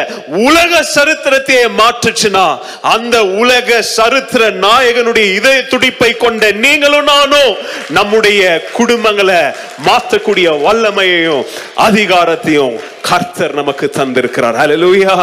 [0.47, 2.47] உலக சரித்திரத்தையே மாற்றுச்சுன்னா
[2.95, 7.53] அந்த உலக சரித்திர நாயகனுடைய இதய துடிப்பை கொண்ட நீங்களும் நானும்
[7.91, 8.43] நம்முடைய
[8.79, 9.41] குடும்பங்களை
[9.87, 11.45] மாற்றக்கூடிய வல்லமையையும்
[11.89, 12.75] அதிகாரத்தையும்
[13.09, 14.57] கர்த்தர் நமக்கு தந்திருக்கிறார்.
[14.61, 15.15] ஹalleluya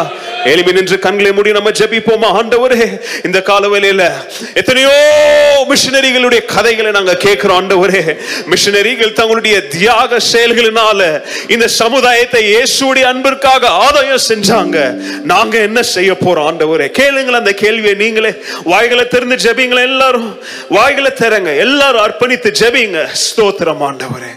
[0.50, 2.28] எளிமை நின்று கண்களை மூடி நம்ம ஜெபிப்போமா?
[2.40, 2.84] ஆண்டவரே
[3.32, 4.12] இந்த காலவெளியில
[4.54, 4.90] எத்தனையோ
[5.68, 8.02] மிஷினரிகளுடைய கதைகளை நாங்க கேட்கிறோம் ஆண்டவரே.
[8.46, 14.76] மிஷினரிகள் தங்களுடைய தியாக செயல்களினால இந்த சமுதாயத்தை இயேசுடைய அன்பிற்காக ஆதாயம் செஞ்சாங்க.
[15.22, 16.90] நாங்க என்ன செய்ய போறோம் ஆண்டவரே?
[16.90, 18.34] கேளுங்கள் அந்த கேள்வியை நீங்களே.
[18.64, 20.38] வாய்களை திறந்து ஜெபிங்களேன் எல்லாரும்.
[20.68, 24.32] வாய்களை திறங்க எல்லாரும் அர்ப்பணித்து ஜெபிங்க ஸ்தோத்திரம் ஆண்டவரே.